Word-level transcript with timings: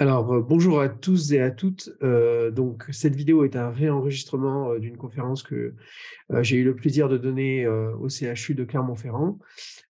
Alors, 0.00 0.32
euh, 0.32 0.40
bonjour 0.40 0.80
à 0.80 0.88
tous 0.88 1.30
et 1.32 1.40
à 1.40 1.50
toutes. 1.50 1.90
Euh, 2.02 2.50
donc, 2.50 2.86
cette 2.90 3.14
vidéo 3.14 3.44
est 3.44 3.54
un 3.54 3.68
réenregistrement 3.68 4.70
euh, 4.70 4.78
d'une 4.78 4.96
conférence 4.96 5.42
que 5.42 5.74
j'ai 6.40 6.56
eu 6.56 6.64
le 6.64 6.74
plaisir 6.74 7.10
de 7.10 7.18
donner 7.18 7.66
au 7.66 8.08
CHU 8.08 8.54
de 8.54 8.64
Clermont-Ferrand. 8.64 9.40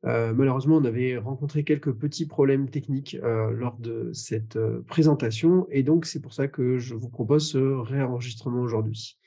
malheureusement, 0.03 0.79
on 0.79 0.85
avait 0.85 1.19
rencontré 1.19 1.65
quelques 1.65 1.93
petits 1.93 2.27
problèmes 2.27 2.71
techniques 2.71 3.19
lors 3.23 3.77
de 3.79 4.11
cette 4.15 4.59
présentation 4.87 5.67
et 5.71 5.83
donc 5.83 6.07
c'est 6.07 6.23
pour 6.23 6.33
ça 6.33 6.49
que 6.49 6.79
je 6.79 6.95
vous 6.95 7.11
propose 7.11 7.51
ce 7.51 7.59
réenregistrement 7.59 8.63
aujourd'hui. 8.63 9.19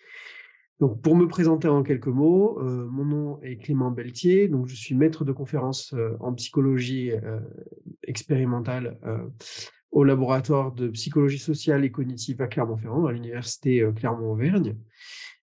Donc, 0.80 1.04
pour 1.04 1.16
me 1.16 1.28
présenter 1.28 1.68
en 1.68 1.84
quelques 1.84 2.08
mots, 2.08 2.60
mon 2.60 3.06
nom 3.06 3.40
est 3.44 3.58
Clément 3.58 3.92
Beltier, 3.92 4.48
donc 4.48 4.66
je 4.66 4.76
suis 4.76 4.96
maître 4.96 5.24
de 5.24 5.32
conférence 5.32 5.94
en 6.20 6.34
psychologie 6.34 7.12
expérimentale 8.08 8.98
au 9.94 10.04
laboratoire 10.04 10.72
de 10.72 10.88
psychologie 10.90 11.38
sociale 11.38 11.86
et 11.86 11.92
cognitive 11.92 12.42
à 12.42 12.48
Clermont-Ferrand, 12.48 13.06
à 13.06 13.12
l'université 13.12 13.82
euh, 13.82 13.92
Clermont-Auvergne. 13.92 14.76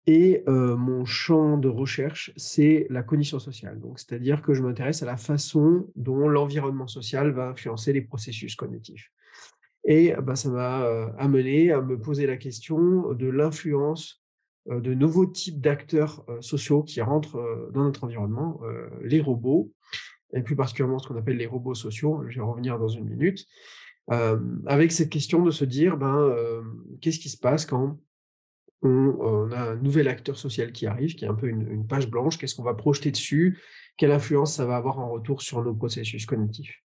Et 0.07 0.43
euh, 0.47 0.75
mon 0.75 1.05
champ 1.05 1.59
de 1.59 1.69
recherche, 1.69 2.33
c'est 2.35 2.87
la 2.89 3.03
cognition 3.03 3.37
sociale. 3.37 3.79
Donc, 3.79 3.99
c'est-à-dire 3.99 4.41
que 4.41 4.55
je 4.55 4.63
m'intéresse 4.63 5.03
à 5.03 5.05
la 5.05 5.15
façon 5.15 5.87
dont 5.95 6.27
l'environnement 6.27 6.87
social 6.87 7.31
va 7.31 7.49
influencer 7.49 7.93
les 7.93 8.01
processus 8.01 8.55
cognitifs. 8.55 9.11
Et 9.85 10.13
bah, 10.23 10.35
ça 10.35 10.49
m'a 10.49 10.85
euh, 10.85 11.07
amené 11.19 11.71
à 11.71 11.81
me 11.81 11.99
poser 11.99 12.25
la 12.25 12.37
question 12.37 13.13
de 13.13 13.27
l'influence 13.27 14.23
de 14.67 14.93
nouveaux 14.93 15.25
types 15.25 15.59
d'acteurs 15.59 16.23
sociaux 16.39 16.83
qui 16.83 17.01
rentrent 17.01 17.69
dans 17.73 17.83
notre 17.83 18.03
environnement, 18.03 18.61
les 19.03 19.19
robots, 19.19 19.71
et 20.35 20.43
plus 20.43 20.55
particulièrement 20.55 20.99
ce 20.99 21.07
qu'on 21.07 21.17
appelle 21.17 21.37
les 21.37 21.47
robots 21.47 21.73
sociaux. 21.73 22.23
Je 22.29 22.35
vais 22.35 22.45
revenir 22.45 22.77
dans 22.77 22.87
une 22.87 23.05
minute 23.05 23.47
avec 24.65 24.91
cette 24.91 25.09
question 25.09 25.43
de 25.43 25.51
se 25.51 25.65
dire, 25.65 25.97
ben, 25.97 26.35
qu'est-ce 27.01 27.19
qui 27.19 27.29
se 27.29 27.37
passe 27.37 27.65
quand 27.65 27.97
on, 28.81 29.51
a 29.51 29.71
un 29.71 29.75
nouvel 29.75 30.07
acteur 30.07 30.37
social 30.37 30.71
qui 30.71 30.87
arrive, 30.87 31.15
qui 31.15 31.25
est 31.25 31.27
un 31.27 31.35
peu 31.35 31.47
une, 31.47 31.85
page 31.87 32.09
blanche, 32.09 32.37
qu'est-ce 32.37 32.55
qu'on 32.55 32.63
va 32.63 32.73
projeter 32.73 33.11
dessus, 33.11 33.59
quelle 33.97 34.11
influence 34.11 34.55
ça 34.55 34.65
va 34.65 34.75
avoir 34.75 34.99
en 34.99 35.09
retour 35.09 35.41
sur 35.41 35.63
nos 35.63 35.73
processus 35.73 36.25
cognitifs? 36.25 36.83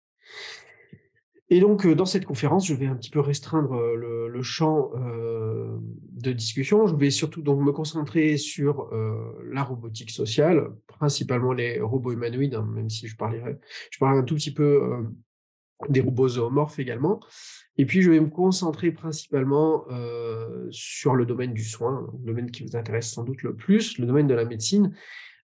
Et 1.49 1.59
donc, 1.59 1.85
dans 1.85 2.05
cette 2.05 2.25
conférence, 2.25 2.65
je 2.65 2.73
vais 2.73 2.87
un 2.87 2.95
petit 2.95 3.11
peu 3.11 3.19
restreindre 3.19 3.79
le, 3.95 4.41
champ 4.41 4.91
de 4.93 6.31
discussion. 6.31 6.87
Je 6.87 6.95
vais 6.95 7.11
surtout 7.11 7.41
donc 7.41 7.61
me 7.61 7.71
concentrer 7.71 8.37
sur 8.37 8.89
la 9.51 9.63
robotique 9.63 10.09
sociale, 10.09 10.69
principalement 10.87 11.53
les 11.53 11.79
robots 11.79 12.11
humanoïdes, 12.11 12.55
hein, 12.55 12.67
même 12.73 12.89
si 12.89 13.07
je 13.07 13.15
parlerai, 13.15 13.57
je 13.91 13.99
parlerai 13.99 14.19
un 14.19 14.23
tout 14.23 14.35
petit 14.35 14.53
peu 14.53 15.05
des 15.89 16.01
robots 16.01 16.29
zoomorphes 16.29 16.79
également. 16.79 17.19
Et 17.77 17.85
puis, 17.85 18.01
je 18.01 18.11
vais 18.11 18.19
me 18.19 18.29
concentrer 18.29 18.91
principalement 18.91 19.85
euh, 19.89 20.67
sur 20.69 21.15
le 21.15 21.25
domaine 21.25 21.53
du 21.53 21.63
soin, 21.63 22.07
le 22.19 22.25
domaine 22.25 22.51
qui 22.51 22.63
vous 22.63 22.75
intéresse 22.75 23.11
sans 23.11 23.23
doute 23.23 23.41
le 23.41 23.55
plus, 23.55 23.97
le 23.97 24.05
domaine 24.05 24.27
de 24.27 24.35
la 24.35 24.45
médecine, 24.45 24.95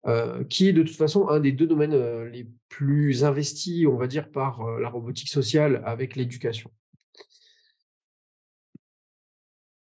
euh, 0.05 0.43
qui 0.43 0.67
est 0.67 0.73
de 0.73 0.83
toute 0.83 0.95
façon 0.95 1.27
un 1.29 1.39
des 1.39 1.51
deux 1.51 1.65
domaines 1.65 1.93
euh, 1.93 2.29
les 2.29 2.47
plus 2.69 3.23
investis, 3.23 3.87
on 3.87 3.97
va 3.97 4.05
dire, 4.05 4.29
par 4.29 4.79
la 4.79 4.89
robotique 4.89 5.29
sociale 5.29 5.81
avec 5.85 6.15
l'éducation. 6.15 6.69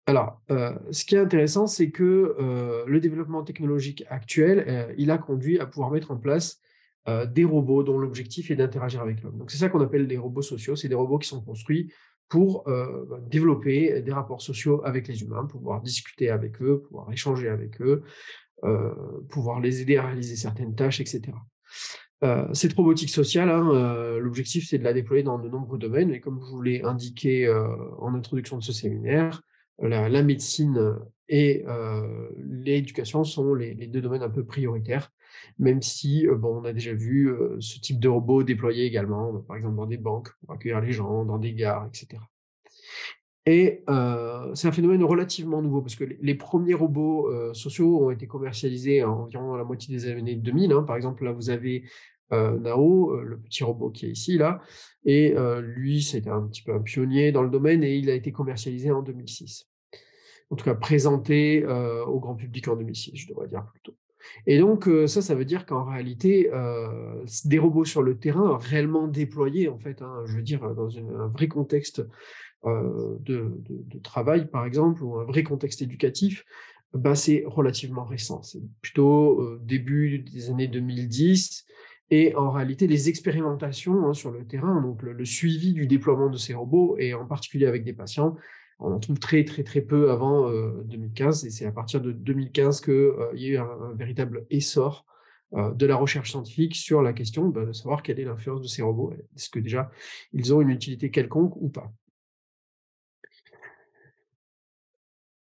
Alors, 0.06 0.42
ce 0.50 1.06
qui 1.06 1.14
est 1.14 1.20
intéressant, 1.20 1.67
c'est 1.67 1.92
que 1.92 2.36
le 2.88 3.00
développement 3.00 3.44
technologique 3.44 4.04
actuel, 4.10 4.95
il 4.98 5.11
a 5.11 5.20
conduit 5.20 5.60
à 5.60 5.67
pouvoir 5.67 5.92
mettre 5.92 6.10
en 6.10 6.17
place 6.17 6.60
euh, 7.09 7.25
des 7.25 7.43
robots 7.43 7.83
dont 7.83 7.97
l'objectif 7.97 8.52
est 8.52 8.55
d'interagir 8.55 9.02
avec 9.02 9.21
l'homme. 9.23 9.37
Donc 9.37 9.52
c'est 9.52 9.58
ça 9.58 9.70
qu'on 9.70 9.81
appelle 9.81 10.08
des 10.08 10.17
robots 10.17 10.42
sociaux, 10.42 10.75
c'est 10.75 10.89
des 10.89 10.95
robots 10.95 11.17
qui 11.17 11.27
sont 11.27 11.42
construits 11.42 11.92
pour 12.27 12.67
euh, 12.67 13.08
développer 13.27 14.02
des 14.02 14.11
rapports 14.11 14.42
sociaux 14.42 14.81
avec 14.86 15.08
les 15.08 15.21
humains, 15.23 15.45
pouvoir 15.45 15.81
discuter 15.81 16.30
avec 16.30 16.61
eux, 16.61 16.81
pouvoir 16.81 17.11
échanger 17.11 17.49
avec 17.49 17.81
eux, 17.81 18.03
euh, 18.64 18.93
pouvoir 19.30 19.59
les 19.59 19.81
aider 19.81 19.97
à 19.97 20.05
réaliser 20.05 20.36
certaines 20.36 20.75
tâches, 20.75 21.02
etc. 21.02 21.33
cette 22.53 22.73
robotique 22.73 23.09
sociale, 23.09 23.49
hein, 23.49 24.20
l'objectif 24.20 24.67
c'est 24.67 24.77
de 24.77 24.83
la 24.83 24.93
déployer 24.93 25.23
dans 25.23 25.39
de 25.39 25.49
nombreux 25.49 25.80
domaines, 25.80 26.11
et 26.11 26.20
comme 26.20 26.39
je 26.41 26.52
vous 26.52 26.61
l'ai 26.61 26.83
indiqué 26.83 27.49
en 27.97 28.14
introduction 28.14 28.58
de 28.58 28.64
ce 28.64 28.73
séminaire, 28.73 29.41
la, 29.82 30.23
médecine 30.23 30.95
et 31.28 31.64
l'éducation 32.38 33.23
sont 33.23 33.54
les, 33.54 33.76
deux 33.76 34.02
domaines 34.02 34.23
un 34.23 34.30
peu 34.30 34.44
prioritaires 34.44 35.12
même 35.58 35.82
si 35.82 36.26
bon, 36.28 36.62
on 36.62 36.66
a 36.66 36.73
déjà 36.73 36.94
vu 36.94 37.32
ce 37.60 37.80
type 37.80 38.00
de 38.00 38.08
robot 38.08 38.44
déployé 38.44 38.86
également, 38.86 39.39
par 39.42 39.56
exemple 39.58 39.76
dans 39.76 39.86
des 39.86 39.98
banques 39.98 40.30
pour 40.42 40.56
accueillir 40.56 40.82
les 40.82 40.92
gens, 40.92 41.23
dans 41.23 41.38
des 41.38 41.54
gares, 41.54 41.88
etc. 41.88 42.22
Et 43.45 43.84
c'est 44.54 44.68
un 44.68 44.72
phénomène 44.72 45.04
relativement 45.04 45.62
nouveau 45.62 45.82
parce 45.82 45.95
que 45.95 46.04
les, 46.04 46.36
premiers 46.36 46.73
robots 46.73 47.30
sociaux 47.54 48.06
ont 48.06 48.12
été 48.12 48.28
commercialisés 48.28 49.04
environ 49.04 49.56
la 49.56 49.64
moitié 49.64 49.95
des 49.95 50.08
années 50.08 50.36
2000. 50.36 50.72
Hein. 50.72 50.84
Par 50.84 50.95
exemple, 50.95 51.23
là, 51.23 51.32
vous 51.32 51.50
avez 51.50 51.84
Nao, 52.32 53.16
le 53.22 53.38
petit 53.40 53.64
robot 53.64 53.90
qui 53.90 54.06
est 54.06 54.10
ici, 54.10 54.38
là, 54.38 54.62
et 55.06 55.34
lui, 55.62 56.02
c'était 56.02 56.30
un 56.30 56.42
petit 56.44 56.62
peu 56.62 56.73
un 56.73 56.80
pionnier 56.80 57.32
dans 57.32 57.44
le 57.44 57.50
domaine 57.50 57.84
et 57.84 57.95
il 57.95 58.10
a 58.10 58.14
été 58.14 58.32
commercialisé 58.32 58.92
en 58.92 59.02
2006. 59.02 59.67
En 60.52 60.56
tout 60.56 60.66
cas, 60.66 60.76
présenté 60.76 61.66
au 61.66 62.20
grand 62.20 62.36
public 62.36 62.68
en 62.68 62.76
2006, 62.76 63.16
je 63.16 63.28
devrais 63.28 63.48
dire 63.48 63.66
plutôt. 63.72 63.95
Et 64.45 64.60
donc, 64.60 64.89
ça, 65.08 65.22
ça 65.22 65.36
veut 65.36 65.45
dire 65.45 65.66
qu'en 65.66 65.86
réalité, 65.86 66.50
des 67.45 67.60
robots 67.60 67.86
sur 67.86 68.02
le 68.04 68.18
terrain, 68.18 68.58
réellement 68.58 69.08
déployés, 69.08 69.70
en 69.70 69.80
fait, 69.80 70.02
hein, 70.02 70.23
je 70.26 70.36
veux 70.36 70.42
dire, 70.42 70.73
dans 70.76 70.98
un 70.98 71.28
vrai 71.28 71.48
contexte 71.48 72.04
de, 72.66 74.00
travail, 74.04 74.50
par 74.50 74.66
exemple, 74.66 75.04
ou 75.04 75.20
un 75.20 75.26
vrai 75.26 75.44
contexte 75.44 75.82
éducatif, 75.82 76.45
bah, 76.94 77.16
c'est 77.16 77.44
relativement 77.45 78.04
récent. 78.04 78.42
C'est 78.42 78.62
plutôt 78.82 79.58
début 79.62 80.20
des 80.20 80.50
années 80.50 80.68
2010. 80.68 81.66
Et 82.11 82.36
en 82.36 82.49
réalité, 82.52 82.87
les 82.87 83.09
expérimentations 83.09 84.08
hein, 84.08 84.14
sur 84.14 84.31
le 84.31 84.45
terrain, 84.45 84.81
donc 84.81 85.03
le, 85.03 85.25
suivi 85.25 85.73
du 85.73 85.86
déploiement 85.86 86.30
de 86.30 86.37
ces 86.37 86.53
robots, 86.53 86.95
et 86.97 87.14
en 87.14 87.25
particulier 87.25 87.67
avec 87.67 87.83
des 87.83 87.93
patients, 87.93 88.36
on 88.80 88.93
en 88.93 88.99
trouve 88.99 89.20
très 89.20 89.43
très 89.43 89.64
très 89.64 89.81
peu 89.81 90.09
avant 90.09 90.49
2015 90.49 91.43
euh, 91.43 91.47
et 91.47 91.52
c'est 91.52 91.65
à 91.65 91.71
partir 91.71 91.99
de 91.99 92.14
2015 92.14 92.81
qu'il 92.81 92.93
euh, 92.93 93.30
y 93.33 93.47
a 93.47 93.49
eu 93.49 93.58
un, 93.58 93.93
véritable 93.93 94.45
essor 94.49 95.05
euh, 95.53 95.71
de 95.73 95.86
la 95.86 95.97
recherche 95.97 96.31
scientifique 96.31 96.75
sur 96.75 97.02
la 97.02 97.11
question 97.11 97.49
bah, 97.49 97.65
de 97.65 97.73
savoir 97.73 98.03
quelle 98.03 98.21
est 98.21 98.23
l'influence 98.23 98.61
de 98.61 98.67
ces 98.67 98.81
robots. 98.81 99.14
Est-ce 99.36 99.49
que 99.49 99.59
déjà 99.59 99.91
ils 100.31 100.53
ont 100.53 100.61
une 100.61 100.70
utilité 100.70 101.11
quelconque 101.11 101.58
ou 101.58 101.67
pas? 101.67 101.91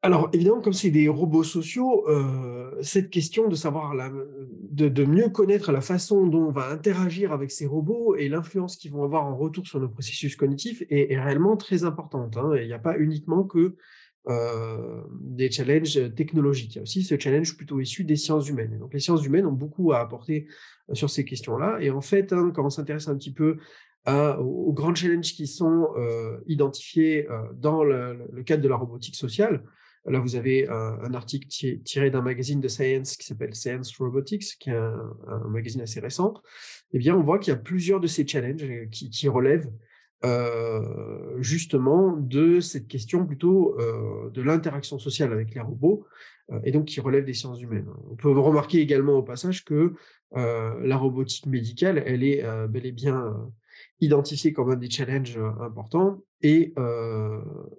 Alors, 0.04 0.30
évidemment, 0.34 0.62
comme 0.62 0.74
c'est 0.74 0.90
des 0.90 1.08
robots 1.08 1.44
sociaux, 1.44 2.08
euh, 2.10 2.72
cette 2.82 3.12
question 3.12 3.48
de 3.48 3.56
savoir, 3.56 3.94
de, 4.72 5.06
mieux 5.06 5.30
connaître 5.30 5.72
la 5.72 5.82
façon 5.82 6.26
dont 6.26 6.48
on 6.48 6.52
va 6.52 6.70
interagir 6.70 7.32
avec 7.32 7.52
ces 7.52 7.68
robots 7.68 8.16
et 8.16 8.28
l'influence 8.28 8.78
qu'ils 8.78 8.92
vont 8.92 9.04
avoir 9.04 9.28
en 9.28 9.38
retour 9.38 9.68
sur 9.68 9.80
nos 9.80 9.90
processus 9.90 10.36
cognitifs 10.36 10.82
est, 10.90 11.20
réellement 11.20 11.56
très 11.56 11.84
importante. 11.84 12.36
Hein. 12.38 12.54
Il 12.60 12.66
n'y 12.66 12.74
a 12.74 12.80
pas 12.80 12.98
uniquement 12.98 13.44
que 13.44 13.76
euh, 14.28 15.04
des 15.20 15.52
challenges 15.52 16.16
technologiques. 16.16 16.74
Il 16.74 16.78
y 16.78 16.80
a 16.80 16.84
aussi 16.84 17.04
ce 17.04 17.20
challenge 17.20 17.56
plutôt 17.56 17.80
issu 17.80 18.04
des 18.04 18.16
sciences 18.16 18.50
humaines. 18.50 18.80
donc, 18.80 18.96
les 18.96 19.00
sciences 19.00 19.24
humaines 19.24 19.46
ont 19.46 19.52
beaucoup 19.52 19.92
à 19.92 20.00
apporter 20.00 20.48
euh, 20.90 20.96
sur 20.96 21.12
ces 21.12 21.26
questions-là. 21.26 21.78
Et 21.80 21.92
en 21.92 22.02
fait, 22.02 22.34
hein, 22.34 22.52
quand 22.56 22.66
on 22.66 22.72
s'intéresse 22.72 23.08
un 23.08 23.16
petit 23.16 23.34
peu 23.34 23.58
aux 24.08 24.74
grands 24.74 24.96
challenges 24.96 25.34
qui 25.34 25.46
sont 25.46 25.90
identifiés 26.48 27.28
dans 27.54 27.84
le, 27.84 28.42
cadre 28.44 28.64
de 28.64 28.68
la 28.68 28.76
robotique 28.76 29.16
sociale, 29.16 29.64
Là, 30.06 30.20
vous 30.20 30.36
avez 30.36 30.68
un, 30.68 31.14
article 31.14 31.48
tiré 31.84 32.10
d'un 32.10 32.22
magazine 32.22 32.60
de 32.60 32.68
science 32.68 33.16
qui 33.18 33.26
s'appelle 33.26 33.54
Science 33.54 33.96
Robotics, 33.98 34.58
qui 34.60 34.72
est 34.72 34.76
un, 34.76 35.48
magazine 35.48 35.82
assez 35.82 36.00
récent. 36.00 36.34
Eh 36.94 36.98
bien, 36.98 37.16
on 37.16 37.22
voit 37.22 37.38
qu'il 37.38 37.54
y 37.54 37.56
a 37.56 37.60
plusieurs 37.60 38.00
de 38.00 38.08
ces 38.08 38.26
challenges 38.26 38.64
euh, 38.64 38.86
qui, 38.88 39.28
relèvent 39.28 39.72
euh, 40.24 41.38
justement 41.40 42.18
de 42.18 42.60
cette 42.60 42.88
question 42.88 43.26
plutôt 43.26 43.80
euh, 43.80 44.30
de 44.32 44.42
l'interaction 44.42 44.98
sociale 44.98 45.34
avec 45.34 45.54
les 45.54 45.62
robots, 45.62 46.06
et 46.66 46.72
donc 46.74 46.86
qui 46.86 47.00
relèvent 47.00 47.24
des 47.24 47.34
sciences 47.34 47.62
humaines. 47.62 47.88
On 48.10 48.16
peut 48.18 48.30
remarquer 48.30 48.82
également 48.82 49.14
au 49.14 49.24
passage 49.24 49.64
que 49.64 49.94
la 50.34 50.98
robotique 50.98 51.46
médicale, 51.46 52.04
elle 52.06 52.26
est 52.26 52.44
bel 52.68 52.86
et 52.86 52.92
bien 52.92 53.34
identifié 54.02 54.52
comme 54.52 54.72
un 54.72 54.76
des 54.76 54.90
challenges 54.90 55.40
importants 55.62 56.24
et 56.42 56.74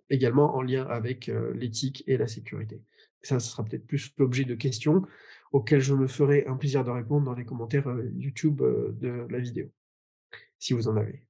également 0.08 0.56
en 0.56 0.62
lien 0.62 0.86
avec 0.86 1.30
l'éthique 1.54 2.04
et 2.06 2.16
la 2.16 2.26
sécurité. 2.26 2.80
Ça, 3.22 3.38
ce 3.38 3.50
sera 3.50 3.64
peut-être 3.64 3.86
plus 3.86 4.12
l'objet 4.18 4.44
de 4.44 4.54
questions 4.54 5.02
auxquelles 5.52 5.80
je 5.80 5.94
me 5.94 6.06
ferai 6.06 6.46
un 6.46 6.56
plaisir 6.56 6.82
de 6.84 6.90
répondre 6.90 7.26
dans 7.26 7.34
les 7.34 7.44
commentaires 7.44 7.86
YouTube 8.16 8.62
de 8.62 9.26
la 9.28 9.38
vidéo, 9.38 9.66
si 10.58 10.72
vous 10.72 10.88
en 10.88 10.96
avez. 10.96 11.24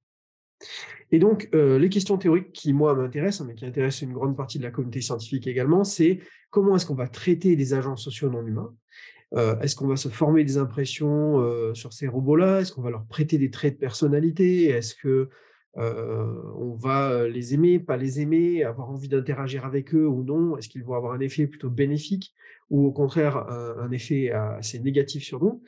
Et 1.11 1.19
donc, 1.19 1.49
les 1.53 1.89
questions 1.89 2.17
théoriques 2.19 2.53
qui, 2.53 2.73
moi, 2.73 2.95
m'intéressent, 2.95 3.43
hein, 3.43 3.47
mais 3.49 3.55
qui 3.55 3.67
intéressent 3.67 4.03
une 4.03 4.13
grande 4.13 4.37
partie 4.37 4.59
de 4.59 4.63
la 4.63 4.71
communauté 4.71 5.01
scientifique 5.01 5.47
également, 5.47 5.85
c'est 5.85 6.21
comment 6.51 6.77
est-ce 6.77 6.87
qu'on 6.87 6.95
va 6.95 7.09
traiter 7.09 7.57
des 7.57 7.75
agents 7.75 7.97
sociaux 7.97 8.31
non 8.31 8.47
humains 8.47 8.75
euh, 9.35 9.59
est-ce 9.61 9.77
qu'on 9.77 9.87
va 9.87 9.97
se 9.97 10.09
former 10.09 10.45
des 10.45 10.59
impressions 10.59 11.41
euh, 11.41 11.73
sur 11.75 11.93
ces 11.93 12.07
robots-là? 12.07 12.61
Est-ce 12.61 12.73
qu'on 12.73 12.83
va 12.83 12.91
leur 12.91 13.07
prêter 13.07 13.39
des 13.39 13.51
traits 13.51 13.75
de 13.75 13.79
personnalité? 13.79 14.67
Est-ce 14.67 14.95
que 14.95 15.29
on 15.75 16.75
va 16.75 17.27
les 17.29 17.55
aimer, 17.55 17.79
pas 17.79 17.97
les 17.97 18.21
aimer, 18.21 18.63
avoir 18.63 18.91
envie 18.91 19.09
d'interagir 19.09 19.65
avec 19.65 19.95
eux 19.95 20.07
ou 20.07 20.23
non? 20.23 20.59
Est-ce 20.59 20.69
qu'ils 20.69 20.85
vont 20.85 20.93
avoir 20.93 21.15
un 21.15 21.21
effet 21.21 21.47
plutôt 21.47 21.71
bénéfique 21.71 22.35
ou 22.69 22.85
au 22.85 22.93
contraire 22.93 23.39
un, 23.49 23.91
effet 23.91 24.31
assez 24.33 24.81
négatif 24.81 25.25
sur 25.25 25.43
nous? 25.43 25.63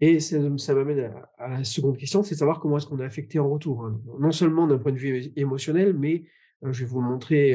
Et 0.00 0.18
ça, 0.18 0.38
m'amène 0.74 1.12
à, 1.36 1.58
la 1.58 1.64
seconde 1.64 1.98
question, 1.98 2.22
c'est 2.22 2.36
savoir 2.36 2.58
comment 2.58 2.78
est-ce 2.78 2.86
qu'on 2.86 3.00
est 3.00 3.04
affecté 3.04 3.38
en 3.38 3.50
retour. 3.50 3.84
Hein. 3.84 4.00
Non 4.18 4.32
seulement 4.32 4.66
d'un 4.66 4.78
point 4.78 4.92
de 4.92 4.98
vue 4.98 5.30
émotionnel, 5.36 5.92
mais 5.92 6.24
je 6.62 6.82
vais 6.82 6.90
vous 6.90 7.02
le 7.02 7.08
montrer 7.08 7.54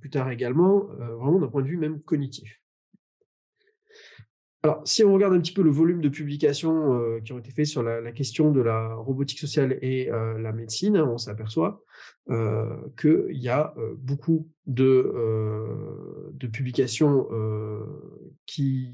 plus 0.00 0.10
tard 0.10 0.30
également, 0.30 0.80
vraiment 1.18 1.38
d'un 1.38 1.48
point 1.48 1.62
de 1.62 1.68
vue 1.68 1.78
même 1.78 2.02
cognitif. 2.02 2.60
Alors, 4.68 4.82
si 4.84 5.02
on 5.02 5.14
regarde 5.14 5.32
un 5.32 5.40
petit 5.40 5.54
peu 5.54 5.62
le 5.62 5.70
volume 5.70 6.02
de 6.02 6.10
publications 6.10 7.00
euh, 7.00 7.20
qui 7.20 7.32
ont 7.32 7.38
été 7.38 7.50
faites 7.50 7.64
sur 7.64 7.82
la, 7.82 8.12
question 8.12 8.50
de 8.50 8.60
la 8.60 8.96
robotique 8.96 9.38
sociale 9.38 9.78
et 9.80 10.12
euh, 10.12 10.38
la 10.38 10.52
médecine, 10.52 10.98
on 10.98 11.16
s'aperçoit 11.16 11.82
euh, 12.28 12.76
qu'il 13.00 13.38
y 13.38 13.48
a 13.48 13.72
beaucoup 13.96 14.46
de, 14.66 15.10
de 16.34 16.46
publications 16.48 17.28
qui 18.44 18.92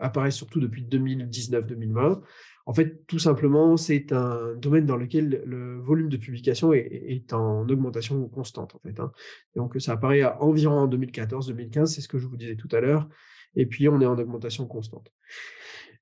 apparaissent 0.00 0.34
surtout 0.34 0.58
depuis 0.58 0.82
2019-2020. 0.82 2.20
En 2.66 2.74
fait, 2.74 3.06
tout 3.06 3.20
simplement, 3.20 3.76
c'est 3.76 4.10
un 4.10 4.56
domaine 4.56 4.84
dans 4.84 4.96
lequel 4.96 5.44
le 5.46 5.78
volume 5.78 6.08
de 6.08 6.16
publications 6.16 6.72
est, 6.72 7.32
en 7.32 7.68
augmentation 7.68 8.28
constante. 8.28 8.74
En 8.74 8.80
fait, 8.80 8.98
hein. 8.98 9.12
Donc, 9.54 9.80
ça 9.80 9.92
apparaît 9.92 10.22
à 10.22 10.42
environ 10.42 10.80
en 10.80 10.88
2014-2015, 10.88 11.86
c'est 11.86 12.00
ce 12.00 12.08
que 12.08 12.18
je 12.18 12.26
vous 12.26 12.36
disais 12.36 12.56
tout 12.56 12.68
à 12.72 12.80
l'heure 12.80 13.08
et 13.56 13.66
puis 13.66 13.88
on 13.88 14.00
est 14.00 14.06
en 14.06 14.18
augmentation 14.18 14.66
constante. 14.66 15.10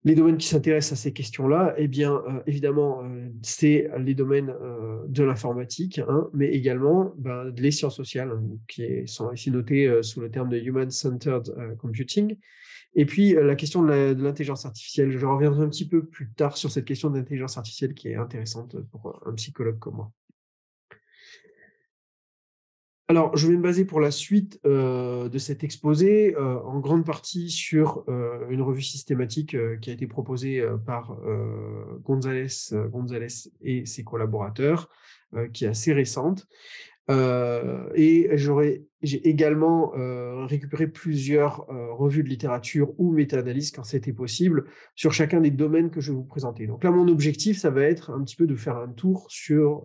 Les 0.06 0.14
domaines 0.14 0.36
qui 0.36 0.46
s'intéressent 0.46 1.00
à 1.00 1.02
ces 1.02 1.12
questions-là, 1.12 1.74
eh 1.78 1.88
bien, 1.88 2.22
euh, 2.28 2.40
évidemment, 2.46 3.02
euh, 3.02 3.28
c'est 3.42 3.90
les 3.98 4.14
domaines 4.14 4.50
euh, 4.50 5.02
de 5.08 5.24
l'informatique, 5.24 5.98
hein, 5.98 6.28
mais 6.32 6.46
également 6.46 7.12
ben, 7.18 7.52
les 7.56 7.72
sciences 7.72 7.96
sociales, 7.96 8.30
hein, 8.30 8.56
qui 8.68 9.08
sont 9.08 9.32
ici 9.32 9.50
notées 9.50 10.00
sous 10.02 10.20
le 10.20 10.30
terme 10.30 10.48
de 10.48 10.58
Human-Centered 10.58 11.76
Computing. 11.78 12.36
Et 12.94 13.04
puis, 13.04 13.34
la 13.34 13.56
question 13.56 13.82
de 13.82 14.14
l'intelligence 14.16 14.64
artificielle, 14.64 15.10
je 15.10 15.26
reviendrai 15.26 15.64
un 15.64 15.68
petit 15.68 15.88
peu 15.88 16.06
plus 16.06 16.30
tard 16.30 16.56
sur 16.56 16.70
cette 16.70 16.84
question 16.84 17.10
d'intelligence 17.10 17.58
artificielle 17.58 17.92
qui 17.92 18.08
est 18.08 18.14
intéressante 18.14 18.76
pour 18.92 19.20
un 19.26 19.34
psychologue 19.34 19.80
comme 19.80 19.96
moi. 19.96 20.12
Alors, 23.08 23.36
je 23.36 23.46
vais 23.46 23.56
me 23.56 23.62
baser 23.62 23.84
pour 23.84 24.00
la 24.00 24.10
suite 24.10 24.58
euh, 24.66 25.28
de 25.28 25.38
cet 25.38 25.62
exposé 25.62 26.34
euh, 26.34 26.58
en 26.62 26.80
grande 26.80 27.06
partie 27.06 27.50
sur 27.50 28.04
euh, 28.08 28.48
une 28.50 28.62
revue 28.62 28.82
systématique 28.82 29.56
qui 29.80 29.90
a 29.90 29.92
été 29.92 30.08
proposée 30.08 30.64
par 30.84 31.16
Gonzalez, 32.02 32.48
Gonzalez 32.90 33.50
et 33.62 33.86
ses 33.86 34.02
collaborateurs, 34.02 34.90
qui 35.52 35.66
est 35.66 35.68
assez 35.68 35.92
récente. 35.92 36.48
et 37.08 38.28
j'ai 39.02 39.28
également 39.28 39.92
récupéré 40.46 40.88
plusieurs 40.88 41.66
revues 41.68 42.24
de 42.24 42.28
littérature 42.28 42.92
ou 42.98 43.12
méta-analyses 43.12 43.70
quand 43.70 43.84
c'était 43.84 44.12
possible 44.12 44.64
sur 44.96 45.12
chacun 45.12 45.40
des 45.40 45.52
domaines 45.52 45.90
que 45.90 46.00
je 46.00 46.10
vais 46.10 46.16
vous 46.16 46.24
présenter. 46.24 46.66
Donc 46.66 46.82
là, 46.82 46.90
mon 46.90 47.06
objectif, 47.06 47.58
ça 47.58 47.70
va 47.70 47.82
être 47.82 48.10
un 48.10 48.22
petit 48.24 48.36
peu 48.36 48.46
de 48.46 48.56
faire 48.56 48.76
un 48.78 48.88
tour 48.88 49.26
sur 49.28 49.84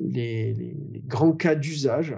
les, 0.00 0.74
grands 1.06 1.32
cas 1.32 1.54
d'usage, 1.54 2.16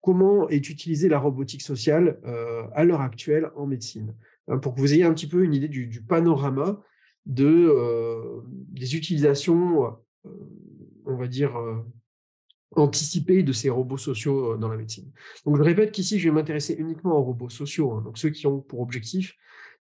comment 0.00 0.48
est 0.48 0.68
utilisée 0.68 1.08
la 1.08 1.18
robotique 1.18 1.62
sociale 1.62 2.20
euh, 2.24 2.64
à 2.74 2.84
l'heure 2.84 3.00
actuelle 3.00 3.50
en 3.56 3.66
médecine, 3.66 4.14
hein, 4.48 4.58
pour 4.58 4.74
que 4.74 4.80
vous 4.80 4.92
ayez 4.92 5.04
un 5.04 5.14
petit 5.14 5.26
peu 5.26 5.44
une 5.44 5.54
idée 5.54 5.68
du, 5.68 6.02
panorama 6.02 6.82
de, 7.26 7.46
euh, 7.46 8.42
des 8.46 8.96
utilisations, 8.96 9.86
euh, 10.26 10.30
on 11.06 11.16
va 11.16 11.26
dire, 11.26 11.54
anticipées 12.76 13.42
de 13.42 13.52
ces 13.52 13.70
robots 13.70 13.98
sociaux 13.98 14.56
dans 14.56 14.68
la 14.68 14.76
médecine. 14.76 15.10
Donc 15.46 15.56
je 15.56 15.62
répète 15.62 15.92
qu'ici, 15.92 16.18
je 16.18 16.28
vais 16.28 16.34
m'intéresser 16.34 16.74
uniquement 16.74 17.16
aux 17.18 17.22
robots 17.22 17.50
sociaux, 17.50 17.92
hein, 17.92 18.02
donc 18.02 18.18
ceux 18.18 18.30
qui 18.30 18.46
ont 18.46 18.60
pour 18.60 18.80
objectif 18.80 19.34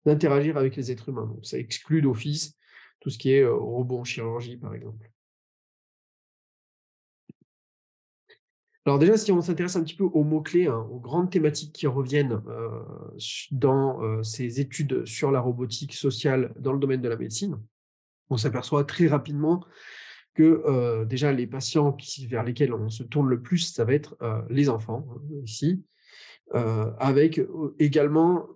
d'interagir 0.05 0.57
avec 0.57 0.75
les 0.75 0.91
êtres 0.91 1.09
humains. 1.09 1.25
Donc 1.25 1.45
ça 1.45 1.57
exclut 1.57 2.01
d'office 2.01 2.57
tout 2.99 3.09
ce 3.09 3.17
qui 3.17 3.31
est 3.31 3.45
robot 3.45 3.99
en 3.99 4.03
chirurgie, 4.05 4.55
par 4.55 4.73
exemple. 4.73 5.12
Alors 8.85 8.99
déjà, 8.99 9.15
si 9.15 9.31
on 9.31 9.41
s'intéresse 9.41 9.77
un 9.77 9.83
petit 9.83 9.95
peu 9.95 10.03
aux 10.03 10.23
mots-clés, 10.23 10.67
hein, 10.67 10.85
aux 10.91 10.99
grandes 10.99 11.31
thématiques 11.31 11.71
qui 11.71 11.87
reviennent 11.87 12.41
euh, 12.47 12.81
dans 13.51 14.03
euh, 14.03 14.23
ces 14.23 14.59
études 14.59 15.05
sur 15.05 15.31
la 15.31 15.39
robotique 15.39 15.93
sociale 15.93 16.53
dans 16.59 16.73
le 16.73 16.79
domaine 16.79 17.01
de 17.01 17.07
la 17.07 17.15
médecine, 17.15 17.57
on 18.29 18.35
s'aperçoit 18.35 18.83
très 18.83 19.07
rapidement 19.07 19.63
que 20.33 20.63
euh, 20.65 21.05
déjà 21.05 21.31
les 21.31 21.47
patients 21.47 21.95
vers 22.27 22.43
lesquels 22.43 22.73
on 22.73 22.89
se 22.89 23.03
tourne 23.03 23.29
le 23.29 23.41
plus, 23.41 23.59
ça 23.73 23.85
va 23.85 23.93
être 23.93 24.17
les 24.49 24.67
enfants, 24.67 25.05
hein, 25.11 25.21
ici, 25.45 25.83
avec 26.51 27.41
également 27.79 28.47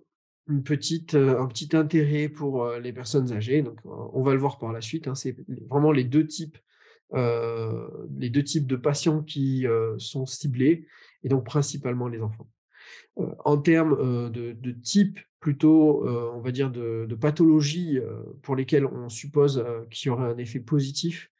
un 0.48 0.60
petit 0.60 1.06
intérêt 1.72 2.28
pour 2.28 2.68
les 2.72 2.92
personnes 2.92 3.32
âgées. 3.32 3.62
Donc, 3.62 3.78
on 3.84 4.22
va 4.22 4.32
le 4.32 4.38
voir 4.38 4.58
par 4.58 4.72
la 4.72 4.80
suite. 4.80 5.08
Hein, 5.08 5.14
c'est 5.14 5.36
vraiment 5.68 5.92
les 5.92 6.04
deux 6.04 6.26
types 6.26 6.58
euh, 7.14 7.88
les 8.18 8.28
deux 8.28 8.44
types 8.44 8.66
de 8.66 8.76
patients 8.76 9.22
qui 9.22 9.66
euh, 9.66 9.94
sont 9.98 10.26
ciblés, 10.26 10.86
et 11.24 11.28
donc 11.28 11.44
principalement 11.44 12.08
les 12.08 12.20
enfants. 12.20 12.48
Euh, 13.18 13.26
en 13.44 13.56
termes 13.58 14.30
de, 14.30 14.52
de, 14.52 14.72
type, 14.72 15.18
plutôt, 15.40 16.06
on 16.06 16.40
va 16.40 16.50
dire, 16.50 16.70
de, 16.70 17.06
de 17.08 17.14
pathologies 17.14 18.00
pour 18.42 18.56
lesquelles 18.56 18.86
on 18.86 19.08
suppose 19.08 19.64
qu'il 19.90 20.08
y 20.08 20.10
aurait 20.10 20.26
un 20.26 20.36
effet 20.36 20.58
positif 20.58 21.30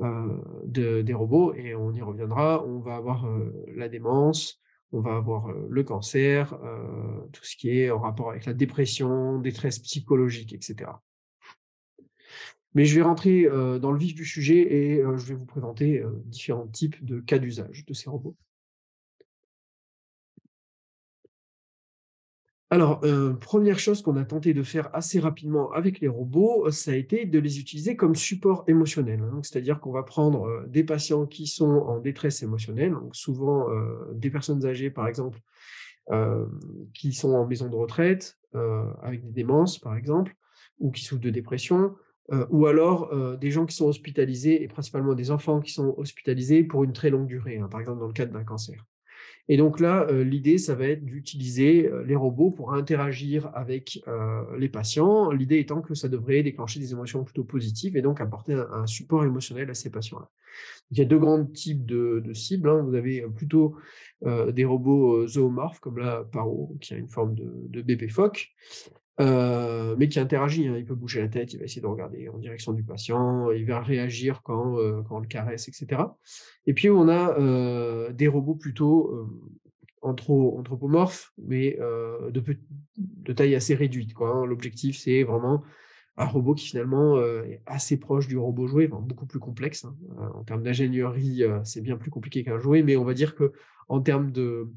de, 0.00 1.02
des 1.02 1.12
robots, 1.12 1.52
et 1.54 1.74
on 1.74 1.92
y 1.92 2.00
reviendra, 2.00 2.64
on 2.64 2.78
va 2.78 2.94
avoir 2.94 3.26
la 3.74 3.88
démence, 3.88 4.62
on 4.92 5.00
va 5.00 5.16
avoir 5.16 5.52
le 5.52 5.82
cancer, 5.82 6.56
tout 7.32 7.44
ce 7.44 7.56
qui 7.56 7.80
est 7.80 7.90
en 7.90 7.98
rapport 7.98 8.30
avec 8.30 8.46
la 8.46 8.54
dépression, 8.54 9.40
détresse 9.40 9.80
psychologique, 9.80 10.52
etc. 10.52 10.92
Mais 12.74 12.84
je 12.86 12.94
vais 12.94 13.02
rentrer 13.02 13.48
dans 13.80 13.92
le 13.92 13.98
vif 13.98 14.14
du 14.14 14.24
sujet 14.24 14.72
et 14.72 15.02
je 15.16 15.26
vais 15.26 15.34
vous 15.34 15.46
présenter 15.46 16.02
différents 16.26 16.66
types 16.66 17.04
de 17.04 17.20
cas 17.20 17.38
d'usage 17.38 17.84
de 17.84 17.94
ces 17.94 18.08
robots. 18.08 18.36
Alors, 22.70 23.02
première 23.38 23.78
chose 23.78 24.00
qu'on 24.00 24.16
a 24.16 24.24
tenté 24.24 24.54
de 24.54 24.62
faire 24.62 24.88
assez 24.94 25.20
rapidement 25.20 25.70
avec 25.72 26.00
les 26.00 26.08
robots, 26.08 26.70
ça 26.70 26.92
a 26.92 26.94
été 26.94 27.26
de 27.26 27.38
les 27.38 27.60
utiliser 27.60 27.96
comme 27.96 28.14
support 28.14 28.64
émotionnel. 28.66 29.20
Hein. 29.20 29.40
C'est-à-dire 29.42 29.78
qu'on 29.78 29.92
va 29.92 30.02
prendre 30.02 30.64
des 30.68 30.82
patients 30.82 31.26
qui 31.26 31.46
sont 31.46 31.68
en 31.68 31.98
détresse 31.98 32.42
émotionnelle, 32.42 32.92
donc 32.92 33.14
souvent 33.14 33.66
des 34.14 34.30
personnes 34.30 34.64
âgées 34.64 34.88
par 34.88 35.06
exemple, 35.06 35.38
qui 36.94 37.12
sont 37.12 37.34
en 37.34 37.46
maison 37.46 37.68
de 37.68 37.76
retraite, 37.76 38.38
avec 39.02 39.22
des 39.22 39.32
démences 39.32 39.78
par 39.78 39.94
exemple, 39.94 40.34
ou 40.78 40.90
qui 40.90 41.04
souffrent 41.04 41.20
de 41.20 41.28
dépression, 41.28 41.94
euh, 42.30 42.46
ou 42.50 42.66
alors 42.66 43.12
euh, 43.12 43.36
des 43.36 43.50
gens 43.50 43.66
qui 43.66 43.74
sont 43.74 43.86
hospitalisés, 43.86 44.62
et 44.62 44.68
principalement 44.68 45.14
des 45.14 45.30
enfants 45.30 45.60
qui 45.60 45.72
sont 45.72 45.94
hospitalisés 45.96 46.62
pour 46.62 46.84
une 46.84 46.92
très 46.92 47.10
longue 47.10 47.26
durée, 47.26 47.58
hein, 47.58 47.68
par 47.68 47.80
exemple 47.80 47.98
dans 47.98 48.06
le 48.06 48.12
cadre 48.12 48.32
d'un 48.32 48.44
cancer. 48.44 48.84
Et 49.48 49.56
donc 49.56 49.80
là, 49.80 50.06
euh, 50.08 50.22
l'idée, 50.22 50.56
ça 50.56 50.76
va 50.76 50.86
être 50.86 51.04
d'utiliser 51.04 51.90
les 52.06 52.14
robots 52.14 52.52
pour 52.52 52.74
interagir 52.74 53.50
avec 53.54 54.00
les 54.56 54.68
patients, 54.68 55.32
l'idée 55.32 55.58
étant 55.58 55.82
que 55.82 55.94
ça 55.94 56.08
devrait 56.08 56.44
déclencher 56.44 56.78
des 56.78 56.92
émotions 56.92 57.24
plutôt 57.24 57.42
positives 57.42 57.96
et 57.96 58.02
donc 58.02 58.20
apporter 58.20 58.52
un, 58.52 58.86
support 58.86 59.24
émotionnel 59.24 59.68
à 59.68 59.74
ces 59.74 59.90
patients-là. 59.90 60.30
Il 60.92 60.98
y 60.98 61.00
a 61.00 61.04
deux 61.04 61.18
grands 61.18 61.44
types 61.44 61.84
de, 61.84 62.22
cibles. 62.34 62.68
Hein. 62.68 62.82
Vous 62.82 62.94
avez 62.94 63.26
plutôt 63.34 63.76
des 64.24 64.64
robots 64.64 65.26
zoomorphes, 65.26 65.80
comme 65.80 65.98
là, 65.98 66.24
Paro, 66.30 66.76
qui 66.80 66.94
a 66.94 66.96
une 66.96 67.08
forme 67.08 67.34
de, 67.34 67.52
de 67.68 67.82
bébé 67.82 68.08
phoque, 68.08 68.52
euh, 69.20 69.94
mais 69.98 70.08
qui 70.08 70.18
interagit. 70.18 70.66
Hein. 70.66 70.76
Il 70.78 70.84
peut 70.84 70.94
bouger 70.94 71.20
la 71.20 71.28
tête, 71.28 71.52
il 71.52 71.58
va 71.58 71.64
essayer 71.64 71.82
de 71.82 71.86
regarder 71.86 72.28
en 72.28 72.38
direction 72.38 72.72
du 72.72 72.82
patient, 72.82 73.50
il 73.50 73.66
va 73.66 73.80
réagir 73.80 74.42
quand, 74.42 74.78
euh, 74.78 75.02
quand 75.02 75.16
on 75.16 75.20
le 75.20 75.26
caresse, 75.26 75.68
etc. 75.68 76.02
Et 76.66 76.72
puis 76.72 76.88
on 76.88 77.08
a 77.08 77.38
euh, 77.38 78.10
des 78.12 78.28
robots 78.28 78.54
plutôt 78.54 79.30
anthropomorphes, 80.00 81.32
mais 81.38 81.78
de, 82.30 83.32
taille 83.32 83.54
assez 83.54 83.74
réduite. 83.74 84.12
Hein. 84.20 84.46
L'objectif, 84.46 84.98
c'est 84.98 85.22
vraiment 85.24 85.62
un 86.16 86.26
robot 86.26 86.54
qui 86.54 86.66
finalement 86.66 87.20
est 87.22 87.62
assez 87.66 87.98
proche 87.98 88.28
du 88.28 88.36
robot 88.36 88.66
jouet, 88.66 88.88
beaucoup 88.88 89.26
plus 89.26 89.38
complexe. 89.38 89.84
Hein. 89.84 89.94
En 90.34 90.42
termes 90.42 90.62
d'ingénierie, 90.62 91.44
c'est 91.64 91.82
bien 91.82 91.96
plus 91.96 92.10
compliqué 92.10 92.42
qu'un 92.44 92.58
jouet, 92.58 92.82
mais 92.82 92.96
on 92.96 93.04
va 93.04 93.14
dire 93.14 93.34
que 93.34 93.52
en 93.88 94.00
termes 94.00 94.32
de, 94.32 94.72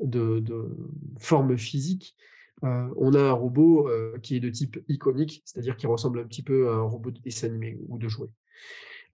de 0.00 0.76
forme 1.18 1.56
physique, 1.56 2.16
euh, 2.64 2.88
on 2.96 3.14
a 3.14 3.20
un 3.20 3.32
robot 3.32 3.88
euh, 3.88 4.18
qui 4.22 4.36
est 4.36 4.40
de 4.40 4.48
type 4.48 4.78
iconique, 4.88 5.42
c'est-à-dire 5.44 5.76
qui 5.76 5.86
ressemble 5.86 6.20
un 6.20 6.24
petit 6.24 6.42
peu 6.42 6.70
à 6.70 6.74
un 6.74 6.82
robot 6.82 7.10
de 7.10 7.20
dessin 7.20 7.48
animé 7.48 7.78
ou 7.88 7.98
de 7.98 8.08
jouet. 8.08 8.28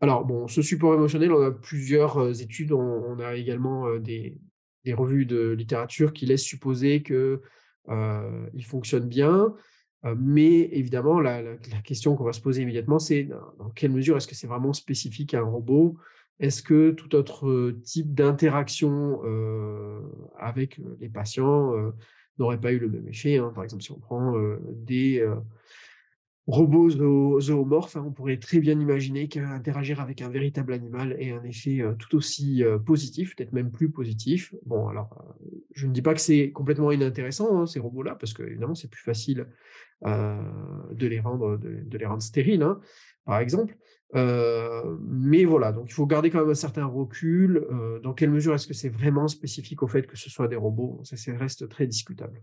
Alors, 0.01 0.25
bon, 0.25 0.49
ce 0.49 0.63
support 0.63 0.95
émotionnel, 0.95 1.33
on 1.33 1.43
a 1.43 1.51
plusieurs 1.51 2.19
euh, 2.19 2.33
études, 2.33 2.73
on, 2.73 3.19
a 3.19 3.35
également 3.35 3.97
des, 3.99 4.39
revues 4.93 5.27
de 5.27 5.51
littérature 5.51 6.13
qui 6.13 6.27
laissent 6.27 6.43
supposer 6.43 7.03
qu'il 7.03 7.41
fonctionne 8.65 9.09
bien, 9.09 9.55
mais 10.17 10.63
évidemment, 10.73 11.21
la, 11.21 11.57
question 11.85 12.17
qu'on 12.17 12.25
va 12.25 12.33
se 12.33 12.41
poser 12.41 12.63
immédiatement, 12.63 12.99
c'est 12.99 13.29
dans 13.59 13.71
quelle 13.71 13.93
mesure 13.93 14.17
est-ce 14.17 14.27
que 14.27 14.35
c'est 14.35 14.49
vraiment 14.49 14.73
spécifique 14.73 15.35
à 15.35 15.39
un 15.39 15.45
robot? 15.45 15.97
Est-ce 16.41 16.65
que 16.65 16.91
tout 16.91 17.15
autre 17.15 17.71
type 17.85 18.13
d'interaction 18.13 19.21
avec 20.37 20.81
les 20.99 21.09
patients 21.09 21.93
n'aurait 22.39 22.61
pas 22.61 22.73
eu 22.73 22.79
le 22.79 22.89
même 22.89 23.09
effet 23.09 23.39
hein? 23.39 23.53
Par 23.55 23.65
exemple, 23.65 23.83
si 23.83 23.93
on 23.93 23.99
prend 23.99 24.35
des 24.71 25.25
robots 26.47 26.91
zoomorphes, 27.41 27.97
hein, 27.97 28.05
on 28.07 28.13
pourrait 28.13 28.39
très 28.39 28.59
bien 28.59 28.79
imaginer 28.79 29.29
qu'interagir 29.29 30.01
avec 30.01 30.23
un 30.23 30.29
véritable 30.29 30.73
animal 30.73 31.17
ait 31.21 31.31
un 31.31 31.45
effet 31.45 31.83
tout 31.99 32.17
aussi 32.17 32.63
positif, 32.85 33.37
peut-être 33.37 33.53
même 33.53 33.71
plus 33.71 33.91
positif. 33.91 34.55
Bon, 34.67 34.89
alors, 34.89 35.37
je 35.73 35.87
ne 35.87 35.93
dis 35.93 36.03
pas 36.03 36.15
que 36.15 36.21
c'est 36.21 36.51
complètement 36.51 36.91
inintéressant, 36.91 37.61
hein, 37.61 37.67
ces 37.67 37.79
robots-là, 37.79 38.17
parce 38.17 38.33
que 38.33 38.43
évidemment, 38.43 38.75
c'est 38.75 38.91
plus 38.91 39.03
facile 39.03 39.47
de 40.05 41.07
les 41.07 41.21
rendre, 41.21 41.59
de, 41.59 41.97
les 41.97 42.07
rendre 42.07 42.23
stériles, 42.23 42.67
par 43.25 43.39
exemple. 43.39 43.77
Mais 44.15 45.45
voilà, 45.45 45.73
donc 45.73 45.89
il 45.89 45.93
faut 45.93 46.07
garder 46.07 46.31
quand 46.31 46.41
même 46.41 46.51
un 46.51 46.55
certain 46.55 46.85
recul. 46.85 47.67
dans 48.03 48.13
quelle 48.13 48.31
mesure 48.31 48.55
est-ce 48.55 48.67
que 48.67 48.75
c'est 48.75 48.89
vraiment 48.89 49.29
spécifique 49.29 49.83
au 49.83 49.89
fait 49.89 50.07
que 50.07 50.17
ce 50.17 50.29
soit 50.31 50.49
des 50.49 50.57
robots? 50.57 51.01
Ça, 51.05 51.17
reste 51.37 51.69
très 51.69 51.87
discutable. 51.87 52.43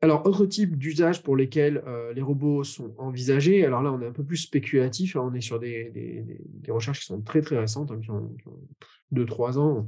Alors, 0.00 0.24
autre 0.26 0.46
type 0.46 0.78
d'usage 0.78 1.24
pour 1.24 1.36
lesquels 1.36 1.82
les 2.14 2.22
robots 2.22 2.62
sont 2.64 2.94
envisagés, 2.98 3.64
alors 3.64 3.82
là, 3.82 3.92
on 3.92 4.00
est 4.00 4.06
un 4.06 4.12
peu 4.12 4.24
plus 4.24 4.36
spéculatif, 4.36 5.16
hein, 5.16 5.22
on 5.24 5.34
est 5.34 5.40
sur 5.40 5.58
des, 5.58 6.40
recherches 6.68 7.00
qui 7.00 7.06
sont 7.06 7.20
très 7.20 7.42
très 7.42 7.58
récentes, 7.58 7.90
hein, 7.90 8.00
qui 8.00 8.10
ont 8.10 8.30
2-3 9.12 9.58
ans. 9.58 9.86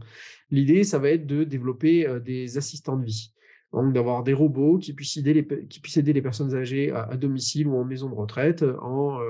L'idée, 0.51 0.85
ça 0.85 0.99
va 0.99 1.11
être 1.11 1.27
de 1.27 1.45
développer 1.45 2.07
des 2.25 2.59
assistants 2.59 2.97
de 2.97 3.05
vie. 3.05 3.33
Donc, 3.73 3.93
d'avoir 3.93 4.25
des 4.25 4.33
robots 4.33 4.79
qui 4.79 4.93
puissent 4.93 5.17
aider 5.17 5.33
les, 5.33 6.23
personnes 6.23 6.55
âgées 6.55 6.91
à, 6.91 7.17
domicile 7.17 7.69
ou 7.69 7.77
en 7.77 7.85
maison 7.85 8.09
de 8.09 8.15
retraite 8.15 8.65
en 8.81 9.21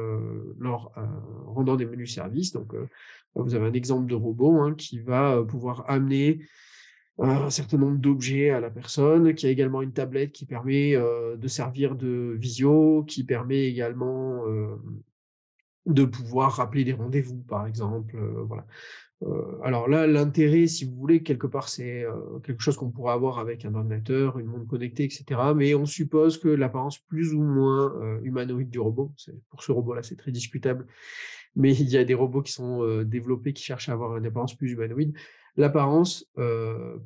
leur 0.59 0.93
rendant 1.47 1.77
des 1.77 1.85
menus 1.85 2.15
services. 2.15 2.53
Donc, 2.53 2.75
vous 3.35 3.55
avez 3.55 3.67
un 3.67 3.75
exemple 3.75 4.07
de 4.07 4.15
robot 4.15 4.61
hein, 4.61 4.75
qui 4.75 4.99
va 4.99 5.43
pouvoir 5.47 5.85
amener 5.89 6.41
un 7.19 7.51
certain 7.51 7.77
nombre 7.77 7.99
d'objets 7.99 8.49
à 8.49 8.61
la 8.61 8.71
personne, 8.71 9.35
qui 9.35 9.47
a 9.47 9.51
également 9.51 9.83
une 9.83 9.93
tablette 9.93 10.33
qui 10.33 10.47
permet 10.47 10.95
de 10.95 11.49
servir 11.49 11.95
de 11.95 12.35
visio, 12.39 13.05
qui 13.07 13.25
permet 13.25 13.67
également 13.67 14.43
de 15.85 16.05
pouvoir 16.07 16.53
rappeler 16.53 16.85
des 16.85 16.95
rendez-vous, 16.95 17.43
par 17.43 17.67
exemple. 17.67 18.17
voilà. 18.47 18.65
Alors 19.63 19.89
là, 19.89 20.07
l'intérêt, 20.07 20.67
si 20.67 20.87
vous 20.87 20.97
voulez, 20.97 21.23
quelque 21.23 21.47
part, 21.47 21.69
c'est 21.69 22.07
quelque 22.43 22.63
chose 22.63 22.77
qu'on 22.77 22.91
pourrait 22.91 23.13
avoir 23.13 23.39
avec 23.39 23.67
un 23.67 23.75
ordinateur, 23.75 24.39
une 24.39 24.47
montre 24.47 24.67
connectée, 24.67 25.05
etc. 25.05 25.25
Mais 25.55 25.75
on 25.75 25.85
suppose 25.85 26.39
que 26.39 26.49
l'apparence 26.49 26.99
plus 26.99 27.35
ou 27.35 27.43
moins 27.43 27.93
humanoïde 28.23 28.71
du 28.71 28.79
robot, 28.79 29.13
pour 29.51 29.63
ce 29.63 29.73
robot-là, 29.73 30.03
c'est 30.03 30.17
très 30.17 30.33
discutable, 30.33 30.87
mais 31.57 31.77
il 31.77 31.89
y 31.91 31.99
a 31.99 32.05
des 32.05 32.15
robots 32.15 32.41
qui 32.41 32.53
sont 32.53 33.03
développés 33.03 33.53
qui 33.53 33.63
cherchent 33.63 33.91
à 33.91 33.93
avoir 33.93 34.17
une 34.17 34.25
apparence 34.25 34.57
plus 34.57 34.73
humanoïde 34.73 35.13
l'apparence 35.57 36.31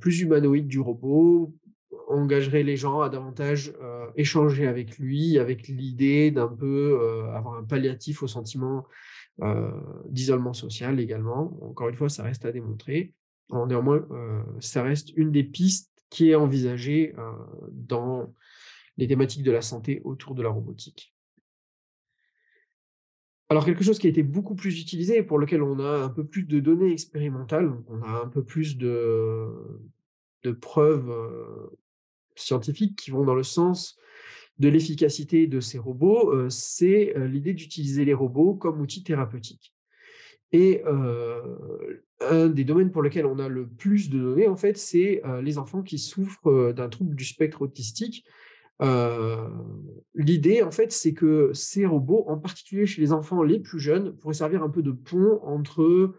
plus 0.00 0.20
humanoïde 0.20 0.66
du 0.66 0.80
robot 0.80 1.54
engagerait 2.08 2.62
les 2.62 2.76
gens 2.76 3.00
à 3.00 3.08
davantage 3.08 3.72
échanger 4.16 4.66
avec 4.66 4.98
lui, 4.98 5.38
avec 5.38 5.66
l'idée 5.68 6.30
d'un 6.30 6.48
peu 6.48 7.26
avoir 7.34 7.56
un 7.56 7.64
palliatif 7.64 8.22
au 8.22 8.28
sentiment 8.28 8.84
d'isolement 10.08 10.52
social 10.52 11.00
également. 11.00 11.58
Encore 11.62 11.88
une 11.88 11.96
fois, 11.96 12.08
ça 12.08 12.22
reste 12.22 12.44
à 12.44 12.52
démontrer. 12.52 13.12
néanmoins, 13.50 14.06
ça 14.60 14.82
reste 14.82 15.10
une 15.16 15.32
des 15.32 15.44
pistes 15.44 15.90
qui 16.10 16.30
est 16.30 16.34
envisagée 16.34 17.14
dans 17.72 18.32
les 18.96 19.08
thématiques 19.08 19.42
de 19.42 19.50
la 19.50 19.62
santé 19.62 20.00
autour 20.04 20.34
de 20.34 20.42
la 20.42 20.50
robotique. 20.50 21.14
Alors 23.50 23.64
quelque 23.64 23.84
chose 23.84 23.98
qui 23.98 24.06
a 24.06 24.10
été 24.10 24.22
beaucoup 24.22 24.54
plus 24.54 24.80
utilisé, 24.80 25.22
pour 25.22 25.38
lequel 25.38 25.62
on 25.62 25.78
a 25.78 26.04
un 26.04 26.08
peu 26.08 26.24
plus 26.24 26.44
de 26.46 26.60
données 26.60 26.92
expérimentales, 26.92 27.72
on 27.88 28.02
a 28.02 28.22
un 28.24 28.28
peu 28.28 28.42
plus 28.42 28.76
de, 28.76 29.48
preuves 30.60 31.12
scientifiques 32.36 32.96
qui 32.96 33.10
vont 33.10 33.24
dans 33.24 33.34
le 33.34 33.42
sens 33.42 33.98
de 34.58 34.68
l'efficacité 34.68 35.46
de 35.46 35.60
ces 35.60 35.78
robots, 35.78 36.48
c'est 36.48 37.14
l'idée 37.16 37.54
d'utiliser 37.54 38.04
les 38.04 38.14
robots 38.14 38.54
comme 38.54 38.80
outils 38.80 39.02
thérapeutiques. 39.02 39.74
Et 40.52 40.82
un 42.20 42.48
des 42.48 42.62
domaines 42.62 42.92
pour 42.92 43.02
lesquels 43.02 43.26
on 43.26 43.40
a 43.40 43.48
le 43.48 43.66
plus 43.66 44.10
de 44.10 44.20
données, 44.20 44.46
en 44.46 44.56
fait, 44.56 44.78
c'est 44.78 45.22
les 45.42 45.58
enfants 45.58 45.82
qui 45.82 45.98
souffrent 45.98 46.72
d'un 46.72 46.88
trouble 46.88 47.16
du 47.16 47.24
spectre 47.24 47.62
autistique, 47.62 48.24
l'idée, 50.14 50.62
en 50.62 50.70
fait, 50.70 50.92
c'est 50.92 51.14
que 51.14 51.50
ces 51.52 51.86
robots, 51.86 52.24
en 52.28 52.38
particulier 52.38 52.86
chez 52.86 53.00
les 53.00 53.12
enfants 53.12 53.42
les 53.42 53.60
plus 53.60 53.78
jeunes, 53.78 54.16
pourraient 54.16 54.34
servir 54.34 54.62
un 54.62 54.70
peu 54.70 54.82
de 54.82 54.92
pont 54.92 55.40
entre 55.42 56.14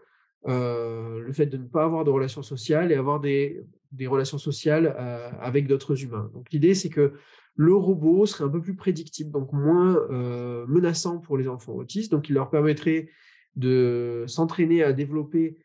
le 0.46 1.32
fait 1.32 1.46
de 1.46 1.56
ne 1.56 1.66
pas 1.66 1.84
avoir 1.84 2.04
de 2.04 2.10
relations 2.10 2.42
sociales 2.42 2.92
et 2.92 2.94
avoir 2.94 3.20
des, 3.20 3.62
relations 4.06 4.38
sociales 4.38 4.94
avec 5.40 5.66
d'autres 5.66 6.02
humains. 6.02 6.30
Donc 6.34 6.50
l'idée, 6.50 6.74
c'est 6.74 6.90
que 6.90 7.14
le 7.56 7.74
robot 7.74 8.26
serait 8.26 8.44
un 8.44 8.48
peu 8.48 8.60
plus 8.60 8.76
prédictible, 8.76 9.30
donc 9.30 9.52
moins 9.52 9.98
menaçant 10.68 11.18
pour 11.18 11.38
les 11.38 11.48
enfants 11.48 11.72
autistes, 11.72 12.12
donc 12.12 12.28
il 12.28 12.34
leur 12.34 12.50
permettrait 12.50 13.08
de 13.56 14.24
s'entraîner 14.26 14.82
à 14.82 14.92
développer 14.92 15.56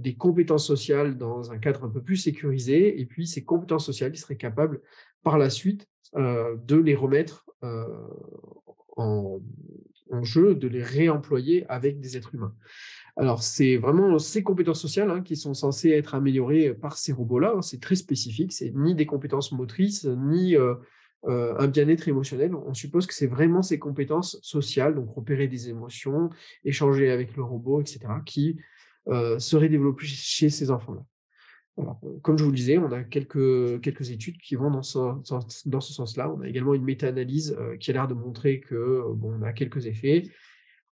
des 0.00 0.14
compétences 0.14 0.66
sociales 0.66 1.16
dans 1.16 1.50
un 1.50 1.58
cadre 1.58 1.84
un 1.84 1.88
peu 1.88 2.02
plus 2.02 2.16
sécurisé, 2.18 3.00
et 3.00 3.06
puis 3.06 3.26
ces 3.26 3.42
compétences 3.44 3.86
sociales, 3.86 4.12
ils 4.14 4.18
seraient 4.18 4.36
capables 4.36 4.82
par 5.22 5.38
la 5.38 5.48
suite 5.48 5.88
de 6.14 6.76
les 6.76 6.94
remettre 6.94 7.46
en, 8.96 9.40
jeu, 10.22 10.54
de 10.54 10.68
les 10.68 10.82
réemployer 10.82 11.64
avec 11.70 12.00
des 12.00 12.18
êtres 12.18 12.34
humains. 12.34 12.54
Alors, 13.16 13.42
c'est 13.42 13.76
vraiment 13.76 14.18
ces 14.18 14.42
compétences 14.42 14.80
sociales 14.80 15.10
hein, 15.10 15.20
qui 15.22 15.36
sont 15.36 15.54
censées 15.54 15.90
être 15.90 16.14
améliorées 16.14 16.72
par 16.74 16.96
ces 16.96 17.12
robots-là. 17.12 17.54
Hein, 17.56 17.62
c'est 17.62 17.80
très 17.80 17.96
spécifique. 17.96 18.52
C'est 18.52 18.72
ni 18.74 18.94
des 18.94 19.06
compétences 19.06 19.52
motrices, 19.52 20.04
ni 20.04 20.56
un 21.24 21.68
bien-être 21.68 22.08
émotionnel. 22.08 22.54
On 22.54 22.74
suppose 22.74 23.06
que 23.06 23.14
c'est 23.14 23.26
vraiment 23.26 23.62
ces 23.62 23.78
compétences 23.78 24.38
sociales, 24.42 24.94
donc 24.94 25.14
repérer 25.14 25.46
des 25.46 25.68
émotions, 25.68 26.30
échanger 26.64 27.10
avec 27.10 27.36
le 27.36 27.44
robot, 27.44 27.80
etc., 27.80 28.00
qui 28.24 28.58
seraient 29.38 29.68
développées 29.68 30.06
chez 30.06 30.48
ces 30.48 30.70
enfants-là 30.70 31.04
comme 32.22 32.36
je 32.36 32.44
vous 32.44 32.50
le 32.50 32.56
disais, 32.56 32.78
on 32.78 32.92
a 32.92 33.02
quelques, 33.02 33.80
quelques 33.80 34.10
études 34.10 34.38
qui 34.38 34.56
vont 34.56 34.70
dans 34.70 34.82
ce, 34.82 34.98
dans 35.66 35.80
ce 35.80 35.92
sens-là. 35.92 36.30
On 36.30 36.40
a 36.42 36.48
également 36.48 36.74
une 36.74 36.84
méta-analyse 36.84 37.56
qui 37.80 37.90
a 37.90 37.94
l'air 37.94 38.08
de 38.08 38.14
montrer 38.14 38.60
que 38.60 39.02
bon, 39.14 39.38
on 39.40 39.42
a 39.42 39.52
quelques 39.52 39.86
effets. 39.86 40.24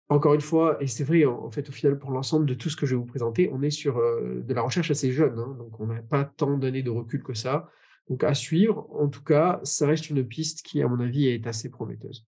Encore 0.10 0.34
une 0.34 0.42
fois, 0.42 0.82
et 0.82 0.88
c'est 0.88 1.04
vrai, 1.04 1.26
en, 1.26 1.52
fait, 1.52 1.68
au 1.68 1.72
final, 1.72 2.00
pour 2.00 2.12
l'ensemble 2.12 2.46
de 2.46 2.54
tout 2.54 2.70
ce 2.70 2.78
que 2.78 2.86
je 2.86 2.96
vais 2.96 3.00
vous 3.00 3.06
présenter, 3.06 3.50
on 3.52 3.62
est 3.62 3.70
sur 3.70 3.98
de 3.98 4.54
la 4.54 4.62
recherche 4.62 4.90
assez 4.90 5.12
jeune, 5.12 5.38
hein, 5.38 5.56
donc 5.60 5.78
on 5.82 5.88
n'a 5.88 6.02
pas 6.02 6.24
tant 6.24 6.58
d'années 6.58 6.84
de 6.84 6.90
recul 6.90 7.22
que 7.22 7.34
ça. 7.34 7.70
Donc 8.10 8.24
à 8.24 8.34
suivre, 8.34 8.88
en 8.92 9.10
tout 9.10 9.24
cas, 9.24 9.60
ça 9.64 9.86
reste 9.86 10.10
une 10.10 10.26
piste 10.26 10.62
qui, 10.62 10.82
à 10.82 10.88
mon 10.88 11.02
avis, 11.02 11.28
est 11.28 11.46
assez 11.46 11.70
prometteuse. 11.70 12.26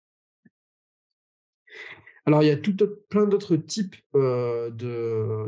Alors, 2.26 2.42
il 2.42 2.46
y 2.46 2.50
a 2.50 2.56
plein 3.10 3.26
d'autres 3.26 3.56
types 3.56 3.96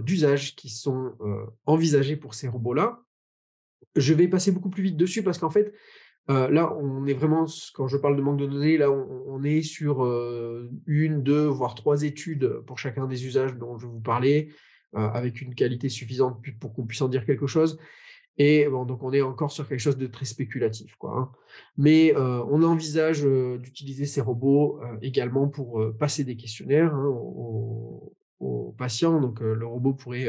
d'usages 0.02 0.56
qui 0.56 0.68
sont 0.68 1.14
envisagés 1.64 2.16
pour 2.16 2.35
ces 2.35 2.49
robots-là. 2.49 3.02
Je 3.95 4.12
vais 4.12 4.28
passer 4.28 4.52
beaucoup 4.52 4.68
plus 4.68 4.83
vite 4.83 4.97
dessus 4.97 5.23
parce 5.23 5.38
qu'en 5.38 5.49
fait, 5.49 5.73
là, 6.28 6.75
on 6.76 7.06
est 7.06 7.14
vraiment, 7.14 7.47
quand 7.75 7.88
je 7.88 7.97
parle 7.97 8.16
de 8.16 8.23
manque 8.23 8.38
de 8.38 8.47
données, 8.47 8.76
là, 8.78 8.90
on, 8.90 9.42
est 9.45 9.62
sur 9.62 10.04
une, 10.87 11.23
deux, 11.23 11.47
voire 11.47 11.75
trois 11.75 12.02
études 12.02 12.61
pour 12.66 12.78
chacun 12.78 13.06
des 13.06 13.26
usages 13.26 13.54
dont 13.56 13.78
je 13.78 13.87
vous 13.87 14.00
parlais, 14.00 14.49
avec 14.92 15.40
une 15.40 15.54
qualité 15.54 15.88
suffisante 15.88 16.45
pour 16.61 16.75
qu'on 16.75 16.87
puisse 16.87 17.02
en 17.02 17.09
dire 17.09 17.26
quelque 17.26 17.47
chose. 17.47 17.78
Et 18.38 18.66
donc 18.66 19.02
on 19.02 19.12
est 19.12 19.23
encore 19.23 19.50
sur 19.50 19.66
quelque 19.66 19.80
chose 19.80 19.97
de 19.97 20.06
très 20.06 20.26
spéculatif. 20.26 20.95
Hein. 21.04 21.30
Mais 21.76 22.14
on 22.16 22.62
envisage 22.62 23.23
d'utiliser 23.23 24.06
ces 24.06 24.21
robots 24.21 24.80
également 25.02 25.49
pour 25.49 25.83
passer 25.99 26.25
des 26.25 26.37
questionnaires 26.37 26.95
hein, 26.95 27.06
aux, 27.06 28.75
patients. 28.76 29.21
Donc 29.21 29.40
le 29.40 29.66
robot 29.66 29.95
pourrait 29.95 30.28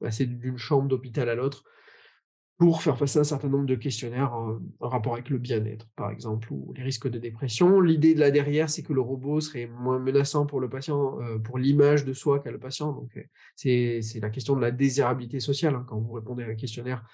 passer 0.00 0.26
d'une 0.26 0.58
chambre 0.58 0.88
d'hôpital 0.88 1.28
à 1.28 1.34
l'autre 1.34 1.64
pour 2.58 2.82
faire 2.82 2.96
passer 2.96 3.18
un 3.18 3.24
certain 3.24 3.48
nombre 3.48 3.66
de 3.66 3.74
questionnaires 3.74 4.32
en, 4.32 4.60
rapport 4.80 5.14
avec 5.14 5.28
le 5.28 5.38
bien-être, 5.38 5.88
par 5.96 6.10
exemple, 6.10 6.52
ou 6.52 6.72
les 6.76 6.84
risques 6.84 7.08
de 7.08 7.18
dépression. 7.18 7.80
L'idée 7.80 8.14
de 8.14 8.20
là 8.20 8.30
derrière, 8.30 8.70
c'est 8.70 8.82
que 8.82 8.92
le 8.92 9.00
robot 9.00 9.40
serait 9.40 9.66
moins 9.66 9.98
menaçant 9.98 10.46
pour 10.46 10.60
le 10.60 10.68
patient, 10.68 11.18
pour 11.42 11.58
l'image 11.58 12.04
de 12.04 12.12
soi 12.12 12.38
qu'a 12.38 12.52
le 12.52 12.60
patient. 12.60 12.92
Donc 12.92 13.18
c'est 13.56 14.00
la 14.22 14.30
question 14.30 14.54
de 14.54 14.60
la 14.60 14.70
désirabilité 14.70 15.40
sociale. 15.40 15.74
Hein, 15.74 15.84
quand 15.88 15.98
vous 15.98 16.12
répondez 16.12 16.44
à 16.44 16.48
un 16.48 16.54
questionnaire 16.54 17.04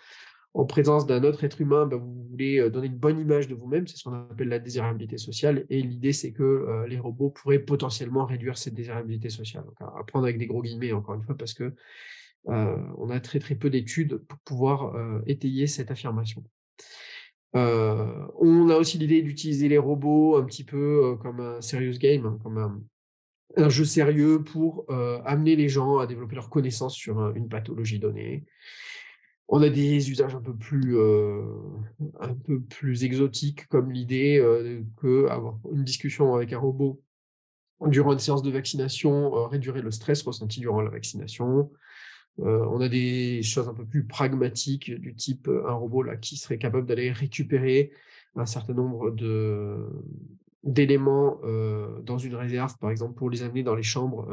en 0.52 0.64
présence 0.64 1.06
d'un 1.06 1.22
autre 1.22 1.44
être 1.44 1.60
humain, 1.60 1.86
bah, 1.86 1.96
vous 1.96 2.26
voulez 2.30 2.68
donner 2.70 2.88
une 2.88 2.98
bonne 2.98 3.18
image 3.18 3.48
de 3.48 3.54
vous-même, 3.54 3.86
c'est 3.86 3.96
ce 3.96 4.04
qu'on 4.04 4.14
appelle 4.14 4.48
la 4.48 4.58
désirabilité 4.58 5.16
sociale, 5.16 5.64
et 5.70 5.80
l'idée 5.80 6.12
c'est 6.12 6.32
que 6.32 6.84
les 6.88 6.98
robots 6.98 7.30
pourraient 7.30 7.60
potentiellement 7.60 8.26
réduire 8.26 8.58
cette 8.58 8.74
désirabilité 8.74 9.30
sociale. 9.30 9.64
À 9.78 10.02
prendre 10.04 10.24
avec 10.24 10.38
des 10.38 10.48
gros 10.48 10.60
guillemets, 10.60 10.92
encore 10.92 11.14
une 11.14 11.22
fois, 11.22 11.36
parce 11.36 11.54
que 11.54 11.72
on 12.46 13.10
a 13.10 13.20
très 13.20 13.38
très 13.38 13.54
peu 13.54 13.70
d'études 13.70 14.18
pour 14.18 14.38
pouvoir 14.40 14.94
étayer 15.26 15.66
cette 15.66 15.90
affirmation. 15.90 16.42
on 17.54 18.68
a 18.70 18.76
aussi 18.76 18.98
l'idée 18.98 19.22
d'utiliser 19.22 19.68
les 19.68 19.78
robots 19.78 20.36
un 20.36 20.44
petit 20.44 20.64
peu 20.64 21.16
comme 21.22 21.40
un 21.40 21.60
serious 21.60 21.98
game, 21.98 22.26
hein, 22.26 22.38
comme 22.42 22.58
un, 23.56 23.68
jeu 23.68 23.84
sérieux 23.84 24.42
pour 24.42 24.86
amener 25.24 25.56
les 25.56 25.68
gens 25.68 25.98
à 25.98 26.06
développer 26.06 26.36
leur 26.36 26.50
connaissance 26.50 26.94
sur 26.94 27.34
une 27.34 27.48
pathologie 27.48 27.98
donnée. 27.98 28.44
On 29.52 29.62
a 29.62 29.68
des 29.68 30.10
usages 30.12 30.36
un 30.36 30.40
peu 30.40 30.54
plus, 30.54 30.96
un 32.20 32.34
peu 32.46 32.60
plus 32.60 33.02
exotiques, 33.02 33.66
comme 33.66 33.90
l'idée 33.90 34.40
qu'avoir 35.00 35.58
une 35.72 35.84
discussion 35.84 36.34
avec 36.34 36.52
un 36.52 36.58
robot 36.58 37.02
durant 37.88 38.12
une 38.12 38.18
séance 38.18 38.42
de 38.42 38.50
vaccination 38.50 39.46
réduirait 39.48 39.82
le 39.82 39.90
stress 39.90 40.22
ressenti 40.22 40.60
durant 40.60 40.82
la 40.82 40.90
vaccination. 40.90 41.70
On 42.42 42.80
a 42.80 42.88
des 42.88 43.42
choses 43.42 43.68
un 43.68 43.74
peu 43.74 43.84
plus 43.84 44.04
pragmatiques 44.04 44.90
du 44.90 45.14
type 45.14 45.48
un 45.48 45.72
robot 45.72 46.02
là, 46.02 46.16
qui 46.16 46.36
serait 46.36 46.58
capable 46.58 46.86
d'aller 46.86 47.12
récupérer 47.12 47.92
un 48.36 48.46
certain 48.46 48.74
nombre 48.74 49.10
de, 49.10 49.86
d'éléments 50.64 51.40
dans 52.02 52.18
une 52.18 52.34
réserve, 52.34 52.76
par 52.78 52.90
exemple, 52.90 53.14
pour 53.14 53.30
les 53.30 53.42
amener 53.42 53.62
dans 53.62 53.74
les 53.74 53.82
chambres 53.82 54.28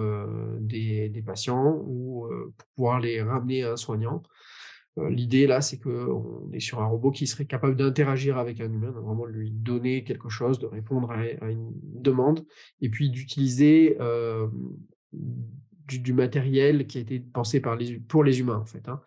des, 0.59 1.23
patients 1.25 1.81
ou 1.85 2.27
pour 2.57 2.67
pouvoir 2.75 2.99
les 2.99 3.21
ramener 3.21 3.63
à 3.63 3.73
un 3.73 3.77
soignant. 3.77 4.21
L'idée 5.09 5.45
là, 5.45 5.61
c'est 5.61 5.77
qu'on 5.77 6.49
est 6.53 6.59
sur 6.59 6.81
un 6.81 6.87
robot 6.87 7.11
qui 7.11 7.27
serait 7.27 7.45
capable 7.45 7.75
d'interagir 7.75 8.37
avec 8.37 8.59
un 8.59 8.71
humain, 8.71 8.91
de 8.91 8.99
vraiment 8.99 9.25
lui 9.25 9.51
donner 9.51 10.03
quelque 10.03 10.29
chose, 10.29 10.57
de 10.59 10.65
répondre 10.65 11.11
à, 11.11 11.49
une 11.49 11.71
demande, 11.75 12.45
et 12.81 12.89
puis 12.89 13.09
d'utiliser 13.09 13.95
du, 15.87 16.13
matériel 16.13 16.87
qui 16.87 16.97
a 16.97 17.01
été 17.01 17.19
pensé 17.19 17.59
par 17.59 17.75
les, 17.75 17.99
pour 17.99 18.23
les 18.23 18.39
humains 18.39 18.57
en 18.57 18.65
fait. 18.65 18.87
Hein 18.89 19.01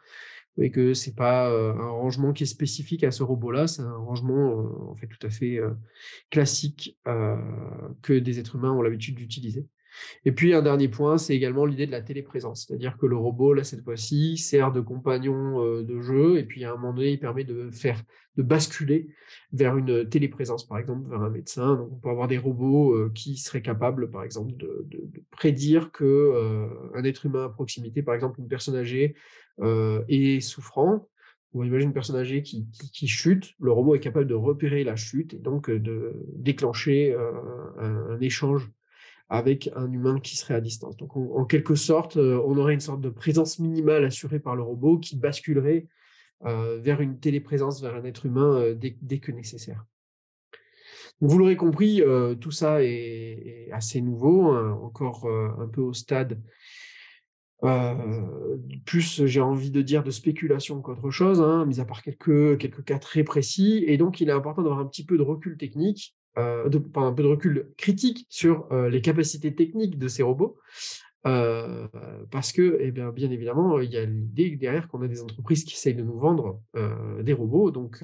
et 0.59 0.71
que 0.71 0.93
c'est 0.95 1.15
pas 1.15 1.49
un 1.49 1.89
rangement 1.89 2.33
qui 2.33 2.43
est 2.43 2.47
spécifique 2.47 3.05
à 3.05 3.11
ce 3.11 3.23
robot-là, 3.23 3.67
c'est 3.67 3.83
un 3.83 3.97
rangement 3.97 4.91
en 4.91 4.97
fait 4.97 5.07
tout 5.07 5.27
à 5.27 5.31
fait 5.31 5.59
classique 6.29 6.99
que 8.03 8.19
des 8.19 8.39
êtres 8.41 8.57
humains 8.57 8.73
ont 8.73 8.83
l'habitude 8.83 9.15
d'utiliser. 9.15 9.67
Et 10.25 10.33
puis 10.33 10.55
un 10.55 10.63
dernier 10.63 10.89
point, 10.89 11.19
c'est 11.19 11.35
également 11.35 11.65
l'idée 11.65 11.87
de 11.87 11.91
la 11.91 12.03
téléprésence, 12.03 12.67
c'est-à-dire 12.67 12.97
que 12.97 13.07
le 13.07 13.17
robot, 13.17 13.55
là 13.55 13.65
cette 13.65 13.83
fois-ci, 13.83 14.37
sert 14.37 14.73
de 14.73 14.81
compagnon 14.81 15.83
de 15.83 16.01
jeu, 16.01 16.39
et 16.39 16.45
puis 16.45 16.65
à 16.65 16.73
un 16.73 16.77
moment 16.77 16.93
donné, 16.93 17.13
il 17.13 17.21
permet 17.21 17.45
de 17.45 17.71
faire, 17.71 18.03
de 18.37 18.43
basculer 18.43 19.09
vers 19.53 19.77
une 19.77 20.09
téléprésence, 20.09 20.67
par 20.67 20.79
exemple, 20.79 21.09
vers 21.09 21.23
un 21.23 21.31
médecin. 21.31 21.77
Donc 21.77 21.93
on 21.93 21.97
peut 21.97 22.11
avoir 22.11 22.29
des 22.29 22.39
robots 22.39 23.11
qui 23.15 23.37
seraient 23.37 23.63
capables, 23.63 24.11
par 24.11 24.25
exemple, 24.25 24.53
de, 24.57 24.87
prédire 25.31 25.91
que 25.93 26.69
un 26.95 27.05
être 27.05 27.27
humain 27.27 27.45
à 27.45 27.49
proximité, 27.49 28.03
par 28.03 28.15
exemple 28.15 28.41
une 28.41 28.49
personne 28.49 28.77
âgée, 28.77 29.15
est 30.09 30.41
souffrant. 30.41 31.09
On 31.53 31.65
imagine 31.65 31.89
une 31.89 31.95
personne 31.95 32.17
âgée 32.17 32.43
qui, 32.43 33.09
chute, 33.09 33.55
le 33.59 33.73
robot 33.73 33.97
est 33.97 34.01
capable 34.01 34.27
de 34.27 34.35
repérer 34.35 34.85
la 34.85 34.95
chute 34.95 35.35
et 35.35 35.39
donc 35.39 35.69
de 35.69 36.13
déclencher 36.37 37.17
un 37.79 38.21
échange 38.21 38.71
avec 39.31 39.71
un 39.77 39.91
humain 39.91 40.19
qui 40.19 40.37
serait 40.37 40.55
à 40.55 40.61
distance. 40.61 40.97
Donc, 40.97 41.17
en, 41.17 41.45
quelque 41.45 41.77
sorte, 41.77 42.17
euh, 42.17 42.43
on 42.45 42.59
aurait 42.59 42.75
une 42.75 42.81
sorte 42.81 43.01
de 43.01 43.09
présence 43.09 43.61
minimale 43.61 44.05
assurée 44.05 44.41
par 44.41 44.57
le 44.57 44.63
robot 44.63 44.99
qui 44.99 45.17
basculerait 45.17 45.87
euh, 46.45 46.81
vers 46.81 47.01
une 47.01 47.21
téléprésence, 47.21 47.81
vers 47.81 47.95
un 47.95 48.05
être 48.05 48.27
humain 48.27 48.57
euh, 48.57 48.75
dès, 48.75 49.19
que 49.19 49.31
nécessaire. 49.31 49.87
vous 51.21 51.39
l'aurez 51.39 51.57
compris, 51.57 52.03
tout 52.41 52.51
ça 52.51 52.83
est, 52.83 53.69
assez 53.73 54.01
nouveau, 54.01 54.51
hein, 54.51 54.73
encore 54.83 55.29
un 55.29 55.69
peu 55.69 55.81
au 55.81 55.93
stade 55.93 56.41
plus, 58.87 59.27
j'ai 59.27 59.41
envie 59.41 59.71
de 59.71 59.83
dire, 59.83 60.03
de 60.03 60.11
spéculation 60.11 60.81
qu'autre 60.81 61.11
chose, 61.11 61.43
hein, 61.43 61.67
mis 61.67 61.79
à 61.79 61.85
part 61.85 62.03
quelques, 62.03 62.57
quelques 62.57 62.85
cas 62.85 62.99
très 62.99 63.23
précis. 63.23 63.85
Et 63.87 63.99
donc, 63.99 64.23
il 64.23 64.31
est 64.31 64.33
important 64.33 64.63
d'avoir 64.63 64.81
un 64.81 64.87
petit 64.87 65.05
peu 65.05 65.19
de 65.19 65.23
recul 65.23 65.59
technique 65.59 66.17
euh, 66.39 66.69
de, 66.69 66.81
un 66.95 67.13
peu 67.13 67.25
de 67.25 67.29
recul 67.29 67.73
critique 67.77 68.25
sur 68.29 68.71
euh, 68.73 68.89
les 68.89 69.01
capacités 69.01 69.53
techniques 69.55 69.99
de 69.99 70.07
ces 70.07 70.23
robots. 70.23 70.59
Euh, 71.27 71.89
parce 72.31 72.53
que, 72.53 72.79
eh 72.81 72.93
bien, 72.93 73.11
bien 73.11 73.31
évidemment, 73.31 73.81
il 73.81 73.91
y 73.91 73.99
a 73.99 74.05
l'idée 74.05 74.57
derrière 74.57 74.89
qu'on 74.89 75.03
a 75.03 75.09
des 75.09 75.23
entreprises 75.23 75.65
qui 75.65 75.75
essayent 75.75 75.95
de 75.95 76.05
nous 76.05 76.19
vendre 76.19 76.63
des 77.21 77.35
robots. 77.35 77.71
Donc, 77.71 78.03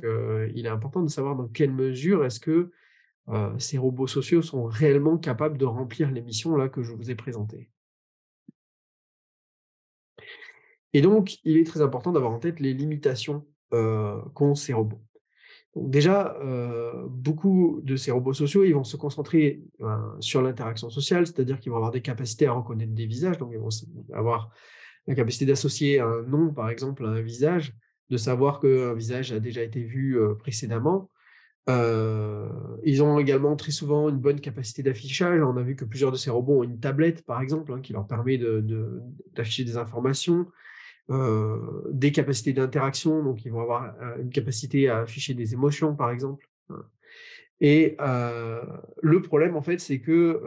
il 0.54 0.66
est 0.66 0.68
important 0.68 1.02
de 1.02 1.08
savoir 1.08 1.34
dans 1.34 1.48
quelle 1.48 1.72
mesure 1.72 2.26
est-ce 2.26 2.40
que 2.40 2.70
ces 3.56 3.78
robots 3.78 4.06
sociaux 4.06 4.42
sont 4.42 4.64
réellement 4.64 5.16
capables 5.16 5.56
de 5.56 5.64
remplir 5.64 6.10
les 6.10 6.20
missions 6.20 6.56
là 6.56 6.68
que 6.68 6.82
je 6.82 6.92
vous 6.92 7.10
ai 7.10 7.14
présentées. 7.14 7.70
Et 10.92 11.00
donc, 11.00 11.38
il 11.44 11.56
est 11.56 11.64
très 11.64 11.80
important 11.80 12.12
d'avoir 12.12 12.32
en 12.32 12.38
tête 12.38 12.60
les 12.60 12.74
limitations 12.74 13.46
qu'ont 13.70 14.54
ces 14.54 14.74
robots 14.74 15.05
déjà, 15.76 16.36
euh, 16.42 17.06
beaucoup 17.08 17.80
de 17.84 17.96
ces 17.96 18.10
robots 18.10 18.32
sociaux, 18.32 18.64
vont 18.72 18.84
se 18.84 18.96
concentrer 18.96 19.62
ben, 19.78 20.16
sur 20.20 20.42
l'interaction 20.42 20.90
sociale, 20.90 21.26
c'est-à-dire 21.26 21.60
qu'ils 21.60 21.70
vont 21.70 21.76
avoir 21.76 21.92
des 21.92 22.00
capacités 22.00 22.46
à 22.46 22.52
reconnaître 22.52 22.92
des 22.92 23.06
visages, 23.06 23.38
donc 23.38 23.50
ils 23.52 23.58
vont 23.58 23.68
avoir 24.12 24.50
la 25.06 25.14
capacité 25.14 25.44
d'associer 25.46 26.00
un 26.00 26.22
nom, 26.22 26.52
par 26.52 26.70
exemple, 26.70 27.04
à 27.04 27.10
un 27.10 27.20
visage, 27.20 27.74
de 28.10 28.16
savoir 28.16 28.60
qu'un 28.60 28.94
visage 28.94 29.32
a 29.32 29.40
déjà 29.40 29.62
été 29.62 29.82
vu 29.82 30.18
euh, 30.18 30.34
précédemment. 30.34 31.10
Euh, 31.68 32.48
ils 32.84 33.02
ont 33.02 33.18
également 33.18 33.56
très 33.56 33.72
souvent 33.72 34.08
une 34.08 34.18
bonne 34.18 34.40
capacité 34.40 34.82
d'affichage. 34.82 35.40
On 35.42 35.56
a 35.56 35.62
vu 35.62 35.74
que 35.74 35.84
plusieurs 35.84 36.12
de 36.12 36.16
ces 36.16 36.30
robots 36.30 36.60
ont 36.60 36.62
une 36.62 36.78
tablette, 36.78 37.24
par 37.24 37.40
exemple, 37.40 37.72
hein, 37.72 37.80
qui 37.80 37.92
leur 37.92 38.06
permet 38.06 38.38
d'afficher 38.38 39.64
de, 39.64 39.70
des 39.70 39.76
informations. 39.76 40.46
Euh, 41.08 41.82
des 41.92 42.10
capacités 42.10 42.52
d'interaction, 42.52 43.22
donc 43.22 43.44
ils 43.44 43.52
vont 43.52 43.60
avoir 43.60 43.94
euh, 44.02 44.20
une 44.20 44.30
capacité 44.30 44.88
à 44.88 45.02
afficher 45.02 45.34
des 45.34 45.52
émotions, 45.54 45.94
par 45.94 46.10
exemple. 46.10 46.50
Hein. 46.68 46.84
Et 47.60 47.96
euh, 48.00 48.60
le 49.02 49.22
problème, 49.22 49.54
en 49.54 49.62
fait, 49.62 49.78
c'est 49.78 50.00
que 50.00 50.42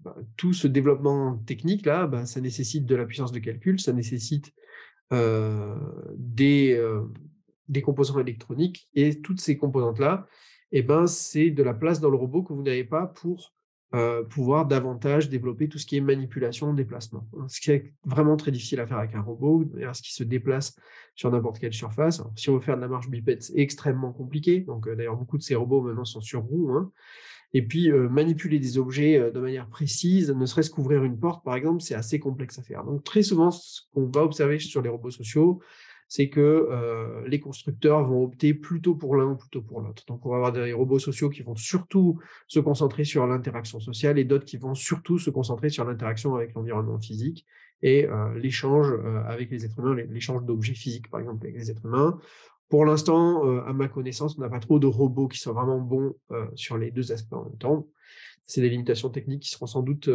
bah, 0.00 0.16
tout 0.36 0.52
ce 0.52 0.66
développement 0.66 1.36
technique 1.46 1.86
là, 1.86 2.08
bah, 2.08 2.26
ça 2.26 2.40
nécessite 2.40 2.84
de 2.84 2.96
la 2.96 3.06
puissance 3.06 3.30
de 3.30 3.38
calcul, 3.38 3.78
ça 3.78 3.92
nécessite 3.92 4.52
des, 5.12 6.80
des 7.68 7.82
composants 7.82 8.18
électroniques, 8.18 8.88
et 8.94 9.20
toutes 9.20 9.40
ces 9.40 9.56
composantes 9.56 9.98
là, 9.98 10.26
eh 10.72 10.82
ben, 10.82 11.06
c'est 11.06 11.50
de 11.50 11.62
la 11.62 11.74
place 11.74 12.00
dans 12.00 12.10
le 12.10 12.16
robot 12.16 12.42
que 12.42 12.52
vous 12.52 12.62
n'avez 12.62 12.84
pas 12.84 13.06
pour 13.06 13.54
euh, 13.92 14.22
pouvoir 14.22 14.66
davantage 14.66 15.28
développer 15.28 15.68
tout 15.68 15.78
ce 15.78 15.84
qui 15.84 15.96
est 15.96 16.00
manipulation, 16.00 16.72
déplacement. 16.72 17.26
Hein, 17.36 17.46
ce 17.48 17.60
qui 17.60 17.72
est 17.72 17.92
vraiment 18.04 18.36
très 18.36 18.52
difficile 18.52 18.78
à 18.78 18.86
faire 18.86 18.98
avec 18.98 19.16
un 19.16 19.20
robot, 19.20 19.64
ce 19.92 20.00
qui 20.00 20.14
se 20.14 20.22
déplace 20.22 20.76
sur 21.16 21.28
n'importe 21.32 21.58
quelle 21.58 21.72
surface. 21.72 22.22
si 22.36 22.50
on 22.50 22.54
veut 22.54 22.60
faire 22.60 22.76
de 22.76 22.82
la 22.82 22.88
marche 22.88 23.08
bipède, 23.08 23.42
c'est 23.42 23.58
extrêmement 23.58 24.12
compliqué. 24.12 24.60
Donc, 24.60 24.86
euh, 24.86 24.94
d'ailleurs, 24.94 25.16
beaucoup 25.16 25.38
de 25.38 25.42
ces 25.42 25.56
robots 25.56 25.82
maintenant 25.82 26.04
sont 26.04 26.20
sur 26.20 26.42
roues. 26.42 26.70
Hein. 26.70 26.92
Et 27.52 27.66
puis, 27.66 27.90
euh, 27.90 28.08
manipuler 28.08 28.60
des 28.60 28.78
objets 28.78 29.32
de 29.32 29.40
manière 29.40 29.66
précise, 29.66 30.30
ne 30.30 30.46
serait-ce 30.46 30.70
qu'ouvrir 30.70 31.02
une 31.02 31.18
porte, 31.18 31.44
par 31.44 31.56
exemple, 31.56 31.82
c'est 31.82 31.96
assez 31.96 32.20
complexe 32.20 32.60
à 32.60 32.62
faire. 32.62 32.84
Donc, 32.84 33.02
très 33.02 33.22
souvent, 33.24 33.50
ce 33.50 33.80
qu'on 33.92 34.06
va 34.06 34.22
observer 34.22 34.60
sur 34.60 34.82
les 34.82 34.88
robots 34.88 35.10
sociaux, 35.10 35.60
c'est 36.12 36.28
que 36.28 36.68
les 37.24 37.38
constructeurs 37.38 38.04
vont 38.04 38.24
opter 38.24 38.52
plutôt 38.52 38.96
pour 38.96 39.14
l'un 39.14 39.30
ou 39.30 39.36
plutôt 39.36 39.62
pour 39.62 39.80
l'autre. 39.80 40.02
Donc, 40.08 40.26
on 40.26 40.30
va 40.30 40.36
avoir 40.36 40.52
des 40.52 40.72
robots 40.72 40.98
sociaux 40.98 41.30
qui 41.30 41.42
vont 41.42 41.54
surtout 41.54 42.18
se 42.48 42.58
concentrer 42.58 43.04
sur 43.04 43.28
l'interaction 43.28 43.78
sociale 43.78 44.18
et 44.18 44.24
d'autres 44.24 44.44
qui 44.44 44.56
vont 44.56 44.74
surtout 44.74 45.18
se 45.18 45.30
concentrer 45.30 45.68
sur 45.70 45.84
l'interaction 45.84 46.34
avec 46.34 46.52
l'environnement 46.54 46.98
physique 46.98 47.46
et 47.80 48.08
l'échange 48.34 48.92
avec 49.24 49.52
les 49.52 49.64
êtres 49.64 49.78
humains, 49.78 49.94
l'échange 49.94 50.44
d'objets 50.44 50.74
physiques, 50.74 51.08
par 51.10 51.20
exemple, 51.20 51.46
avec 51.46 51.56
les 51.56 51.70
êtres 51.70 51.86
humains. 51.86 52.18
Pour 52.68 52.84
l'instant, 52.84 53.44
à 53.64 53.72
ma 53.72 53.86
connaissance, 53.86 54.36
on 54.36 54.40
n'a 54.40 54.48
pas 54.48 54.58
trop 54.58 54.80
de 54.80 54.88
robots 54.88 55.28
qui 55.28 55.38
sont 55.38 55.52
vraiment 55.52 55.78
bons 55.78 56.16
sur 56.56 56.76
les 56.76 56.90
deux 56.90 57.12
aspects 57.12 57.34
en 57.34 57.44
même 57.44 57.56
temps. 57.56 57.86
C'est 58.46 58.62
des 58.62 58.68
limitations 58.68 59.10
techniques 59.10 59.42
qui 59.44 59.50
seront 59.50 59.66
sans 59.66 59.82
doute 59.82 60.10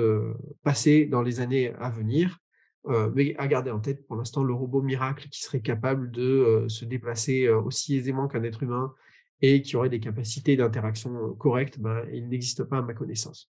passées 0.62 1.06
dans 1.06 1.22
les 1.22 1.40
années 1.40 1.74
à 1.80 1.90
venir. 1.90 2.42
Euh, 2.88 3.10
mais 3.16 3.36
à 3.38 3.48
garder 3.48 3.72
en 3.72 3.80
tête 3.80 4.06
pour 4.06 4.16
l'instant 4.16 4.44
le 4.44 4.54
robot 4.54 4.82
miracle 4.82 5.28
qui 5.30 5.42
serait 5.42 5.62
capable 5.62 6.12
de 6.12 6.22
euh, 6.22 6.70
se 6.70 6.86
déplacer 6.86 7.48
euh, 7.48 7.60
aussi 7.60 7.96
aisément 7.96 8.28
qu'un 8.28 8.44
être 8.44 8.62
humain 8.62 8.94
et 9.42 9.64
qui 9.64 9.76
aurait 9.76 9.90
des 9.90 10.00
capacités 10.00 10.56
d'interaction 10.56 11.34
correctes, 11.34 11.80
ben, 11.80 12.04
il 12.14 12.30
n'existe 12.30 12.64
pas 12.64 12.78
à 12.78 12.82
ma 12.84 12.94
connaissance. 12.94 13.52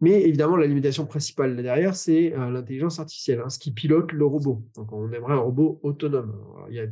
Mais 0.00 0.22
évidemment, 0.22 0.56
la 0.56 0.66
limitation 0.66 1.04
principale 1.04 1.62
derrière, 1.62 1.94
c'est 1.94 2.30
l'intelligence 2.30 2.98
artificielle, 2.98 3.42
hein, 3.44 3.50
ce 3.50 3.58
qui 3.58 3.70
pilote 3.70 4.12
le 4.12 4.24
robot. 4.24 4.64
Donc, 4.74 4.92
on 4.92 5.12
aimerait 5.12 5.34
un 5.34 5.40
robot 5.40 5.78
autonome. 5.82 6.34
il 6.70 6.76
y 6.76 6.80
a 6.80 6.86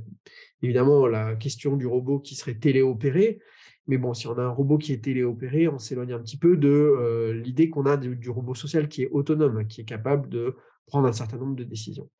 évidemment 0.62 1.06
la 1.06 1.34
question 1.36 1.76
du 1.76 1.86
robot 1.86 2.20
qui 2.20 2.36
serait 2.36 2.54
téléopéré, 2.54 3.40
mais 3.86 3.98
bon, 3.98 4.14
si 4.14 4.28
on 4.28 4.38
a 4.38 4.42
un 4.42 4.50
robot 4.50 4.78
qui 4.78 4.92
est 4.92 5.02
téléopéré, 5.02 5.68
on 5.68 5.78
s'éloigne 5.78 6.12
un 6.12 6.20
petit 6.20 6.36
peu 6.36 6.56
de 6.56 7.32
l'idée 7.34 7.70
qu'on 7.70 7.86
a 7.86 7.96
du, 7.96 8.30
robot 8.30 8.54
social 8.54 8.88
qui 8.88 9.02
est 9.02 9.08
autonome, 9.10 9.66
qui 9.66 9.80
est 9.80 9.84
capable 9.84 10.28
de 10.28 10.54
prendre 10.90 11.08
un 11.08 11.12
certain 11.12 11.38
nombre 11.38 11.56
de 11.56 11.64
décisions. 11.64 12.10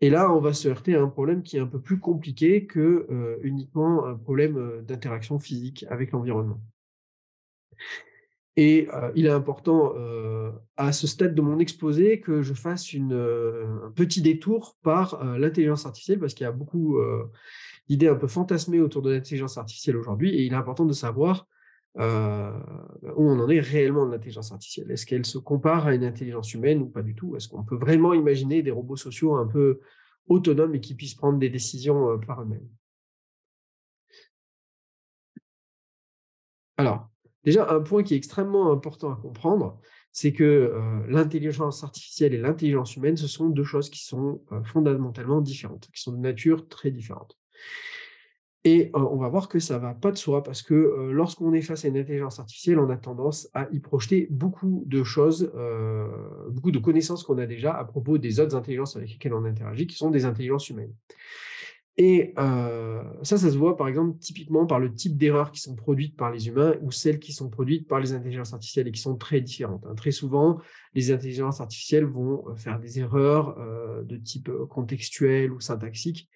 Et 0.00 0.10
là, 0.10 0.30
on 0.32 0.40
va 0.40 0.52
se 0.52 0.68
heurter 0.68 0.94
à 0.96 1.00
un 1.00 1.08
problème 1.08 1.42
qui 1.42 1.56
est 1.56 1.60
un 1.60 1.66
peu 1.66 1.80
plus 1.80 1.98
compliqué 1.98 2.66
que 2.66 3.06
euh, 3.10 3.38
uniquement 3.42 4.04
un 4.04 4.16
problème 4.16 4.58
euh, 4.58 4.82
d'interaction 4.82 5.38
physique 5.38 5.86
avec 5.88 6.10
l'environnement. 6.12 6.60
Et 8.56 8.88
euh, 8.92 9.10
il 9.14 9.26
est 9.26 9.30
important 9.30 9.94
à 10.76 10.92
ce 10.92 11.06
stade 11.06 11.34
de 11.34 11.40
mon 11.40 11.58
exposé 11.58 12.20
que 12.20 12.42
je 12.42 12.54
fasse 12.54 12.92
une, 12.92 13.14
un 13.14 13.90
petit 13.92 14.22
détour 14.22 14.76
par 14.82 15.24
l'intelligence 15.38 15.86
artificielle 15.86 16.20
parce 16.20 16.34
qu'il 16.34 16.44
y 16.44 16.48
a 16.48 16.52
beaucoup 16.52 16.98
d'idées 17.88 18.08
un 18.08 18.14
peu 18.14 18.28
fantasmées 18.28 18.80
autour 18.80 19.02
de 19.02 19.10
l'intelligence 19.10 19.58
artificielle 19.58 19.96
aujourd'hui 19.96 20.30
et 20.30 20.44
il 20.44 20.52
est 20.52 20.56
important 20.56 20.84
de 20.84 20.92
savoir 20.92 21.48
euh, 21.98 22.50
où 23.16 23.30
on 23.30 23.38
en 23.38 23.48
est 23.48 23.60
réellement 23.60 24.04
de 24.04 24.10
l'intelligence 24.10 24.50
artificielle. 24.50 24.90
Est-ce 24.90 25.06
qu'elle 25.06 25.24
se 25.24 25.38
compare 25.38 25.86
à 25.86 25.94
une 25.94 26.04
intelligence 26.04 26.52
humaine 26.52 26.82
ou 26.82 26.86
pas 26.86 27.02
du 27.02 27.14
tout? 27.14 27.36
Est-ce 27.36 27.48
qu'on 27.48 27.62
peut 27.62 27.76
vraiment 27.76 28.14
imaginer 28.14 28.62
des 28.62 28.72
robots 28.72 28.96
sociaux 28.96 29.36
un 29.36 29.46
peu 29.46 29.80
autonomes 30.26 30.74
et 30.74 30.80
qui 30.80 30.94
puissent 30.94 31.14
prendre 31.14 31.38
des 31.38 31.50
décisions 31.50 32.10
euh, 32.10 32.18
par 32.18 32.42
eux-mêmes? 32.42 32.68
Alors, 36.76 37.08
déjà, 37.44 37.70
un 37.70 37.80
point 37.80 38.02
qui 38.02 38.14
est 38.14 38.16
extrêmement 38.16 38.72
important 38.72 39.12
à 39.12 39.16
comprendre, 39.16 39.78
c'est 40.10 40.32
que 40.32 40.42
euh, 40.42 41.06
l'intelligence 41.08 41.84
artificielle 41.84 42.34
et 42.34 42.38
l'intelligence 42.38 42.96
humaine, 42.96 43.16
ce 43.16 43.28
sont 43.28 43.48
deux 43.48 43.64
choses 43.64 43.88
qui 43.88 44.04
sont 44.04 44.42
fondamentalement 44.64 45.40
différentes, 45.40 45.88
qui 45.92 46.02
sont 46.02 46.12
de 46.12 46.18
nature 46.18 46.66
très 46.68 46.90
différente. 46.90 47.38
Et 48.66 48.90
on 48.94 49.16
va 49.16 49.28
voir 49.28 49.48
que 49.48 49.58
ça 49.58 49.78
va 49.78 49.92
pas 49.92 50.10
de 50.10 50.16
soi 50.16 50.42
parce 50.42 50.62
que 50.62 51.10
lorsqu'on 51.12 51.52
est 51.52 51.60
face 51.60 51.84
à 51.84 51.88
une 51.88 51.98
intelligence 51.98 52.40
artificielle, 52.40 52.78
on 52.78 52.88
a 52.88 52.96
tendance 52.96 53.46
à 53.52 53.68
y 53.72 53.78
projeter 53.78 54.26
beaucoup 54.30 54.84
de 54.86 55.04
choses, 55.04 55.52
beaucoup 56.50 56.70
de 56.70 56.78
connaissances 56.78 57.24
qu'on 57.24 57.36
a 57.36 57.44
déjà 57.44 57.74
à 57.74 57.84
propos 57.84 58.16
des 58.16 58.40
autres 58.40 58.56
intelligences 58.56 58.96
avec 58.96 59.10
lesquelles 59.10 59.34
on 59.34 59.44
interagit, 59.44 59.86
qui 59.86 59.96
sont 59.96 60.10
des 60.10 60.24
intelligences 60.24 60.70
humaines. 60.70 60.94
Et 61.98 62.32
ça, 62.36 63.36
ça 63.36 63.50
se 63.50 63.58
voit 63.58 63.76
par 63.76 63.86
exemple 63.86 64.18
typiquement 64.18 64.64
par 64.64 64.80
le 64.80 64.94
type 64.94 65.18
d'erreurs 65.18 65.52
qui 65.52 65.60
sont 65.60 65.74
produites 65.74 66.16
par 66.16 66.30
les 66.30 66.48
humains 66.48 66.74
ou 66.80 66.90
celles 66.90 67.18
qui 67.18 67.34
sont 67.34 67.50
produites 67.50 67.86
par 67.86 68.00
les 68.00 68.14
intelligences 68.14 68.54
artificielles 68.54 68.88
et 68.88 68.92
qui 68.92 69.00
sont 69.02 69.16
très 69.16 69.42
différentes. 69.42 69.84
Hein. 69.86 69.94
Très 69.94 70.10
souvent, 70.10 70.58
les 70.94 71.12
intelligences 71.12 71.60
artificielles 71.60 72.06
vont 72.06 72.42
faire 72.56 72.80
des 72.80 72.98
erreurs 72.98 73.58
de 74.02 74.16
type 74.16 74.50
contextuel 74.70 75.52
ou 75.52 75.60
syntaxique 75.60 76.30
euh, 76.30 76.33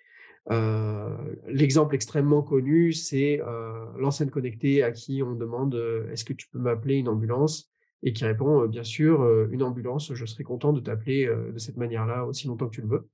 l'exemple 1.46 1.94
extrêmement 1.94 2.42
connu, 2.42 2.92
c'est 2.92 3.40
euh, 3.42 3.84
l'enseigne 3.98 4.30
connectée 4.30 4.82
à 4.82 4.92
qui 4.92 5.22
on 5.22 5.34
demande 5.34 5.74
euh, 5.74 6.10
est-ce 6.10 6.24
que 6.24 6.32
tu 6.32 6.48
peux 6.48 6.58
m'appeler 6.58 6.96
une 6.96 7.08
ambulance? 7.08 7.70
Et 8.04 8.12
qui 8.12 8.24
répond 8.24 8.64
bien 8.66 8.84
sûr 8.84 9.48
une 9.50 9.64
ambulance, 9.64 10.14
je 10.14 10.24
serais 10.24 10.44
content 10.44 10.72
de 10.72 10.78
t'appeler 10.78 11.26
de 11.26 11.58
cette 11.58 11.76
manière-là 11.76 12.24
aussi 12.26 12.46
longtemps 12.46 12.68
que 12.68 12.76
tu 12.76 12.80
le 12.80 12.86
veux. 12.86 13.08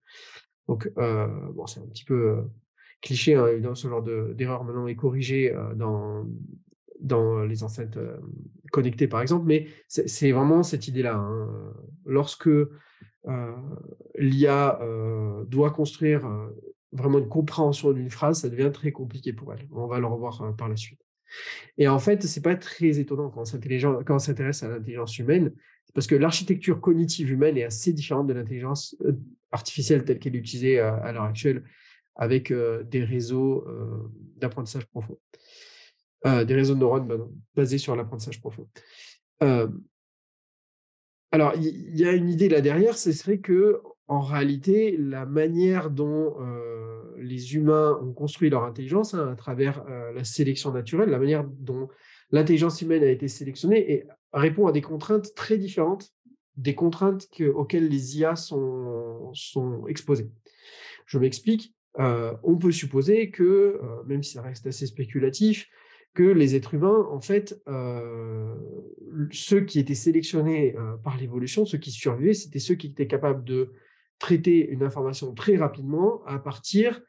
Donc 0.69 0.93
bon, 1.55 1.67
c'est 1.67 1.81
un 1.81 1.87
petit 1.87 2.05
peu 2.05 2.43
cliché, 3.01 3.35
hein, 3.35 3.75
ce 3.75 3.89
genre 3.89 4.03
d'erreur 4.03 4.63
maintenant 4.63 4.87
est 4.87 4.95
corrigé 4.95 5.57
dans 5.75 6.27
dans 7.01 7.47
les 7.47 7.63
enceintes 7.63 7.99
connectées 8.73 9.09
par 9.09 9.23
exemple, 9.23 9.47
mais 9.47 9.69
c'est 9.89 10.33
vraiment 10.33 10.63
cette 10.63 10.87
idée-là. 10.87 11.17
Hein. 11.17 11.73
Lorsque 12.05 12.51
l'IA 14.19 14.81
doit 15.49 15.71
construire 15.71 16.29
vraiment 16.95 17.19
une 17.19 17.29
compréhension 17.29 17.93
d'une 17.93 18.11
phrase, 18.11 18.41
ça 18.41 18.49
devient 18.49 18.71
très 18.73 18.93
compliqué 18.93 19.33
pour 19.33 19.53
elle. 19.53 19.67
On 19.73 19.87
va 19.87 19.99
le 19.99 20.07
revoir 20.07 20.41
euh, 20.43 20.53
par 20.53 20.69
la 20.69 20.77
suite. 20.77 21.01
Et 21.77 21.89
en 21.89 21.99
fait, 21.99 22.23
c'est 22.23 22.43
pas 22.43 22.55
très 22.55 23.01
étonnant 23.01 23.31
quand 23.31 23.43
on 23.43 24.19
s'intéresse 24.19 24.63
à 24.63 24.69
l'intelligence 24.69 25.19
humaine, 25.19 25.53
parce 25.93 26.07
que 26.07 26.15
l'architecture 26.15 26.81
cognitive 26.81 27.31
humaine 27.31 27.57
est 27.57 27.65
assez 27.65 27.93
différente 27.93 28.29
de 28.29 28.33
l'intelligence 28.33 28.97
euh, 29.05 29.13
artificielle 29.51 30.05
telle 30.05 30.21
qu'elle 30.21 30.37
est 30.37 30.39
utilisée 30.39 30.79
euh, 30.79 30.95
à, 31.03 31.13
l'heure 31.13 31.25
actuelle, 31.25 31.65
avec 32.17 32.53
des 32.53 33.03
réseaux 33.03 33.67
d'apprentissage 34.37 34.87
profond, 34.87 35.19
des 36.25 36.55
réseaux 36.55 36.77
de 36.77 36.79
neurones 36.79 37.29
basés 37.57 37.79
sur 37.79 37.97
l'apprentissage 37.97 38.41
profond. 38.41 38.69
alors, 39.41 39.73
il 41.57 41.99
y, 41.99 42.07
a 42.07 42.13
une 42.13 42.29
idée 42.29 42.49
là 42.49 42.61
derrière, 42.61 42.97
ce 42.97 43.11
serait 43.11 43.39
que 43.39 43.83
en 44.07 44.21
réalité, 44.21 44.97
la 44.99 45.27
manière 45.27 45.91
dont 45.91 46.37
les 47.17 47.55
humains 47.55 47.99
ont 48.03 48.13
construit 48.13 48.51
leur 48.51 48.65
intelligence 48.65 49.15
hein, 49.15 49.31
à 49.33 49.35
travers 49.35 49.85
la 50.15 50.25
sélection 50.25 50.73
naturelle, 50.73 51.09
la 51.09 51.19
manière 51.19 51.45
dont 51.45 51.89
l'intelligence 52.31 52.83
humaine 52.83 53.03
a 53.03 53.09
été 53.09 53.29
sélectionnée 53.29 54.05
répond 54.33 54.67
à 54.67 54.73
des 54.73 54.83
contraintes 54.83 55.35
très 55.35 55.57
différentes 55.57 56.13
des 56.57 56.75
contraintes 56.75 57.29
auxquelles 57.55 57.89
les 57.89 58.19
IA 58.19 58.37
sont, 58.37 59.31
sont 59.35 59.87
exposées. 59.87 60.31
Je 61.07 61.19
m'explique. 61.19 61.75
on 61.99 62.57
peut 62.59 62.73
supposer 62.73 63.31
que, 63.31 63.81
même 64.07 64.23
si 64.23 64.33
ça 64.33 64.43
reste 64.43 64.67
assez 64.67 64.87
spéculatif, 64.87 65.69
que 66.15 66.23
les 66.23 66.55
êtres 66.55 66.75
humains, 66.75 67.07
en 67.11 67.21
fait, 67.21 67.61
ceux 69.33 69.61
qui 69.63 69.79
étaient 69.79 69.95
sélectionnés 69.95 70.77
par 71.03 71.17
l'évolution, 71.19 71.65
ceux 71.65 71.79
qui 71.79 71.91
survivaient, 71.91 72.35
c'était 72.35 72.61
ceux 72.61 72.77
qui 72.77 72.89
étaient 72.89 73.07
capables 73.09 73.45
de 73.45 73.73
traiter 74.19 74.69
une 74.69 74.83
information 74.83 75.35
très 75.35 75.57
rapidement 75.57 76.25
à 76.27 76.39
partir 76.39 77.01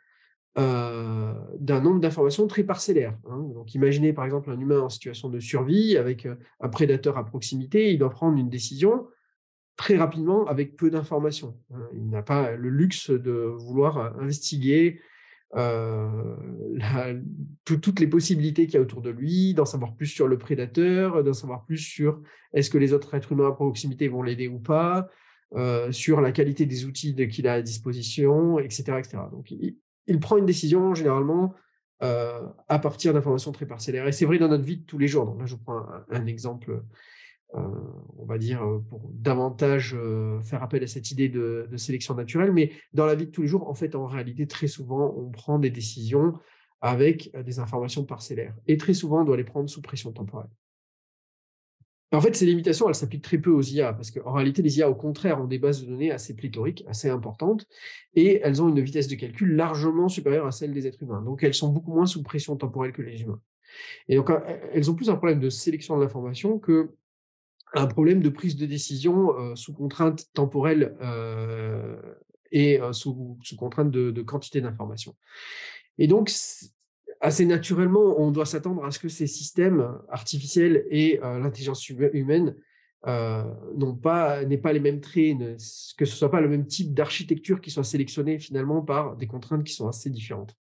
euh, 0.57 1.33
d'un 1.59 1.81
nombre 1.81 1.99
d'informations 1.99 2.47
très 2.47 2.63
parcellaires. 2.63 3.17
Hein. 3.29 3.39
Donc 3.53 3.75
imaginez 3.75 4.13
par 4.13 4.23
exemple 4.23 4.49
un 4.49 4.57
humain 4.57 4.79
en 4.79 4.89
situation 4.89 5.27
de 5.27 5.41
survie 5.41 5.97
avec 5.97 6.25
euh, 6.25 6.35
un 6.61 6.69
prédateur 6.69 7.17
à 7.17 7.25
proximité, 7.25 7.91
il 7.91 7.99
doit 7.99 8.09
prendre 8.09 8.37
une 8.37 8.49
décision 8.49 9.05
très 9.75 9.97
rapidement 9.97 10.45
avec 10.45 10.77
peu 10.77 10.89
d'informations. 10.89 11.57
Hein. 11.73 11.89
Il 11.93 12.09
n'a 12.09 12.21
pas 12.21 12.55
le 12.55 12.69
luxe 12.69 13.09
de 13.09 13.33
vouloir 13.33 13.97
euh, 13.97 14.09
investiguer 14.21 15.01
toutes 17.65 17.99
les 17.99 18.07
possibilités 18.07 18.65
qu'il 18.65 18.75
y 18.75 18.77
a 18.77 18.81
autour 18.81 19.01
de 19.01 19.09
lui, 19.09 19.53
d'en 19.53 19.63
savoir 19.63 19.95
plus 19.95 20.07
sur 20.07 20.27
le 20.27 20.37
prédateur, 20.37 21.23
d'en 21.23 21.33
savoir 21.33 21.65
plus 21.65 21.77
sur 21.77 22.21
est-ce 22.53 22.69
que 22.69 22.77
les 22.77 22.91
autres 22.93 23.13
êtres 23.13 23.31
humains 23.31 23.47
à 23.47 23.51
proximité 23.51 24.09
vont 24.09 24.21
l'aider 24.21 24.49
ou 24.49 24.59
pas, 24.59 25.07
euh, 25.53 25.91
sur 25.91 26.21
la 26.21 26.31
qualité 26.31 26.65
des 26.65 26.85
outils 26.85 27.15
qu'il 27.29 27.47
a 27.47 27.53
à 27.53 27.61
disposition, 27.61 28.59
etc. 28.59 28.83
etc. 28.97 29.17
Donc, 29.31 29.51
il, 29.51 30.19
prend 30.19 30.37
une 30.37 30.45
décision 30.45 30.93
généralement 30.95 31.53
euh, 32.03 32.41
à 32.67 32.79
partir 32.79 33.13
d'informations 33.13 33.51
très 33.51 33.65
parcellaires. 33.65 34.07
Et 34.07 34.11
c'est 34.11 34.25
vrai 34.25 34.37
dans 34.37 34.47
notre 34.47 34.63
vie 34.63 34.77
de 34.77 34.85
tous 34.85 34.97
les 34.97 35.07
jours. 35.07 35.25
Donc 35.25 35.39
là, 35.39 35.45
je 35.45 35.55
prends 35.55 35.85
un, 36.09 36.25
exemple, 36.25 36.83
euh, 37.53 37.61
on 38.17 38.25
va 38.25 38.37
dire, 38.37 38.61
pour 38.89 39.09
davantage 39.13 39.95
faire 40.43 40.63
appel 40.63 40.83
à 40.83 40.87
cette 40.87 41.11
idée 41.11 41.29
de, 41.29 41.67
de, 41.71 41.77
sélection 41.77 42.15
naturelle. 42.15 42.51
Mais 42.51 42.71
dans 42.93 43.05
la 43.05 43.15
vie 43.15 43.27
de 43.27 43.31
tous 43.31 43.43
les 43.43 43.47
jours, 43.47 43.69
en 43.69 43.75
fait, 43.75 43.95
en 43.95 44.07
réalité, 44.07 44.47
très 44.47 44.67
souvent, 44.67 45.15
on 45.15 45.29
prend 45.29 45.59
des 45.59 45.69
décisions 45.69 46.33
avec 46.81 47.31
des 47.45 47.59
informations 47.59 48.03
parcellaires. 48.03 48.55
Et 48.67 48.77
très 48.77 48.93
souvent, 48.93 49.21
on 49.21 49.25
doit 49.25 49.37
les 49.37 49.43
prendre 49.43 49.69
sous 49.69 49.81
pression 49.81 50.11
temporelle. 50.11 50.49
En 52.15 52.21
fait, 52.21 52.35
ces 52.35 52.45
limitations, 52.45 52.87
elles 52.87 52.95
s'appliquent 52.95 53.23
très 53.23 53.37
peu 53.37 53.51
aux 53.51 53.61
IA, 53.61 53.93
parce 53.93 54.11
qu'en 54.11 54.33
réalité, 54.33 54.61
les 54.61 54.77
IA, 54.77 54.89
au 54.89 54.95
contraire, 54.95 55.41
ont 55.41 55.45
des 55.45 55.59
bases 55.59 55.81
de 55.81 55.87
données 55.87 56.11
assez 56.11 56.35
pléthoriques, 56.35 56.83
assez 56.87 57.09
importantes, 57.09 57.67
et 58.15 58.39
elles 58.43 58.61
ont 58.61 58.69
une 58.69 58.79
vitesse 58.79 59.07
de 59.07 59.15
calcul 59.15 59.55
largement 59.55 60.07
supérieure 60.07 60.45
à 60.45 60.51
celle 60.51 60.73
des 60.73 60.87
êtres 60.87 61.03
humains. 61.03 61.21
Donc, 61.21 61.43
elles 61.43 61.53
sont 61.53 61.69
beaucoup 61.69 61.93
moins 61.93 62.05
sous 62.05 62.23
pression 62.23 62.55
temporelle 62.55 62.91
que 62.91 63.01
les 63.01 63.21
humains. 63.21 63.41
Et 64.07 64.15
donc, 64.15 64.29
elles 64.73 64.89
ont 64.89 64.95
plus 64.95 65.09
un 65.09 65.15
problème 65.15 65.39
de 65.39 65.49
sélection 65.49 65.97
de 65.97 66.03
l'information 66.03 66.59
que 66.59 66.91
un 67.73 67.87
problème 67.87 68.21
de 68.21 68.29
prise 68.29 68.55
de 68.55 68.65
décision 68.65 69.37
euh, 69.37 69.55
sous 69.55 69.73
contrainte 69.73 70.31
temporelle 70.33 70.95
euh, 71.01 71.97
et 72.51 72.79
euh, 72.79 72.93
sous, 72.93 73.37
contrainte 73.57 73.91
de, 73.91 74.11
de 74.11 74.21
quantité 74.21 74.61
d'information. 74.61 75.15
Et 75.97 76.07
donc, 76.07 76.31
assez 77.21 77.45
naturellement, 77.45 78.19
on 78.19 78.31
doit 78.31 78.45
s'attendre 78.45 78.83
à 78.85 78.91
ce 78.91 78.99
que 78.99 79.09
ces 79.09 79.27
systèmes 79.27 79.97
artificiels 80.09 80.85
et 80.89 81.19
euh, 81.23 81.39
l'intelligence 81.39 81.87
humaine 81.89 82.55
euh, 83.07 83.43
n'ont 83.75 83.95
pas, 83.95 84.43
n'aient 84.45 84.57
pas 84.57 84.73
les 84.73 84.79
mêmes 84.79 85.01
traits, 85.01 85.37
que 85.97 86.05
ce 86.05 86.15
soit 86.15 86.31
pas 86.31 86.41
le 86.41 86.49
même 86.49 86.65
type 86.65 86.93
d'architecture 86.93 87.61
qui 87.61 87.71
soit 87.71 87.83
sélectionné 87.83 88.39
finalement 88.39 88.81
par 88.81 89.15
des 89.15 89.27
contraintes 89.27 89.63
qui 89.63 89.73
sont 89.73 89.87
assez 89.87 90.09
différentes. 90.09 90.55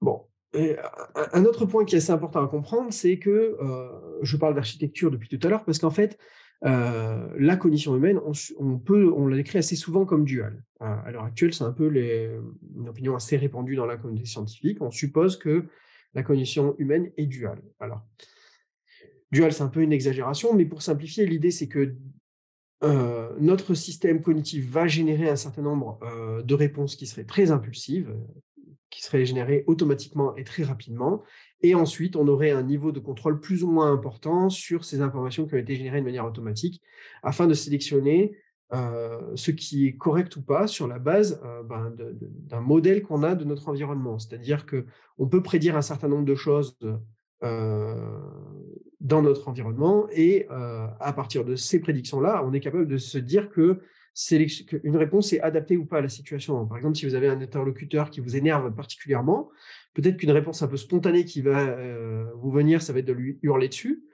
Bon, 0.00 0.26
un 0.54 1.44
autre 1.44 1.66
point 1.66 1.84
qui 1.84 1.94
est 1.94 1.98
assez 1.98 2.12
important 2.12 2.42
à 2.42 2.48
comprendre, 2.48 2.92
c'est 2.92 3.18
que 3.18 3.58
euh, 3.60 4.18
je 4.22 4.36
parle 4.36 4.54
d'architecture 4.54 5.10
depuis 5.10 5.28
tout 5.28 5.46
à 5.46 5.50
l'heure 5.50 5.64
parce 5.64 5.78
qu'en 5.78 5.90
fait, 5.90 6.18
euh, 6.64 7.28
la 7.38 7.56
cognition 7.56 7.94
humaine, 7.96 8.20
on, 8.58 8.78
peut, 8.78 9.12
on 9.14 9.26
la 9.26 9.36
décrit 9.36 9.58
assez 9.58 9.76
souvent 9.76 10.04
comme 10.04 10.24
duale. 10.24 10.62
À, 10.80 11.10
l'heure 11.10 11.24
actuelle, 11.24 11.54
c'est 11.54 11.64
un 11.64 11.72
peu 11.72 11.92
une 11.94 12.88
opinion 12.88 13.14
assez 13.14 13.36
répandue 13.36 13.76
dans 13.76 13.86
la 13.86 13.96
communauté 13.96 14.26
scientifique. 14.26 14.80
On 14.80 14.90
suppose 14.90 15.36
que 15.36 15.66
la 16.14 16.22
cognition 16.22 16.74
humaine 16.78 17.10
est 17.16 17.26
duale. 17.26 17.62
Alors, 17.78 18.06
duale, 19.30 19.52
c'est 19.52 19.62
un 19.62 19.68
peu 19.68 19.82
une 19.82 19.92
exagération, 19.92 20.54
mais 20.54 20.64
pour 20.64 20.82
simplifier, 20.82 21.26
l'idée, 21.26 21.50
c'est 21.50 21.68
que 21.68 21.94
euh, 22.84 23.34
notre 23.40 23.74
système 23.74 24.22
cognitif 24.22 24.68
va 24.68 24.86
générer 24.86 25.28
un 25.28 25.36
certain 25.36 25.62
nombre 25.62 25.98
euh, 26.02 26.42
de 26.42 26.54
réponses 26.54 26.94
qui 26.96 27.06
seraient 27.06 27.24
très 27.24 27.50
impulsives, 27.50 28.14
qui 28.90 29.02
seraient 29.02 29.26
générées 29.26 29.64
automatiquement 29.66 30.34
et 30.36 30.44
très 30.44 30.62
rapidement, 30.62 31.22
et 31.60 31.74
ensuite, 31.74 32.16
on 32.16 32.28
aurait 32.28 32.50
un 32.50 32.62
niveau 32.62 32.92
de 32.92 33.00
contrôle 33.00 33.40
plus 33.40 33.64
ou 33.64 33.70
moins 33.70 33.92
important 33.92 34.48
sur 34.48 34.84
ces 34.84 35.00
informations 35.00 35.46
qui 35.46 35.54
ont 35.54 35.58
été 35.58 35.74
générées 35.74 36.00
de 36.00 36.04
manière 36.04 36.26
automatique, 36.26 36.82
afin 37.22 37.46
de 37.46 37.54
sélectionner 37.54 38.36
euh, 38.74 39.18
ce 39.34 39.50
qui 39.50 39.86
est 39.86 39.96
correct 39.96 40.36
ou 40.36 40.42
pas 40.42 40.66
sur 40.66 40.86
la 40.86 40.98
base 40.98 41.40
euh, 41.42 41.62
ben, 41.62 41.90
d'un 42.20 42.60
modèle 42.60 43.02
qu'on 43.02 43.22
a 43.22 43.34
de 43.34 43.44
notre 43.44 43.68
environnement. 43.68 44.18
C'est-à-dire 44.18 44.66
qu'on 44.66 45.26
peut 45.26 45.42
prédire 45.42 45.74
un 45.74 45.82
certain 45.82 46.08
nombre 46.08 46.26
de 46.26 46.34
choses 46.34 46.78
euh, 47.42 47.94
dans 49.00 49.22
notre 49.22 49.48
environnement 49.48 50.06
et 50.12 50.46
à 50.50 51.12
partir 51.14 51.44
de 51.44 51.56
ces 51.56 51.80
prédictions-là, 51.80 52.42
on 52.44 52.52
est 52.52 52.60
capable 52.60 52.86
de 52.88 52.98
se 52.98 53.16
dire 53.16 53.48
que 53.48 53.80
une 54.82 54.96
réponse 54.96 55.32
est 55.32 55.40
adaptée 55.40 55.76
ou 55.76 55.86
pas 55.86 55.98
à 55.98 56.00
la 56.00 56.08
situation. 56.08 56.66
Par 56.66 56.76
exemple, 56.76 56.96
si 56.96 57.06
vous 57.06 57.14
avez 57.14 57.28
un 57.28 57.40
interlocuteur 57.40 58.10
qui 58.10 58.20
vous 58.20 58.36
énerve 58.36 58.74
particulièrement, 58.74 59.50
Peut-être 59.94 60.16
qu'une 60.16 60.30
réponse 60.30 60.62
un 60.62 60.68
peu 60.68 60.76
spontanée 60.76 61.24
qui 61.24 61.42
va 61.42 61.76
vous 62.34 62.50
venir, 62.50 62.82
ça 62.82 62.92
va 62.92 63.00
être 63.00 63.06
de 63.06 63.12
lui 63.12 63.38
hurler 63.42 63.68
dessus. 63.68 64.04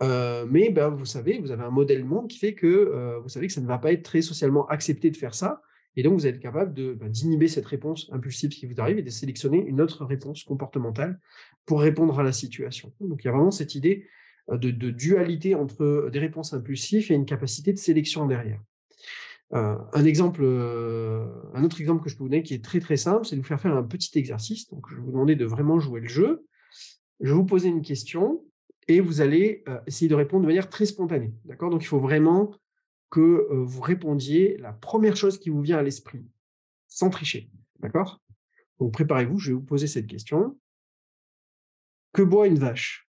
mais 0.00 0.70
ben, 0.70 0.88
vous 0.88 1.04
savez, 1.04 1.38
vous 1.38 1.50
avez 1.50 1.64
un 1.64 1.70
modèle 1.70 2.04
monde 2.04 2.28
qui 2.28 2.38
fait 2.38 2.54
que 2.54 3.18
vous 3.22 3.28
savez 3.28 3.48
que 3.48 3.52
ça 3.52 3.60
ne 3.60 3.66
va 3.66 3.78
pas 3.78 3.92
être 3.92 4.02
très 4.02 4.22
socialement 4.22 4.66
accepté 4.68 5.10
de 5.10 5.16
faire 5.16 5.34
ça. 5.34 5.60
Et 5.96 6.02
donc, 6.02 6.14
vous 6.14 6.26
êtes 6.26 6.40
capable 6.40 6.74
de, 6.74 6.92
ben, 6.94 7.08
d'inhiber 7.08 7.46
cette 7.46 7.66
réponse 7.66 8.10
impulsive 8.12 8.50
qui 8.50 8.66
vous 8.66 8.80
arrive 8.80 8.98
et 8.98 9.02
de 9.02 9.10
sélectionner 9.10 9.64
une 9.64 9.80
autre 9.80 10.04
réponse 10.04 10.44
comportementale 10.44 11.20
pour 11.66 11.80
répondre 11.80 12.18
à 12.18 12.22
la 12.22 12.32
situation. 12.32 12.92
Donc, 13.00 13.22
il 13.22 13.26
y 13.26 13.28
a 13.28 13.32
vraiment 13.32 13.50
cette 13.50 13.74
idée 13.74 14.06
de, 14.50 14.90
dualité 14.90 15.54
entre 15.54 16.10
des 16.12 16.18
réponses 16.18 16.52
impulsives 16.52 17.10
et 17.10 17.14
une 17.14 17.24
capacité 17.24 17.72
de 17.72 17.78
sélection 17.78 18.26
derrière. 18.26 18.60
Un 19.50 20.04
exemple, 20.04 20.44
un 20.44 21.64
autre 21.64 21.80
exemple 21.80 22.02
que 22.02 22.10
je 22.10 22.16
peux 22.16 22.24
vous 22.24 22.28
donner 22.28 22.42
qui 22.42 22.54
est 22.54 22.64
très 22.64 22.80
très 22.80 22.96
simple, 22.96 23.24
c'est 23.24 23.36
de 23.36 23.40
vous 23.40 23.46
faire 23.46 23.60
faire 23.60 23.76
un 23.76 23.82
petit 23.82 24.18
exercice. 24.18 24.68
Donc, 24.70 24.88
je 24.90 24.96
vais 24.96 25.02
vous 25.02 25.12
demander 25.12 25.36
de 25.36 25.44
vraiment 25.44 25.78
jouer 25.78 26.00
le 26.00 26.08
jeu. 26.08 26.46
Je 27.20 27.28
vais 27.28 27.36
vous 27.36 27.46
poser 27.46 27.68
une 27.68 27.82
question 27.82 28.44
et 28.88 29.00
vous 29.00 29.20
allez 29.20 29.64
essayer 29.86 30.08
de 30.08 30.14
répondre 30.14 30.42
de 30.42 30.48
manière 30.48 30.68
très 30.68 30.86
spontanée. 30.86 31.32
D'accord? 31.44 31.70
Donc, 31.70 31.82
il 31.82 31.86
faut 31.86 32.00
vraiment 32.00 32.54
que 33.10 33.48
vous 33.50 33.80
répondiez 33.80 34.56
la 34.56 34.72
première 34.72 35.16
chose 35.16 35.38
qui 35.38 35.50
vous 35.50 35.62
vient 35.62 35.78
à 35.78 35.82
l'esprit, 35.82 36.26
sans 36.88 37.10
tricher. 37.10 37.50
D'accord? 37.78 38.20
Donc 38.80 38.92
préparez-vous, 38.92 39.38
je 39.38 39.50
vais 39.50 39.54
vous 39.54 39.62
poser 39.62 39.86
cette 39.86 40.08
question. 40.08 40.58
Que 42.12 42.22
boit 42.22 42.48
une 42.48 42.58
vache? 42.58 43.08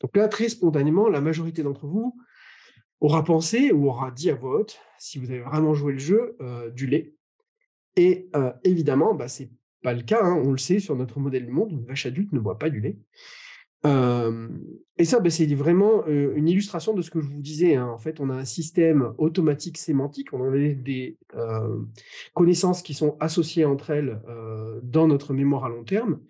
Donc 0.00 0.16
là, 0.16 0.28
très 0.28 0.48
spontanément, 0.48 1.10
la 1.10 1.20
majorité 1.20 1.62
d'entre 1.62 1.86
vous 1.86 2.18
aura 3.00 3.24
pensé 3.24 3.72
ou 3.72 3.88
aura 3.88 4.10
dit 4.10 4.30
à 4.30 4.34
voix 4.34 4.60
haute, 4.60 4.78
si 4.98 5.18
vous 5.18 5.30
avez 5.30 5.40
vraiment 5.40 5.74
joué 5.74 5.92
le 5.92 5.98
jeu, 5.98 6.36
du 6.74 6.86
lait. 6.86 7.14
Et 7.96 8.30
évidemment, 8.64 9.14
bah, 9.14 9.28
ce 9.28 9.44
n'est 9.44 9.50
pas 9.82 9.94
le 9.94 10.02
cas, 10.02 10.22
hein, 10.22 10.40
on 10.44 10.52
le 10.52 10.58
sait 10.58 10.80
sur 10.80 10.96
notre 10.96 11.20
modèle 11.20 11.46
du 11.46 11.52
monde, 11.52 11.72
une 11.72 11.84
vache 11.84 12.06
adulte 12.06 12.32
ne 12.32 12.40
boit 12.40 12.58
pas 12.58 12.70
du 12.70 12.80
lait 12.80 12.98
et 14.98 15.04
ça, 15.04 15.20
bah, 15.20 15.30
c'est 15.30 15.46
vraiment 15.54 16.06
une 16.06 16.48
illustration 16.48 16.94
de 16.94 17.02
ce 17.02 17.10
que 17.10 17.20
je 17.20 17.28
vous 17.28 17.42
disais. 17.42 17.76
Hein. 17.76 17.86
En 17.86 17.98
fait, 17.98 18.18
on 18.20 18.30
a 18.30 18.34
un 18.34 18.44
système 18.44 19.12
automatique 19.18 19.78
sémantique, 19.78 20.32
on 20.32 20.42
a 20.42 20.50
des 20.50 21.18
connaissances 22.34 22.82
qui 22.82 22.94
sont 22.94 23.16
associées 23.20 23.64
entre 23.64 23.90
elles 23.90 24.20
dans 24.82 25.06
notre 25.06 25.34
mémoire 25.34 25.64
à 25.64 25.68
long 25.68 25.84
terme. 25.84 26.20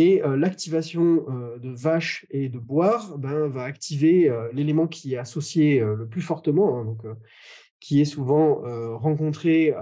Et 0.00 0.22
l'activation 0.36 1.26
de 1.60 1.70
vache 1.70 2.24
et 2.30 2.48
de 2.48 2.60
boire 2.60 3.18
ben, 3.18 3.48
va 3.48 3.64
activer 3.64 4.32
l'élément 4.52 4.86
qui 4.86 5.14
est 5.14 5.16
associé 5.16 5.80
le 5.80 6.06
plus 6.06 6.22
fortement, 6.22 6.78
hein, 6.78 6.84
donc, 6.84 7.02
qui 7.80 8.00
est 8.00 8.04
souvent 8.04 8.62
rencontré, 8.96 9.74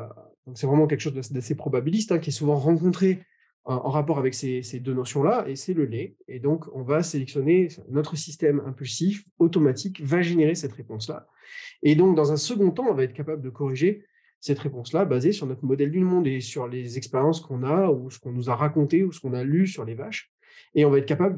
c'est 0.55 0.67
vraiment 0.67 0.87
quelque 0.87 1.03
chose 1.03 1.13
d'assez 1.13 1.55
probabiliste, 1.55 2.13
hein, 2.13 2.19
qui 2.19 2.31
est 2.31 2.33
souvent 2.33 2.57
rencontré 2.57 3.21
en, 3.67 3.91
rapport 3.91 4.19
avec 4.19 4.35
ces, 4.35 4.63
deux 4.81 4.95
notions-là, 4.95 5.45
et 5.49 5.57
c'est 5.57 5.75
le 5.75 5.85
lait. 5.85 6.17
Et 6.29 6.39
donc, 6.39 6.65
on 6.73 6.83
va 6.83 7.03
sélectionner 7.03 7.69
notre 7.91 8.17
système 8.17 8.63
impulsif 8.65 9.25
automatique, 9.39 10.01
va 10.03 10.23
générer 10.23 10.55
cette 10.55 10.73
réponse-là. 10.73 11.27
Et 11.83 11.97
donc, 11.97 12.17
dans 12.17 12.33
un 12.33 12.37
second 12.37 12.71
temps, 12.71 12.87
on 12.89 12.95
va 12.95 13.03
être 13.03 13.13
capable 13.13 13.43
de 13.43 13.51
corriger 13.51 14.05
cette 14.41 14.59
réponse-là 14.59 15.05
basée 15.05 15.33
sur 15.33 15.47
notre 15.47 15.65
modèle 15.65 15.91
du 15.91 16.01
monde 16.01 16.27
et 16.27 16.41
sur 16.41 16.69
les 16.69 16.99
expériences 16.99 17.41
qu'on 17.41 17.63
a, 17.63 17.91
ou 17.91 18.11
ce 18.11 18.19
qu'on 18.19 18.33
nous 18.33 18.51
a 18.51 18.55
raconté, 18.55 19.03
ou 19.05 19.13
ce 19.13 19.21
qu'on 19.21 19.33
a 19.33 19.45
lu 19.45 19.67
sur 19.67 19.85
les 19.85 19.95
vaches. 19.95 20.33
Et 20.75 20.85
on 20.85 20.91
va 20.91 20.99
être 20.99 21.07
capable 21.07 21.37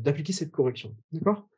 d'appliquer 0.00 0.32
de, 0.32 0.36
cette 0.36 0.50
correction. 0.50 0.94
D'accord? 1.12 1.48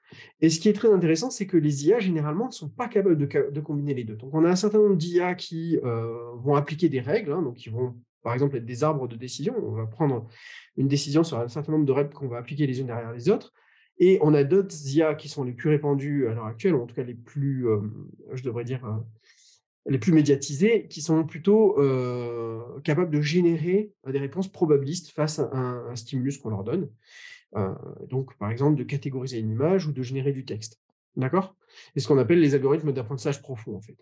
Et 0.41 0.51
ce 0.51 0.61
qui 0.61 0.69
est 0.69 0.73
très 0.73 0.93
intéressant, 0.93 1.31
c'est 1.31 1.47
que 1.47 1.57
les 1.57 1.87
IA, 1.87 1.99
généralement, 1.99 2.47
ne 2.47 2.53
sont 2.53 2.69
pas 2.69 2.89
capables 2.89 3.17
de, 3.19 3.61
combiner 3.61 3.95
les 3.95 4.05
deux. 4.05 4.17
Donc, 4.17 4.35
on 4.35 4.45
a 4.45 4.51
un 4.51 4.57
certain 4.57 4.79
nombre 4.79 4.97
d'IA 4.97 5.35
qui 5.35 5.79
euh, 5.85 6.33
vont 6.37 6.55
appliquer 6.55 6.89
des 6.89 7.01
règles, 7.01 7.33
hein, 7.33 7.43
donc 7.43 7.57
qui 7.57 7.71
vont 7.71 7.95
par 8.27 8.35
exemple, 8.35 8.57
être 8.57 8.67
des 8.67 8.83
arbres 8.83 9.07
de 9.07 9.15
décision. 9.15 9.55
On 9.63 9.71
va 9.71 9.87
prendre 9.87 10.27
une 10.77 10.89
décision 10.89 11.23
sur 11.23 11.39
un 11.39 11.47
certain 11.47 11.71
nombre 11.71 11.85
de 11.85 11.93
règles 11.93 12.13
qu'on 12.13 12.27
va 12.27 12.39
appliquer 12.39 12.67
les 12.67 12.81
unes 12.81 12.89
derrière 12.89 13.13
les 13.13 13.29
autres. 13.29 13.55
Et 14.01 14.19
on 14.21 14.35
a 14.35 14.43
d'autres 14.43 14.75
IA 14.89 15.15
qui 15.15 15.29
sont 15.29 15.45
les 15.45 15.53
plus 15.53 15.71
répandues 15.71 16.27
à 16.27 16.35
l'heure 16.35 16.47
actuelle, 16.47 16.75
ou 16.75 16.83
en 16.83 16.87
tout 16.87 16.97
cas 16.97 17.05
les 17.05 17.15
plus, 17.15 17.69
euh, 17.69 17.79
je 18.33 18.43
devrais 18.43 18.65
dire, 18.65 18.85
euh, 18.85 18.99
les 19.89 19.99
plus 19.99 20.13
médiatisées, 20.13 20.87
qui 20.89 21.01
sont 21.01 21.25
plutôt 21.25 21.79
euh, 21.81 22.61
capables 22.83 23.11
de 23.11 23.21
générer 23.21 23.93
des 24.07 24.19
réponses 24.19 24.51
probabilistes 24.51 25.11
face 25.11 25.39
à 25.39 25.51
un, 25.53 25.95
stimulus 25.97 26.39
qu'on 26.39 26.51
leur 26.51 26.65
donne. 26.65 26.89
donc, 28.09 28.37
par 28.39 28.51
exemple, 28.51 28.77
de 28.77 28.85
catégoriser 28.85 29.39
une 29.39 29.51
image 29.51 29.87
ou 29.87 29.93
de 29.93 30.03
générer 30.03 30.33
du 30.33 30.45
texte. 30.45 30.81
D'accord? 31.17 31.57
C'est 31.95 32.01
ce 32.01 32.09
qu'on 32.09 32.19
appelle 32.19 32.41
les 32.41 32.55
algorithmes 32.55 32.93
d'apprentissage 32.93 33.41
profond, 33.41 33.77
en 33.77 33.81
fait. 33.81 33.97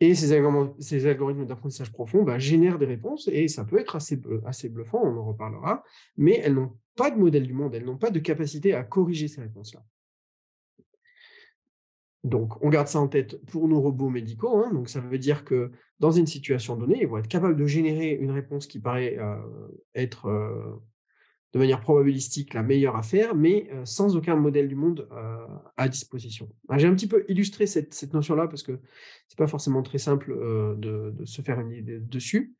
Et 0.00 0.14
ces, 0.14 0.32
algorithmes 0.32 1.46
d'apprentissage 1.46 1.90
profond 1.90 2.22
bah, 2.22 2.38
génèrent 2.38 2.78
des 2.78 2.86
réponses 2.86 3.28
et 3.32 3.48
ça 3.48 3.64
peut 3.64 3.78
être 3.78 3.96
assez 3.96 4.68
bluffant, 4.68 5.00
on 5.02 5.16
en 5.16 5.24
reparlera, 5.24 5.82
mais 6.18 6.38
elles 6.44 6.54
n'ont 6.54 6.76
pas 6.96 7.10
de 7.10 7.16
modèle 7.16 7.46
du 7.46 7.54
monde, 7.54 7.74
elles 7.74 7.84
n'ont 7.84 7.96
pas 7.96 8.10
de 8.10 8.18
capacité 8.18 8.74
à 8.74 8.82
corriger 8.82 9.28
ces 9.28 9.40
réponses-là. 9.40 9.82
Donc, 12.26 12.60
on 12.60 12.70
garde 12.70 12.88
ça 12.88 12.98
en 12.98 13.06
tête 13.06 13.40
pour 13.46 13.68
nos 13.68 13.80
robots 13.80 14.10
médicaux. 14.10 14.58
Hein. 14.58 14.72
donc, 14.72 14.88
ça 14.88 15.00
veut 15.00 15.18
dire 15.18 15.44
que 15.44 15.70
dans 16.00 16.10
une 16.10 16.26
situation 16.26 16.76
donnée, 16.76 16.98
ils 17.00 17.06
vont 17.06 17.18
être 17.18 17.28
capables 17.28 17.56
de 17.56 17.66
générer 17.66 18.10
une 18.10 18.32
réponse 18.32 18.66
qui 18.66 18.80
paraît 18.80 19.16
euh, 19.18 19.36
être 19.94 20.26
euh, 20.26 20.82
de 21.52 21.60
manière 21.60 21.80
probabilistique 21.80 22.52
la 22.52 22.64
meilleure 22.64 22.96
à 22.96 23.02
faire, 23.02 23.36
mais 23.36 23.70
sans 23.84 24.16
aucun 24.16 24.34
modèle 24.34 24.68
du 24.68 24.74
monde 24.74 25.08
à 25.78 25.88
disposition. 25.88 26.50
J'ai 26.76 26.86
un 26.86 26.94
petit 26.94 27.06
peu 27.06 27.24
illustré 27.28 27.66
cette, 27.66 28.12
notion-là 28.12 28.46
parce 28.46 28.62
que 28.62 28.78
c'est 29.26 29.38
pas 29.38 29.46
forcément 29.46 29.82
très 29.82 29.96
simple 29.96 30.36
de, 30.76 31.14
se 31.24 31.40
faire 31.40 31.58
une 31.60 31.70
idée 31.70 31.98
dessus. 31.98 32.54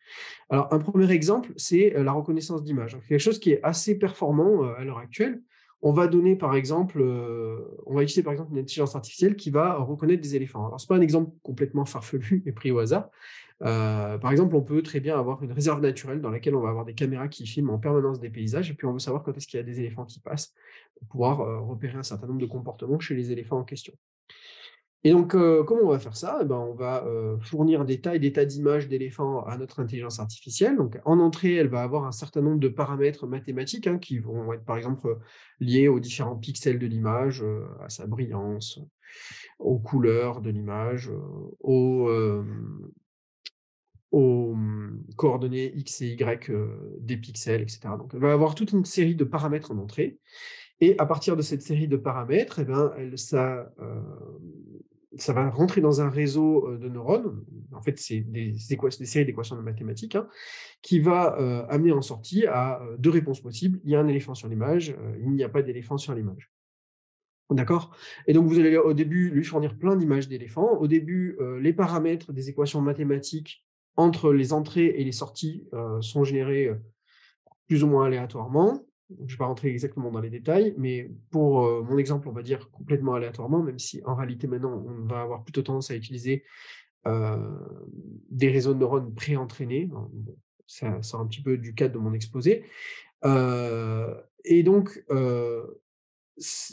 Alors, 0.48 0.72
un 0.72 0.79
premier 0.79 1.11
exemple, 1.11 1.52
c'est 1.57 1.90
la 1.90 2.12
reconnaissance 2.12 2.62
d'image. 2.64 2.96
Quelque 3.07 3.18
chose 3.18 3.38
qui 3.38 3.50
est 3.50 3.61
assez 3.62 3.98
performant 3.98 4.62
à 4.62 4.83
l'heure 4.85 4.98
actuelle. 4.98 5.42
On 5.82 5.92
va 5.92 6.06
donner, 6.06 6.36
par 6.36 6.56
exemple, 6.56 7.02
va 7.02 8.02
utiliser 8.02 8.22
par 8.22 8.32
exemple 8.32 8.52
une 8.52 8.58
intelligence 8.58 8.96
artificielle 8.96 9.36
qui 9.36 9.50
va 9.50 9.76
reconnaître 9.76 10.22
des 10.22 10.34
éléphants. 10.34 10.66
Alors, 10.66 10.80
c'est 10.80 10.88
pas 10.88 10.96
un 10.96 11.00
exemple 11.00 11.30
complètement 11.42 11.84
farfelu 11.84 12.42
et 12.46 12.52
pris 12.52 12.70
au 12.70 12.78
hasard, 12.78 13.10
euh, 13.62 14.18
par 14.18 14.32
exemple, 14.32 14.54
on 14.54 14.62
peut 14.62 14.82
très 14.82 15.00
bien 15.00 15.18
avoir 15.18 15.42
une 15.42 15.52
réserve 15.52 15.80
naturelle 15.80 16.20
dans 16.20 16.30
laquelle 16.30 16.54
on 16.54 16.60
va 16.60 16.68
avoir 16.68 16.84
des 16.84 16.94
caméras 16.94 17.28
qui 17.28 17.46
filment 17.46 17.70
en 17.70 17.78
permanence 17.78 18.20
des 18.20 18.28
paysages, 18.28 18.70
et 18.70 18.74
puis 18.74 18.86
on 18.86 18.92
veut 18.92 18.98
savoir 18.98 19.22
quand 19.22 19.36
est-ce 19.36 19.46
qu'il 19.46 19.58
y 19.58 19.60
a 19.60 19.64
des 19.64 19.80
éléphants 19.80 20.04
qui 20.04 20.20
passent, 20.20 20.52
pour 20.98 21.08
pouvoir 21.08 21.40
euh, 21.40 21.60
repérer 21.60 21.96
un 21.96 22.02
certain 22.02 22.26
nombre 22.26 22.40
de 22.40 22.46
comportements 22.46 23.00
chez 23.00 23.14
les 23.14 23.32
éléphants 23.32 23.58
en 23.58 23.64
question. 23.64 23.94
Et 25.06 25.12
donc, 25.12 25.36
euh, 25.36 25.62
comment 25.62 25.82
on 25.84 25.90
va 25.90 26.00
faire 26.00 26.16
ça? 26.16 26.40
Eh 26.42 26.44
ben, 26.44 26.56
On 26.56 26.74
va 26.74 27.06
fournir 27.40 27.84
des 27.84 28.00
tas 28.00 28.16
et 28.16 28.18
des 28.18 28.32
tas 28.32 28.44
d'images 28.44 28.88
d'éléphants 28.88 29.44
à 29.44 29.56
notre 29.56 29.78
intelligence 29.78 30.18
artificielle. 30.18 30.76
Donc, 30.76 30.98
en 31.04 31.20
entrée, 31.20 31.54
elle 31.54 31.68
va 31.68 31.84
avoir 31.84 32.06
un 32.06 32.10
certain 32.10 32.40
nombre 32.40 32.58
de 32.58 32.66
paramètres 32.66 33.28
mathématiques 33.28 33.86
hein, 33.86 33.98
qui 33.98 34.18
vont 34.18 34.52
être, 34.52 34.64
par 34.64 34.76
exemple, 34.76 35.16
liés 35.60 35.86
aux 35.86 36.00
différents 36.00 36.34
pixels 36.34 36.80
de 36.80 36.88
l'image, 36.88 37.44
à 37.84 37.88
sa 37.88 38.08
brillance, 38.08 38.80
aux 39.60 39.78
couleurs 39.78 40.40
de 40.40 40.50
l'image, 40.50 41.08
aux, 41.60 42.10
aux 44.10 44.54
mmh, 44.56 45.04
coordonnées 45.14 45.72
X 45.76 46.02
et 46.02 46.08
Y 46.14 46.50
des 46.98 47.16
pixels, 47.16 47.62
etc. 47.62 47.78
Donc, 47.96 48.10
elle 48.12 48.18
va 48.18 48.32
avoir 48.32 48.56
toute 48.56 48.72
une 48.72 48.84
série 48.84 49.14
de 49.14 49.22
paramètres 49.22 49.70
en 49.70 49.78
entrée. 49.78 50.18
Et 50.80 50.98
à 50.98 51.06
partir 51.06 51.36
de 51.36 51.42
cette 51.42 51.62
série 51.62 51.86
de 51.86 51.96
paramètres, 51.96 52.58
eh 52.58 52.64
ben, 52.64 52.92
elle, 52.98 53.16
ça, 53.16 53.72
ça 55.18 55.33
va 55.33 55.50
rentrer 55.50 55.81
dans 55.81 56.00
un 56.00 56.09
réseau 56.09 56.76
de 56.76 56.88
neurones. 56.88 57.44
En 57.72 57.83
fait, 57.83 57.98
c'est 57.98 58.20
des, 58.20 58.55
séries 58.55 59.26
d'équations 59.26 59.57
de 59.57 59.62
mathématiques 59.62 60.14
hein, 60.14 60.29
qui 60.83 61.00
va 61.00 61.37
amener 61.68 61.92
en 61.92 62.02
sortie 62.02 62.46
à 62.46 62.81
deux 62.98 63.11
réponses 63.11 63.40
possibles. 63.40 63.81
Il 63.85 63.90
y 63.90 63.96
a 63.96 64.00
un 64.00 64.09
éléphant 64.09 64.35
sur 64.35 64.48
l'image, 64.48 64.94
il 65.20 65.33
n'y 65.33 65.44
a 65.44 65.48
pas 65.48 65.62
d'éléphant 65.62 65.98
sur 65.98 66.14
l'image. 66.14 66.50
D'accord? 67.50 67.96
Et 68.26 68.33
donc, 68.33 68.46
vous 68.46 68.59
allez 68.59 68.76
au 68.76 68.92
début 68.92 69.31
lui 69.31 69.44
fournir 69.44 69.79
plein 69.79 69.96
d'images 69.96 70.29
d'éléphants. 70.29 70.79
Au 70.79 70.87
début, 70.87 71.38
les 71.61 71.72
paramètres 71.72 72.33
des 72.33 72.48
équations 72.48 72.81
mathématiques 72.81 73.64
entre 73.96 74.33
les 74.33 74.52
entrées 74.52 74.94
et 74.96 75.05
les 75.05 75.12
sorties 75.12 75.68
sont 76.00 76.24
générées 76.24 76.70
plus 77.68 77.83
ou 77.85 77.87
moins 77.87 78.07
aléatoirement. 78.07 78.86
Je 79.10 79.22
ne 79.22 79.28
vais 79.28 79.36
pas 79.36 79.46
rentrer 79.46 79.68
exactement 79.68 80.10
dans 80.10 80.20
les 80.20 80.30
détails, 80.30 80.74
mais 80.78 81.10
pour 81.30 81.62
mon 81.84 81.98
exemple, 81.98 82.28
on 82.28 82.32
va 82.32 82.42
dire 82.42 82.70
complètement 82.70 83.14
aléatoirement, 83.14 83.62
même 83.62 83.78
si 83.78 84.02
en 84.04 84.14
réalité 84.14 84.46
maintenant, 84.46 84.84
on 84.86 85.06
va 85.06 85.22
avoir 85.22 85.44
plutôt 85.44 85.62
tendance 85.62 85.90
à 85.90 85.94
utiliser 85.94 86.44
des 87.04 88.48
réseaux 88.48 88.74
de 88.74 88.80
neurones 88.80 89.14
pré-entraînés. 89.14 89.88
ça 90.66 91.00
sort 91.02 91.20
un 91.20 91.26
petit 91.26 91.40
peu 91.40 91.56
du 91.56 91.72
cadre 91.72 91.94
de 91.94 91.98
mon 92.00 92.12
exposé. 92.14 92.64
et 93.22 94.62
donc, 94.64 95.04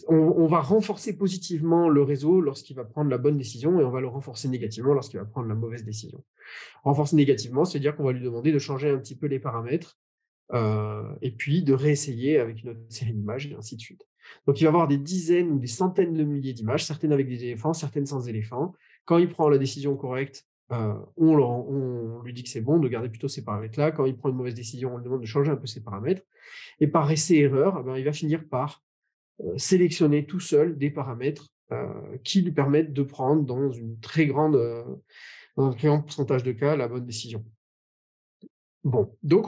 on, 0.08 0.48
va 0.48 0.62
renforcer 0.62 1.18
positivement 1.18 1.88
le 1.88 2.02
réseau 2.02 2.42
lorsqu'il 2.42 2.76
va 2.76 2.84
prendre 2.84 3.10
la 3.10 3.18
bonne 3.18 3.38
décision 3.38 3.80
et 3.80 3.84
on 3.84 3.92
va 3.92 4.02
le 4.02 4.08
renforcer 4.08 4.50
négativement 4.50 4.94
lorsqu'il 4.94 5.20
va 5.20 5.26
prendre 5.26 5.48
la 5.48 5.56
mauvaise 5.56 5.86
décision. 5.86 6.24
Renforcer 6.84 7.16
négativement, 7.16 7.64
c'est-à-dire 7.64 7.96
qu'on 7.96 8.04
va 8.04 8.12
lui 8.12 8.24
demander 8.24 8.52
de 8.52 8.60
changer 8.60 8.90
un 8.90 8.98
petit 8.98 9.16
peu 9.16 9.28
les 9.28 9.40
paramètres 9.40 9.98
euh, 9.98 10.03
et 10.52 11.32
puis 11.32 11.64
de 11.64 11.74
réessayer 11.74 12.40
avec 12.40 12.64
une 12.64 12.70
autre 12.70 12.80
série 12.90 13.14
d'images 13.14 13.48
et 13.48 13.56
ainsi 13.56 13.76
de 13.76 13.82
suite. 13.82 14.06
Donc 14.48 14.60
il 14.62 14.64
va 14.64 14.70
avoir 14.70 14.88
des 14.88 14.98
dizaines 14.98 15.52
ou 15.52 15.60
des 15.60 15.68
centaines 15.68 16.14
de 16.14 16.24
milliers 16.24 16.54
d'images, 16.54 16.86
certaines 16.86 17.12
avec 17.12 17.28
des 17.28 17.44
éléphants, 17.44 17.74
certaines 17.74 18.06
sans 18.06 18.28
éléphants. 18.28 18.74
Quand 19.06 19.18
il 19.18 19.30
prend 19.30 19.50
la 19.50 19.58
décision 19.58 19.96
correcte, 19.96 20.48
on, 20.70 21.06
on, 21.18 22.22
lui 22.24 22.34
dit 22.34 22.44
que 22.44 22.50
c'est 22.50 22.62
bon 22.62 22.80
de 22.80 22.88
garder 22.88 23.10
plutôt 23.10 23.28
ces 23.28 23.44
paramètres-là. 23.44 23.92
Quand 23.92 24.06
il 24.06 24.16
prend 24.16 24.30
une 24.30 24.36
mauvaise 24.36 24.56
décision, 24.56 24.94
on 24.94 24.98
lui 24.98 25.04
demande 25.04 25.22
de 25.22 25.26
changer 25.26 25.52
un 25.52 25.56
peu 25.56 25.68
ses 25.68 25.82
paramètres. 25.82 26.24
Et 26.80 26.88
par 26.88 27.12
essai-erreur, 27.12 27.78
eh 27.80 27.84
ben, 27.84 27.98
il 27.98 28.06
va 28.06 28.14
finir 28.14 28.48
par 28.48 28.84
sélectionner 29.58 30.26
tout 30.26 30.40
seul 30.40 30.78
des 30.78 30.90
paramètres 30.90 31.50
qui 32.24 32.42
lui 32.42 32.52
permettent 32.52 32.94
de 32.94 33.04
prendre 33.04 33.44
dans 33.44 33.72
une 33.72 34.00
très 34.00 34.28
grande, 34.28 34.56
dans 35.58 35.66
un 35.66 35.72
très 35.72 35.88
grand 35.88 36.02
pourcentage 36.02 36.44
de 36.44 36.52
cas 36.52 36.76
la 36.76 36.88
bonne 36.88 37.06
décision. 37.06 37.44
Bon, 38.84 39.16
donc 39.24 39.46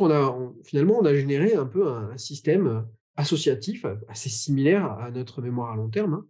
finalement 0.64 1.00
on 1.00 1.06
a 1.06 1.14
généré 1.14 1.56
un 1.56 1.66
peu 1.66 1.88
un, 1.88 2.18
système 2.18 2.88
associatif 3.18 3.86
assez 4.08 4.30
similaire 4.30 4.92
à 5.00 5.12
notre 5.12 5.42
mémoire 5.42 5.72
à 5.72 5.76
long 5.76 5.90
terme, 5.90 6.26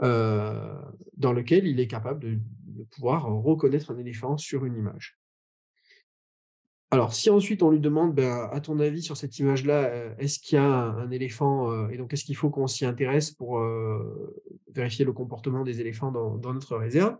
hein, 0.00 0.82
dans 1.16 1.32
lequel 1.32 1.66
il 1.66 1.78
est 1.78 1.86
capable 1.86 2.20
de, 2.20 2.38
pouvoir 2.90 3.26
reconnaître 3.26 3.92
un 3.92 3.98
éléphant 3.98 4.36
sur 4.36 4.64
une 4.64 4.76
image. 4.76 5.16
Alors, 6.90 7.14
si 7.14 7.30
ensuite 7.30 7.62
on 7.62 7.70
lui 7.70 7.80
demande, 7.80 8.14
ben, 8.14 8.48
à 8.52 8.60
ton 8.60 8.78
avis 8.80 9.02
sur 9.02 9.16
cette 9.16 9.38
image-là, 9.38 10.14
est-ce 10.18 10.40
qu'il 10.40 10.56
y 10.56 10.58
a 10.58 10.64
un, 10.64 11.10
éléphant 11.10 11.88
et 11.88 11.96
donc 11.96 12.12
est-ce 12.12 12.24
qu'il 12.24 12.36
faut 12.36 12.50
qu'on 12.50 12.66
s'y 12.66 12.84
intéresse 12.84 13.30
pour 13.30 13.64
vérifier 14.74 15.04
le 15.04 15.12
comportement 15.12 15.62
des 15.62 15.80
éléphants 15.80 16.10
dans 16.10 16.52
notre 16.52 16.76
réserve? 16.76 17.16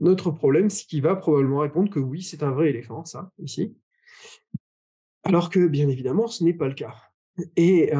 Notre 0.00 0.30
problème, 0.30 0.70
c'est 0.70 0.86
qu'il 0.86 1.02
va 1.02 1.14
probablement 1.14 1.58
répondre 1.58 1.90
que 1.90 1.98
oui, 1.98 2.22
c'est 2.22 2.42
un 2.42 2.52
vrai 2.52 2.70
éléphant, 2.70 3.04
ça, 3.04 3.30
ici. 3.38 3.76
Alors 5.24 5.50
que, 5.50 5.66
bien 5.66 5.88
évidemment, 5.88 6.26
ce 6.26 6.44
n'est 6.44 6.54
pas 6.54 6.68
le 6.68 6.74
cas. 6.74 6.94
Et 7.56 7.90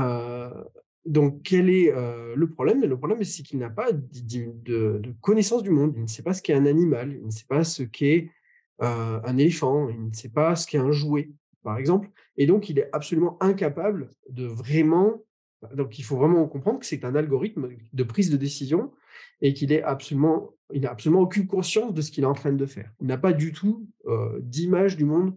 donc, 1.04 1.42
quel 1.42 1.70
est 1.70 1.92
le 2.35 2.48
problème? 2.48 2.85
Le 2.85 2.96
problème, 2.96 3.22
c'est 3.24 3.42
qu'il 3.42 3.59
n'a 3.59 3.70
pas 3.70 3.92
de, 3.92 5.14
connaissance 5.20 5.62
du 5.62 5.70
monde. 5.70 5.94
Il 5.96 6.02
ne 6.02 6.09
sait 6.09 6.22
pas 6.22 6.35
ce 6.35 6.42
qu'est 6.42 6.54
un 6.54 6.66
animal, 6.66 7.12
il 7.12 7.26
ne 7.26 7.30
sait 7.30 7.46
pas 7.48 7.64
ce 7.64 7.83
qu'est 7.83 8.30
un 8.80 9.37
éléphant, 9.37 9.88
il 9.88 10.09
ne 10.09 10.12
sait 10.12 10.30
pas 10.30 10.56
ce 10.56 10.66
qu'est 10.66 10.78
un 10.78 10.92
jouet, 10.92 11.30
par 11.62 11.78
exemple. 11.78 12.11
Et 12.37 12.46
donc, 12.46 12.68
il 12.68 12.78
est 12.78 12.88
absolument 12.92 13.37
incapable 13.42 14.12
de 14.28 14.46
vraiment. 14.46 15.22
Donc, 15.74 15.98
il 15.98 16.02
faut 16.02 16.16
vraiment 16.16 16.46
comprendre 16.48 16.78
que 16.78 16.87
c'est 16.87 17.04
un 17.04 17.14
algorithme 17.14 17.68
de 17.92 18.02
prise 18.02 18.30
de 18.30 18.38
décision 18.38 18.92
et 19.42 19.52
qu'il 19.52 19.72
est 19.72 19.83
absolument, 19.83 20.54
il 20.72 20.83
n'a 20.83 20.90
absolument 20.90 21.20
aucune 21.20 21.46
conscience 21.46 21.92
de 21.92 22.00
ce 22.00 22.11
qu'il 22.11 22.24
est 22.24 22.26
en 22.26 22.35
train 22.35 22.52
de 22.52 22.66
faire. 22.66 22.90
Il 23.00 23.09
n'a 23.09 23.18
pas 23.18 23.35
du 23.35 23.52
tout 23.52 23.87
d'image 24.40 24.96
du 24.96 25.04
monde 25.04 25.35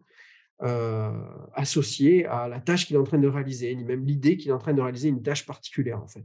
associé 0.60 2.26
à 2.26 2.48
la 2.48 2.60
tâche 2.60 2.88
qu'il 2.88 2.96
est 2.96 3.00
en 3.00 3.04
train 3.04 3.18
de 3.18 3.28
réaliser, 3.28 3.74
ni 3.76 3.84
même 3.84 4.06
l'idée 4.06 4.38
qu'il 4.38 4.50
est 4.50 4.54
en 4.54 4.60
train 4.60 4.74
de 4.74 4.82
réaliser 4.82 5.10
une 5.10 5.22
tâche 5.22 5.46
particulière 5.46 6.02
en 6.02 6.08
fait. 6.08 6.24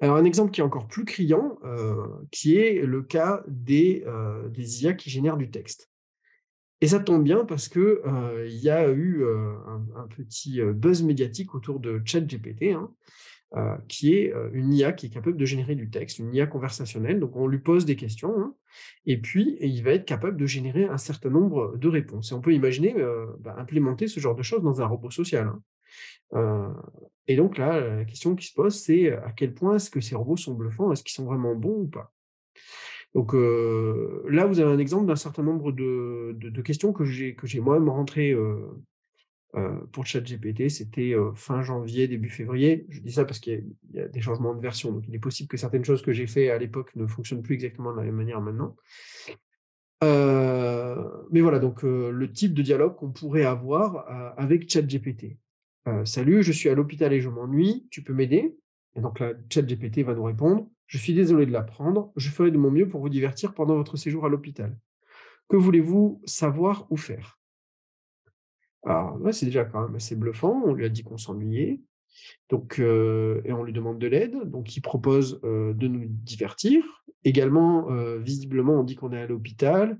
Alors 0.00 0.16
un 0.16 0.24
exemple 0.24 0.50
qui 0.50 0.60
est 0.60 0.64
encore 0.64 0.86
plus 0.86 1.04
criant, 1.04 1.58
euh, 1.64 2.06
qui 2.30 2.56
est 2.56 2.82
le 2.84 3.02
cas 3.02 3.42
des, 3.46 4.04
euh, 4.06 4.48
IA 4.56 4.92
qui 4.94 5.10
génèrent 5.10 5.36
du 5.36 5.50
texte. 5.50 5.90
Et 6.80 6.88
ça 6.88 7.00
tombe 7.00 7.24
bien 7.24 7.44
parce 7.44 7.68
que 7.68 8.02
il 8.46 8.58
y 8.58 8.68
a 8.68 8.90
eu 8.90 9.24
un, 9.24 10.06
petit 10.08 10.60
buzz 10.60 11.02
médiatique 11.02 11.54
autour 11.54 11.80
de 11.80 12.02
ChatGPT, 12.04 12.72
hein, 12.72 12.90
euh, 13.56 13.76
qui 13.86 14.14
est 14.14 14.34
euh, 14.34 14.50
une 14.52 14.72
IA 14.72 14.92
qui 14.92 15.06
est 15.06 15.10
capable 15.10 15.36
de 15.36 15.44
générer 15.44 15.76
du 15.76 15.88
texte, 15.88 16.18
une 16.18 16.34
IA 16.34 16.46
conversationnelle. 16.46 17.20
Donc 17.20 17.36
on 17.36 17.46
lui 17.46 17.60
pose 17.60 17.84
des 17.84 17.94
questions, 17.94 18.34
hein, 18.36 18.52
et 19.06 19.16
puis 19.20 19.56
il 19.60 19.80
va 19.84 19.92
être 19.92 20.06
capable 20.06 20.36
de 20.36 20.46
générer 20.46 20.86
un 20.86 20.98
certain 20.98 21.30
nombre 21.30 21.76
de 21.76 21.88
réponses. 21.88 22.32
Et 22.32 22.34
on 22.34 22.40
peut 22.40 22.52
imaginer 22.52 22.96
euh, 22.96 23.26
bah, 23.38 23.54
implémenter 23.56 24.08
ce 24.08 24.18
genre 24.18 24.34
de 24.34 24.42
choses 24.42 24.62
dans 24.62 24.82
un 24.82 24.86
robot 24.86 25.12
social. 25.12 25.52
Hein. 26.32 26.74
et 27.28 27.36
donc 27.36 27.56
là, 27.56 27.98
la 27.98 28.04
question 28.04 28.34
qui 28.34 28.46
se 28.48 28.54
pose, 28.54 28.74
c'est 28.74 29.12
à 29.12 29.30
quel 29.30 29.54
point 29.54 29.76
est-ce 29.76 29.88
que 29.88 30.00
ces 30.00 30.16
robots 30.16 30.36
sont 30.36 30.54
bluffants? 30.54 30.90
Est-ce 30.90 31.04
qu'ils 31.04 31.14
sont 31.14 31.26
vraiment 31.26 31.54
bons 31.54 31.82
ou 31.82 31.86
pas? 31.86 32.12
Donc 33.14 33.34
là, 33.34 34.46
vous 34.46 34.58
avez 34.58 34.72
un 34.72 34.78
exemple 34.80 35.06
d'un 35.06 35.14
certain 35.14 35.44
nombre 35.44 35.70
de, 35.70 36.32
de, 36.36 36.62
questions 36.62 36.92
que 36.92 37.04
j'ai 37.04 37.60
moi-même 37.60 37.88
rentrées 37.88 38.34
pour 39.92 40.04
ChatGPT, 40.04 40.68
c'était 40.68 41.14
euh, 41.14 41.32
fin 41.34 41.62
janvier, 41.62 42.08
début 42.08 42.28
février. 42.28 42.86
Je 42.88 43.00
dis 43.00 43.12
ça 43.12 43.24
parce 43.24 43.38
qu'il 43.38 43.64
y, 43.92 44.00
a 44.00 44.08
des 44.08 44.20
changements 44.20 44.54
de 44.54 44.60
version, 44.60 44.90
donc 44.90 45.04
il 45.06 45.14
est 45.14 45.20
possible 45.20 45.48
que 45.48 45.56
certaines 45.56 45.84
choses 45.84 46.02
que 46.02 46.12
j'ai 46.12 46.26
fait 46.26 46.50
à 46.50 46.58
l'époque 46.58 46.94
ne 46.96 47.06
fonctionnent 47.06 47.42
plus 47.42 47.54
exactement 47.54 47.92
de 47.92 47.98
la 47.98 48.02
même 48.04 48.16
manière 48.16 48.40
maintenant. 48.40 48.76
Euh, 50.02 51.08
mais 51.30 51.40
voilà, 51.40 51.60
donc 51.60 51.82
le 51.82 52.32
type 52.32 52.52
de 52.52 52.62
dialogue 52.62 52.96
qu'on 52.96 53.12
pourrait 53.12 53.44
avoir 53.44 54.04
avec 54.36 54.68
ChatGPT. 54.68 55.38
Salut, 56.04 56.42
je 56.42 56.52
suis 56.52 56.68
à 56.68 56.74
l'hôpital 56.74 57.12
et 57.12 57.20
je 57.20 57.28
m'ennuie, 57.28 57.86
tu 57.90 58.02
peux 58.02 58.12
m'aider? 58.12 58.56
Et 58.96 59.00
donc 59.00 59.20
là, 59.20 59.32
ChatGPT 59.50 60.00
va 60.00 60.14
nous 60.14 60.24
répondre 60.24 60.68
Je 60.86 60.98
suis 60.98 61.14
désolé 61.14 61.46
de 61.46 61.52
l'apprendre, 61.52 62.12
je 62.16 62.28
ferai 62.28 62.50
de 62.50 62.58
mon 62.58 62.70
mieux 62.70 62.88
pour 62.88 63.00
vous 63.00 63.08
divertir 63.08 63.54
pendant 63.54 63.76
votre 63.76 63.96
séjour 63.96 64.26
à 64.26 64.28
l'hôpital. 64.28 64.76
Que 65.48 65.56
voulez-vous 65.56 66.20
savoir 66.24 66.86
ou 66.90 66.96
faire? 66.96 67.38
Alors 68.84 69.18
là, 69.18 69.32
c'est 69.32 69.46
déjà 69.46 69.64
quand 69.64 69.82
même 69.82 69.94
assez 69.96 70.16
bluffant. 70.16 70.62
On 70.66 70.72
lui 70.74 70.84
a 70.84 70.88
dit 70.88 71.02
qu'on 71.02 71.18
s'ennuyait. 71.18 71.80
Donc, 72.48 72.78
et 72.78 73.52
on 73.52 73.62
lui 73.62 73.72
demande 73.72 73.98
de 73.98 74.06
l'aide. 74.06 74.36
Donc, 74.44 74.76
il 74.76 74.80
propose 74.80 75.40
de 75.42 75.88
nous 75.88 76.06
divertir. 76.06 77.04
Également, 77.24 77.86
visiblement, 78.18 78.80
on 78.80 78.82
dit 78.82 78.96
qu'on 78.96 79.12
est 79.12 79.20
à 79.20 79.26
l'hôpital. 79.26 79.98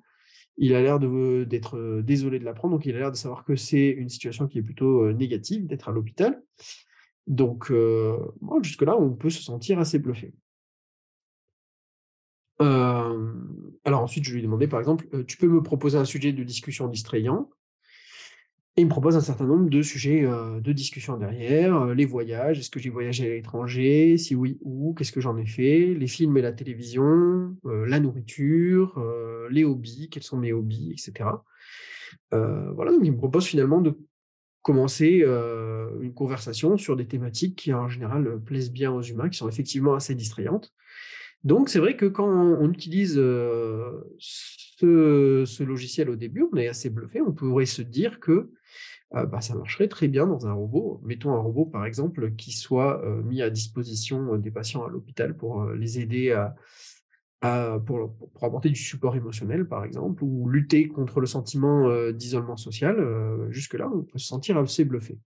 Il 0.57 0.75
a 0.75 0.83
l'air 0.83 1.01
d'être 1.01 2.01
désolé 2.03 2.38
de 2.38 2.44
l'apprendre. 2.44 2.75
Donc, 2.75 2.87
il 2.87 2.94
a 2.94 2.99
l'air 2.99 3.11
de 3.11 3.16
savoir 3.16 3.44
que 3.44 3.57
c'est 3.57 3.88
une 3.88 4.09
situation 4.09 4.47
qui 4.47 4.59
est 4.59 4.62
plutôt 4.62 5.12
négative 5.12 5.66
d'être 5.66 5.88
à 5.88 5.92
l'hôpital. 5.92 6.42
Donc, 7.27 7.73
jusque-là, 8.62 8.97
on 8.99 9.11
peut 9.14 9.31
se 9.31 9.42
sentir 9.42 9.79
assez 9.79 9.99
bluffé. 9.99 10.35
alors 13.85 14.03
ensuite, 14.03 14.25
je 14.25 14.33
lui 14.33 14.40
ai 14.40 14.42
demandé, 14.42 14.68
par 14.68 14.81
exemple, 14.81 15.25
tu 15.25 15.37
peux 15.37 15.49
me 15.49 15.62
proposer 15.62 15.99
un 15.99 16.05
sujet 16.05 16.33
de 16.33 16.42
discussion 16.42 16.88
distrayant? 16.88 17.51
Et 18.76 18.80
il 18.80 18.87
me 18.87 18.90
propose 18.90 19.16
un 19.16 19.20
certain 19.20 19.46
nombre 19.46 19.70
de 19.70 19.82
sujets 19.82 20.22
de 20.22 20.72
discussion 20.72 21.16
derrière, 21.16 21.94
les 21.94 22.06
voyages, 22.06 22.58
est-ce 22.58 22.70
que 22.70 22.80
j'ai 22.80 22.90
voyagé 22.90 23.30
à 23.30 23.34
l'étranger, 23.34 24.16
si 24.18 24.34
oui, 24.34 24.58
où, 24.62 24.94
qu'est-ce 24.94 25.12
que 25.12 25.20
j'en 25.20 25.37
ai 25.37 25.46
fait, 25.46 25.94
les 25.94 26.08
films 26.08 26.37
et 26.38 26.42
la 26.42 26.52
télévision, 26.52 27.56
la 27.64 28.00
nourriture, 28.00 29.00
les 29.48 29.62
hobbies, 29.62 30.08
quels 30.10 30.24
sont 30.24 30.38
mes 30.38 30.52
hobbies, 30.52 30.90
etc. 30.90 31.30
voilà, 32.32 32.90
donc 32.90 33.02
il 33.04 33.12
me 33.12 33.16
propose 33.16 33.46
finalement 33.46 33.80
de 33.80 33.96
commencer 34.62 35.24
une 36.00 36.12
conversation 36.12 36.76
sur 36.76 36.96
des 36.96 37.06
thématiques 37.06 37.54
qui 37.54 37.72
en 37.72 37.88
général 37.88 38.40
plaisent 38.44 38.72
bien 38.72 38.90
aux 38.90 39.02
humains, 39.02 39.28
qui 39.28 39.38
sont 39.38 39.48
effectivement 39.48 39.94
assez 39.94 40.16
distrayantes. 40.16 40.72
Donc 41.44 41.68
c'est 41.68 41.78
vrai 41.78 41.96
que 41.96 42.06
quand 42.06 42.26
on 42.26 42.72
utilise 42.72 43.14
ce, 44.18 45.62
logiciel 45.62 46.10
au 46.10 46.16
début, 46.16 46.44
on 46.52 46.56
est 46.56 46.68
assez 46.68 46.90
bluffé, 46.90 47.20
on 47.20 47.32
pourrait 47.32 47.66
se 47.66 47.82
dire 47.82 48.18
que 48.18 48.50
euh, 49.16 49.27
bah, 49.27 49.40
ça 49.40 49.55
marcherait 49.55 49.88
très 49.88 50.09
bien 50.09 50.27
dans 50.27 50.46
un 50.46 50.53
robot. 50.53 51.00
Mettons 51.05 51.33
un 51.33 51.38
robot, 51.40 51.66
par 51.66 51.87
exemple, 51.87 52.33
qui 52.33 52.53
soit 52.53 53.05
euh, 53.05 53.22
mis 53.22 53.42
à 53.42 53.50
disposition 53.50 54.35
euh, 54.35 54.38
des 54.38 54.50
patients 54.50 54.85
à 54.85 54.88
l'hôpital 54.88 55.37
pour 55.37 55.64
les 55.66 56.00
aider 56.00 56.33
à, 57.40 57.79
pour, 57.85 58.16
apporter 58.40 58.70
du 58.70 58.81
support 58.81 59.14
émotionnel, 59.16 59.68
par 59.68 59.85
exemple, 59.85 60.24
ou 60.24 60.48
lutter 60.48 60.88
contre 60.88 61.20
le 61.20 61.27
sentiment 61.27 62.11
d'isolement 62.11 62.57
social. 62.57 62.96
Jusque-là, 63.50 63.90
on 63.92 64.00
peut 64.00 64.18
se 64.18 64.27
sentir 64.27 64.57
assez 64.57 64.87
bluffé. 64.87 65.18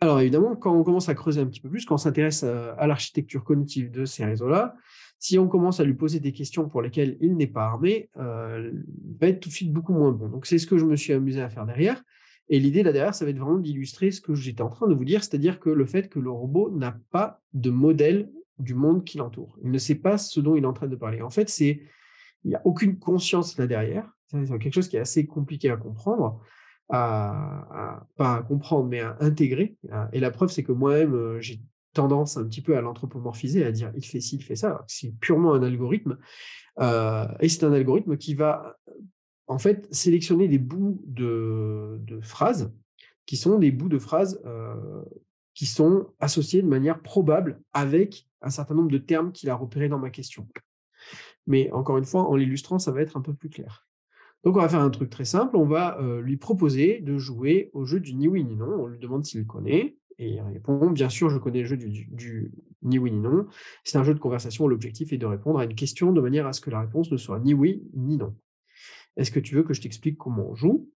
Alors 0.00 0.20
évidemment, 0.20 0.54
quand 0.54 0.72
on 0.72 0.84
commence 0.84 1.08
à 1.08 1.14
creuser 1.14 1.40
un 1.40 1.46
petit 1.46 1.60
peu 1.60 1.68
plus, 1.68 1.84
quand 1.84 1.96
on 1.96 1.98
s'intéresse 1.98 2.44
à 2.44 2.86
l'architecture 2.86 3.42
cognitive 3.42 3.90
de 3.90 4.04
ces 4.04 4.24
réseaux-là, 4.24 4.76
si 5.18 5.36
on 5.36 5.48
commence 5.48 5.80
à 5.80 5.84
lui 5.84 5.94
poser 5.94 6.20
des 6.20 6.32
questions 6.32 6.68
pour 6.68 6.80
lesquelles 6.80 7.16
il 7.20 7.36
n'est 7.36 7.48
pas 7.48 7.64
armé, 7.64 8.08
il 8.16 9.16
va 9.20 9.26
être 9.26 9.40
tout 9.40 9.48
de 9.48 9.54
suite 9.54 9.72
beaucoup 9.72 9.92
moins 9.92 10.12
bon. 10.12 10.28
Donc 10.28 10.46
c'est 10.46 10.58
ce 10.58 10.68
que 10.68 10.78
je 10.78 10.84
me 10.84 10.94
suis 10.94 11.12
amusé 11.12 11.42
à 11.42 11.48
faire 11.50 11.66
derrière. 11.66 12.00
Et 12.48 12.58
l'idée 12.58 12.82
là 12.82 12.92
derrière, 12.92 13.14
ça 13.14 13.24
va 13.24 13.30
être 13.30 13.38
vraiment 13.38 13.58
d'illustrer 13.58 14.10
ce 14.10 14.20
que 14.20 14.34
j'étais 14.34 14.62
en 14.62 14.68
train 14.68 14.88
de 14.88 14.94
vous 14.94 15.04
dire, 15.04 15.22
c'est-à-dire 15.22 15.60
que 15.60 15.70
le 15.70 15.86
fait 15.86 16.08
que 16.08 16.18
le 16.18 16.30
robot 16.30 16.70
n'a 16.70 16.96
pas 17.10 17.40
de 17.54 17.70
modèle 17.70 18.30
du 18.58 18.74
monde 18.74 19.04
qui 19.04 19.18
l'entoure. 19.18 19.58
Il 19.64 19.70
ne 19.70 19.78
sait 19.78 19.94
pas 19.94 20.18
ce 20.18 20.40
dont 20.40 20.56
il 20.56 20.64
est 20.64 20.66
en 20.66 20.72
train 20.72 20.88
de 20.88 20.96
parler. 20.96 21.22
En 21.22 21.30
fait, 21.30 21.48
c'est 21.48 21.82
il 22.44 22.48
n'y 22.48 22.54
a 22.54 22.62
aucune 22.64 22.98
conscience 22.98 23.56
là 23.56 23.66
derrière. 23.66 24.10
C'est 24.26 24.46
quelque 24.58 24.74
chose 24.74 24.88
qui 24.88 24.96
est 24.96 25.00
assez 25.00 25.26
compliqué 25.26 25.70
à 25.70 25.76
comprendre, 25.76 26.40
pas 26.88 28.06
à 28.18 28.42
comprendre, 28.46 28.88
mais 28.88 29.00
à 29.00 29.16
intégrer. 29.20 29.76
Et 30.12 30.20
la 30.20 30.30
preuve, 30.30 30.50
c'est 30.50 30.62
que 30.62 30.72
moi-même, 30.72 31.14
euh, 31.14 31.40
j'ai 31.40 31.60
tendance 31.92 32.38
un 32.38 32.44
petit 32.44 32.62
peu 32.62 32.76
à 32.76 32.80
l'anthropomorphiser, 32.80 33.64
à 33.64 33.72
dire 33.72 33.92
il 33.94 34.04
fait 34.04 34.20
ci, 34.20 34.36
il 34.36 34.42
fait 34.42 34.56
ça. 34.56 34.82
C'est 34.88 35.14
purement 35.20 35.52
un 35.52 35.62
algorithme. 35.62 36.18
Euh, 36.80 37.26
et 37.40 37.48
c'est 37.48 37.64
un 37.64 37.72
algorithme 37.72 38.16
qui 38.16 38.34
va 38.34 38.78
en 39.46 39.58
fait 39.58 39.92
sélectionner 39.92 40.48
des 40.48 40.58
bouts 40.58 41.00
de, 41.06 41.98
phrases 42.22 42.72
qui 43.26 43.36
sont 43.36 43.58
des 43.58 43.70
bouts 43.70 43.88
de 43.88 43.98
phrases 43.98 44.42
qui 45.54 45.66
sont 45.66 46.08
associés 46.20 46.62
de 46.62 46.68
manière 46.68 47.00
probable 47.00 47.60
avec 47.72 48.28
un 48.40 48.50
certain 48.50 48.74
nombre 48.74 48.90
de 48.90 48.98
termes 48.98 49.32
qu'il 49.32 49.50
a 49.50 49.54
repérés 49.54 49.88
dans 49.88 49.98
ma 49.98 50.10
question. 50.10 50.48
Mais 51.46 51.70
encore 51.72 51.98
une 51.98 52.04
fois, 52.04 52.22
en 52.22 52.36
l'illustrant, 52.36 52.78
ça 52.78 52.92
va 52.92 53.02
être 53.02 53.16
un 53.16 53.20
peu 53.20 53.34
plus 53.34 53.50
clair. 53.50 53.86
Donc 54.44 54.56
on 54.56 54.60
va 54.60 54.68
faire 54.68 54.80
un 54.80 54.90
truc 54.90 55.10
très 55.10 55.24
simple, 55.24 55.56
on 55.56 55.66
va 55.66 55.98
lui 56.22 56.36
proposer 56.36 57.00
de 57.00 57.16
jouer 57.18 57.70
au 57.74 57.84
jeu 57.84 58.00
du 58.00 58.14
ni 58.14 58.28
oui 58.28 58.44
ni 58.44 58.56
non, 58.56 58.66
on 58.66 58.86
lui 58.86 58.98
demande 58.98 59.24
s'il 59.24 59.46
connaît, 59.46 59.96
Et 60.18 60.30
il 60.34 60.40
répond 60.40 60.90
Bien 60.90 61.08
sûr, 61.08 61.30
je 61.30 61.38
connais 61.38 61.60
le 61.60 61.66
jeu 61.66 61.76
du, 61.76 62.50
ni 62.82 62.98
oui 62.98 63.12
ni 63.12 63.20
non. 63.20 63.46
C'est 63.84 63.98
un 63.98 64.04
jeu 64.04 64.14
de 64.14 64.18
conversation 64.18 64.64
où 64.64 64.68
l'objectif 64.68 65.12
est 65.12 65.18
de 65.18 65.26
répondre 65.26 65.60
à 65.60 65.64
une 65.64 65.74
question 65.74 66.12
de 66.12 66.20
manière 66.20 66.46
à 66.46 66.52
ce 66.52 66.60
que 66.60 66.70
la 66.70 66.80
réponse 66.80 67.10
ne 67.12 67.16
soit 67.16 67.38
ni 67.38 67.54
oui 67.54 67.84
ni 67.94 68.16
non. 68.16 68.34
Est-ce 69.16 69.30
que 69.30 69.40
tu 69.40 69.54
veux 69.54 69.62
que 69.62 69.74
je 69.74 69.80
t'explique 69.80 70.18
comment 70.18 70.50
on 70.50 70.54
joue? 70.54 70.90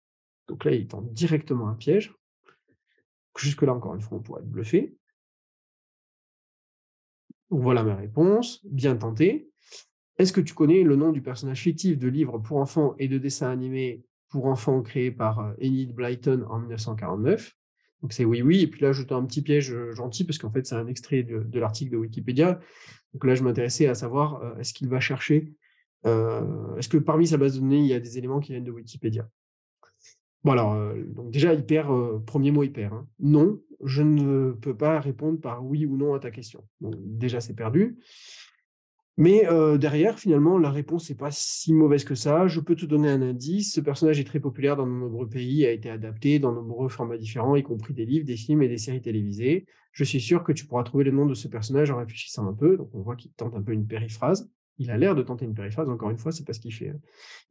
Donc 0.47 0.65
là, 0.65 0.71
il 0.71 0.87
tente 0.87 1.11
directement 1.13 1.67
un 1.67 1.75
piège. 1.75 2.13
Jusque-là, 3.37 3.73
encore 3.73 3.93
une 3.93 4.01
fois, 4.01 4.17
on 4.17 4.21
pourrait 4.21 4.41
être 4.41 4.49
bluffé. 4.49 4.97
voilà 7.49 7.83
ma 7.83 7.95
réponse. 7.95 8.65
Bien 8.65 8.95
tenté. 8.95 9.51
Est-ce 10.17 10.33
que 10.33 10.41
tu 10.41 10.53
connais 10.53 10.83
le 10.83 10.95
nom 10.95 11.11
du 11.11 11.21
personnage 11.21 11.61
fictif 11.61 11.99
de 11.99 12.07
livre 12.07 12.39
pour 12.39 12.57
enfants 12.57 12.95
et 12.97 13.07
de 13.07 13.19
dessin 13.19 13.51
animé 13.51 14.03
pour 14.29 14.47
enfants 14.47 14.81
créé 14.81 15.11
par 15.11 15.39
euh, 15.39 15.53
Enid 15.61 15.93
Blyton 15.93 16.45
en 16.49 16.59
1949 16.59 17.55
Donc 18.01 18.13
c'est 18.13 18.25
oui, 18.25 18.41
oui. 18.41 18.61
Et 18.61 18.67
puis 18.67 18.81
là, 18.81 18.91
je 18.91 19.03
un 19.13 19.25
petit 19.25 19.41
piège 19.41 19.71
euh, 19.71 19.93
gentil 19.93 20.23
parce 20.23 20.37
qu'en 20.37 20.51
fait, 20.51 20.65
c'est 20.65 20.75
un 20.75 20.87
extrait 20.87 21.23
de, 21.23 21.59
l'article 21.59 21.91
de 21.91 21.97
Wikipédia. 21.97 22.59
Donc 23.13 23.25
là, 23.25 23.35
je 23.35 23.43
m'intéressais 23.43 23.87
à 23.87 23.95
savoir 23.95 24.41
euh, 24.41 24.57
est-ce 24.57 24.73
qu'il 24.73 24.89
va 24.89 24.99
chercher, 24.99 25.53
est-ce 26.77 26.89
que 26.89 26.97
parmi 26.97 27.27
sa 27.27 27.37
base 27.37 27.55
de 27.55 27.59
données, 27.59 27.79
il 27.79 27.87
y 27.87 27.93
a 27.93 27.99
des 27.99 28.17
éléments 28.17 28.39
qui 28.39 28.51
viennent 28.51 28.63
de 28.63 28.71
Wikipédia? 28.71 29.29
Bon 30.43 30.51
alors, 30.51 30.77
donc 31.07 31.31
déjà, 31.31 31.53
il 31.53 31.65
perd, 31.65 32.23
premier 32.25 32.51
mot, 32.51 32.63
il 32.63 32.71
perd. 32.71 32.93
Hein. 32.93 33.07
Non, 33.19 33.59
je 33.83 34.01
ne 34.01 34.51
peux 34.51 34.75
pas 34.75 34.99
répondre 34.99 35.39
par 35.39 35.65
oui 35.65 35.85
ou 35.85 35.97
non 35.97 36.13
à 36.13 36.19
ta 36.19 36.31
question. 36.31 36.63
Déjà, 36.81 37.41
c'est 37.41 37.55
perdu. 37.55 37.97
Mais 39.19 39.47
derrière, 39.79 40.19
finalement, 40.19 40.59
la 40.59 40.69
réponse 40.69 41.09
n'est 41.09 41.15
pas 41.15 41.31
si 41.31 41.73
mauvaise 41.73 42.03
que 42.03 42.13
ça. 42.13 42.45
Je 42.45 42.59
peux 42.59 42.75
te 42.75 42.85
donner 42.85 43.09
un 43.09 43.23
indice. 43.23 43.73
Ce 43.73 43.81
personnage 43.81 44.19
est 44.19 44.25
très 44.25 44.39
populaire 44.39 44.75
dans 44.75 44.85
de 44.85 44.91
nombreux 44.91 45.27
pays, 45.27 45.65
a 45.65 45.71
été 45.71 45.89
adapté 45.89 46.37
dans 46.37 46.51
de 46.51 46.57
nombreux 46.57 46.87
formats 46.87 47.17
différents, 47.17 47.55
y 47.55 47.63
compris 47.63 47.95
des 47.95 48.05
livres, 48.05 48.27
des 48.27 48.37
films 48.37 48.61
et 48.61 48.67
des 48.67 48.77
séries 48.77 49.01
télévisées. 49.01 49.65
Je 49.91 50.03
suis 50.03 50.21
sûr 50.21 50.43
que 50.43 50.51
tu 50.51 50.67
pourras 50.67 50.83
trouver 50.83 51.03
le 51.03 51.11
nom 51.11 51.25
de 51.25 51.33
ce 51.33 51.47
personnage 51.47 51.89
en 51.89 51.97
réfléchissant 51.97 52.47
un 52.47 52.53
peu. 52.53 52.77
Donc 52.77 52.91
on 52.93 53.01
voit 53.01 53.15
qu'il 53.15 53.31
tente 53.31 53.55
un 53.55 53.61
peu 53.63 53.73
une 53.73 53.87
périphrase. 53.87 54.51
Il 54.79 54.91
a 54.91 54.97
l'air 54.97 55.15
de 55.15 55.23
tenter 55.23 55.45
une 55.45 55.53
périphrase, 55.53 55.89
encore 55.89 56.09
une 56.09 56.17
fois, 56.17 56.31
c'est 56.31 56.45
pas 56.45 56.53
ce 56.53 56.59
qu'il 56.59 56.73
fait. 56.73 56.89
Hein. 56.89 56.99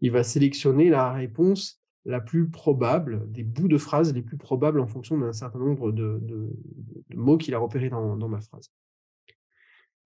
Il 0.01 0.11
va 0.13 0.23
sélectionner 0.23 0.91
la 0.91 1.13
réponse 1.13 1.83
la 2.05 2.21
plus 2.21 2.49
probable, 2.49 3.31
des 3.33 3.43
bouts 3.43 3.69
de 3.69 3.79
phrases 3.79 4.15
les 4.15 4.23
plus 4.23 4.37
probables 4.37 4.79
en 4.79 4.87
fonction 4.87 5.19
d'un 5.19 5.33
certain 5.33 5.59
nombre 5.59 5.91
de, 5.91 6.21
mots 7.15 7.37
qu'il 7.37 7.55
a 7.55 7.59
repérés 7.59 7.91
dans 7.91 8.29
ma 8.29 8.41
phrase 8.41 8.71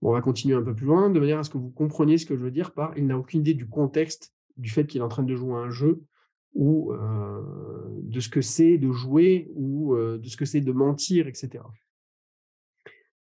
on 0.02 0.12
va 0.12 0.20
continuer 0.20 0.54
un 0.54 0.62
peu 0.62 0.74
plus 0.74 0.86
loin, 0.86 1.10
de 1.10 1.20
manière 1.20 1.38
à 1.38 1.44
ce 1.44 1.50
que 1.50 1.58
vous 1.58 1.70
compreniez 1.70 2.18
ce 2.18 2.26
que 2.26 2.36
je 2.36 2.42
veux 2.42 2.50
dire 2.50 2.72
par 2.72 2.96
il 2.96 3.06
n'a 3.06 3.18
aucune 3.18 3.40
idée 3.40 3.54
du 3.54 3.68
contexte 3.68 4.32
du 4.56 4.70
fait 4.70 4.86
qu'il 4.86 5.00
est 5.00 5.04
en 5.04 5.08
train 5.08 5.22
de 5.22 5.34
jouer 5.34 5.54
à 5.54 5.58
un 5.58 5.70
jeu 5.70 6.02
ou 6.54 6.92
euh, 6.92 7.42
de 8.02 8.20
ce 8.20 8.28
que 8.28 8.40
c'est 8.40 8.78
de 8.78 8.90
jouer 8.92 9.50
ou 9.54 9.94
euh, 9.94 10.18
de 10.18 10.26
ce 10.28 10.36
que 10.36 10.44
c'est 10.44 10.60
de 10.60 10.72
mentir, 10.72 11.28
etc. 11.28 11.62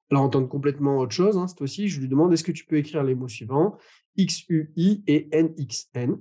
Alors, 0.09 0.23
on 0.23 0.29
tente 0.29 0.49
complètement 0.49 0.99
autre 0.99 1.13
chose, 1.13 1.37
hein, 1.37 1.47
cette 1.47 1.57
fois-ci, 1.57 1.89
je 1.89 1.99
lui 1.99 2.07
demande 2.07 2.31
est-ce 2.33 2.43
que 2.43 2.51
tu 2.51 2.65
peux 2.65 2.77
écrire 2.77 3.03
les 3.03 3.15
mots 3.15 3.27
suivants? 3.27 3.77
X, 4.15 4.47
U, 4.49 4.71
I 4.75 5.03
et 5.07 5.27
N, 5.31 5.53
X, 5.57 5.89
N. 5.93 6.19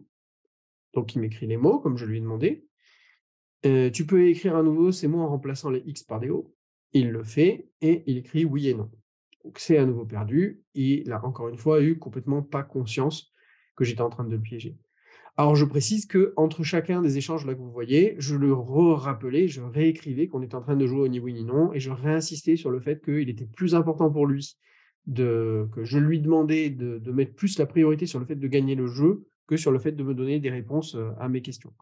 Donc, 0.95 1.15
il 1.15 1.21
m'écrit 1.21 1.47
les 1.47 1.57
mots, 1.57 1.79
comme 1.79 1.97
je 1.97 2.05
lui 2.05 2.19
ai 2.19 2.21
demandé. 2.21 2.67
Euh, 3.65 3.91
tu 3.91 4.07
peux 4.07 4.29
écrire 4.29 4.57
à 4.57 4.63
nouveau 4.63 4.93
ces 4.93 5.09
mots 5.09 5.23
en 5.23 5.29
remplaçant 5.29 5.71
les 5.71 5.83
X 5.87 6.03
par 6.03 6.21
des 6.21 6.31
O. 6.31 6.55
Il 6.93 7.11
le 7.11 7.23
fait 7.23 7.69
et 7.81 8.03
il 8.07 8.19
écrit 8.19 8.45
oui 8.45 8.69
et 8.69 8.75
non. 8.75 8.91
Donc 9.45 9.59
c'est 9.59 9.79
à 9.79 9.85
nouveau 9.85 10.05
perdu. 10.05 10.63
Il 10.75 11.11
a 11.13 11.25
encore 11.25 11.49
une 11.49 11.57
fois 11.57 11.83
eu 11.83 11.99
complètement 11.99 12.43
pas 12.43 12.63
conscience 12.63 13.33
que 13.77 13.85
j'étais 13.85 14.03
en 14.03 14.11
train 14.11 14.25
de 14.25 14.31
le 14.31 14.41
piéger. 14.41 14.77
Alors 15.39 15.55
je 15.55 15.65
précise 15.65 16.07
que 16.07 16.33
entre 16.37 16.63
chacun 16.63 17.03
des 17.03 17.19
échanges 17.19 17.45
là 17.47 17.55
que 17.55 17.61
vous 17.61 17.71
voyez, 17.71 18.15
je 18.19 18.35
le 18.37 18.53
rappelais, 18.55 19.49
je 19.49 19.61
réécrivais 19.61 20.29
qu'on 20.29 20.43
était 20.43 20.55
en 20.55 20.63
train 20.63 20.77
de 20.77 20.87
jouer 20.87 21.01
au 21.01 21.09
ni 21.09 21.21
oui 21.21 21.35
ni 21.35 21.45
non, 21.45 21.73
et 21.75 21.81
je 21.81 21.91
réinsistais 21.91 22.57
sur 22.57 22.71
le 22.71 22.81
fait 22.81 23.05
qu'il 23.05 23.29
était 23.29 23.47
plus 23.47 23.75
important 23.75 24.11
pour 24.11 24.27
lui 24.27 24.57
que 25.15 25.85
je 25.85 25.99
lui 25.99 26.21
demandais 26.21 26.71
de, 26.71 26.99
de, 26.99 27.13
mettre 27.13 27.35
plus 27.35 27.59
la 27.59 27.67
priorité 27.67 28.07
sur 28.07 28.19
le 28.19 28.27
fait 28.27 28.35
de 28.35 28.49
gagner 28.49 28.75
le 28.75 28.87
jeu 28.89 29.27
que 29.47 29.57
sur 29.57 29.71
le 29.71 29.79
fait 29.79 29.93
de 29.93 30.03
me 30.03 30.15
donner 30.15 30.41
des 30.41 30.51
réponses 30.51 30.97
euh, 30.97 31.11
à 31.21 31.29
mes 31.29 31.43
questions. 31.43 31.73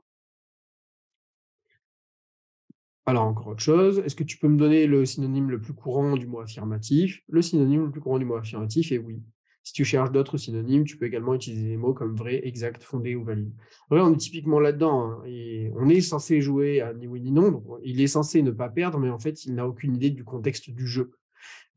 Alors, 3.07 3.25
encore 3.25 3.49
autre 3.49 3.63
chose, 3.63 4.01
est-ce 4.01 4.17
que 4.17 4.25
tu 4.25 4.39
peux 4.39 4.49
me 4.49 4.57
donner 4.59 4.87
le 4.87 5.05
synonyme 5.05 5.51
le 5.51 5.61
plus 5.61 5.75
courant 5.75 6.17
du 6.17 6.27
mot 6.27 6.41
affirmatif? 6.41 7.23
Le 7.29 7.43
synonyme 7.43 7.85
le 7.85 7.91
plus 7.91 8.01
courant 8.01 8.19
du 8.19 8.25
mot 8.25 8.37
affirmatif 8.37 8.93
est 8.93 8.99
oui. 8.99 9.23
Si 9.65 9.73
tu 9.73 9.85
cherches 9.87 10.13
d'autres 10.13 10.37
synonymes, 10.37 10.85
tu 10.85 10.99
peux 10.99 11.07
également 11.07 11.35
utiliser 11.35 11.67
des 11.67 11.79
mots 11.79 11.95
comme 11.95 12.15
vrai, 12.15 12.47
exact, 12.47 12.83
fondé 12.83 13.17
ou 13.17 13.25
valide. 13.25 13.51
on 13.91 14.13
est 14.13 14.17
typiquement 14.19 14.61
là-dedans. 14.61 15.23
Hein, 15.25 15.71
on 15.75 15.89
est 15.89 16.03
censé 16.03 16.43
jouer 16.43 16.83
à 16.83 16.93
ni 16.93 17.07
oui 17.07 17.23
ni 17.23 17.33
non. 17.33 17.65
il 17.83 17.99
est 18.03 18.07
censé 18.07 18.43
ne 18.43 18.51
pas 18.51 18.69
perdre, 18.69 18.99
mais 18.99 19.09
en 19.09 19.19
fait, 19.19 19.47
il 19.47 19.55
n'a 19.55 19.67
aucune 19.67 19.97
idée 19.97 20.11
du 20.11 20.23
contexte 20.23 20.69
du 20.69 20.87
jeu, 20.87 21.13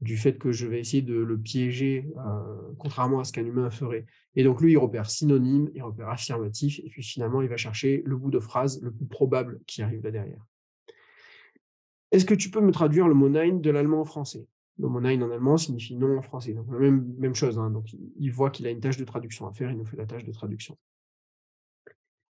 du 0.01 0.17
fait 0.17 0.37
que 0.37 0.51
je 0.51 0.67
vais 0.67 0.81
essayer 0.81 1.01
de 1.01 1.15
le 1.15 1.37
piéger, 1.37 2.09
euh, 2.17 2.73
contrairement 2.77 3.21
à 3.21 3.23
ce 3.23 3.31
qu'un 3.31 3.45
humain 3.45 3.69
ferait. 3.69 4.05
Et 4.35 4.43
donc, 4.43 4.59
lui, 4.59 4.73
il 4.73 4.77
repère 4.77 5.09
synonyme, 5.09 5.69
il 5.73 5.81
repère 5.81 6.09
affirmatif, 6.09 6.79
et 6.79 6.89
puis 6.89 7.03
finalement, 7.03 7.41
il 7.41 7.47
va 7.47 7.55
chercher 7.55 8.03
le 8.05 8.17
bout 8.17 8.31
de 8.31 8.39
phrase 8.39 8.81
le 8.81 8.91
plus 8.91 9.05
probable 9.05 9.61
qui 9.65 9.81
arrive 9.81 10.03
là 10.03 10.11
derrière. 10.11 10.45
Est-ce 12.11 12.25
que 12.25 12.33
tu 12.33 12.49
peux 12.49 12.61
me 12.61 12.71
traduire 12.71 13.07
le 13.07 13.13
mot 13.13 13.29
nein 13.29 13.59
de 13.59 13.69
l'allemand 13.69 14.01
en 14.01 14.05
français? 14.05 14.45
Mot 14.79 15.01
nein 15.01 15.21
en 15.21 15.31
allemand 15.31 15.57
signifie 15.57 15.95
non 15.95 16.17
en 16.17 16.21
français. 16.21 16.53
Donc, 16.53 16.67
même, 16.67 17.13
même 17.17 17.33
chose. 17.33 17.57
Hein. 17.57 17.71
Donc, 17.71 17.87
il 18.17 18.31
voit 18.31 18.51
qu'il 18.51 18.67
a 18.67 18.69
une 18.69 18.79
tâche 18.79 18.97
de 18.97 19.05
traduction 19.05 19.47
à 19.47 19.53
faire, 19.53 19.71
il 19.71 19.77
nous 19.77 19.85
fait 19.85 19.97
la 19.97 20.05
tâche 20.05 20.23
de 20.23 20.31
traduction. 20.31 20.77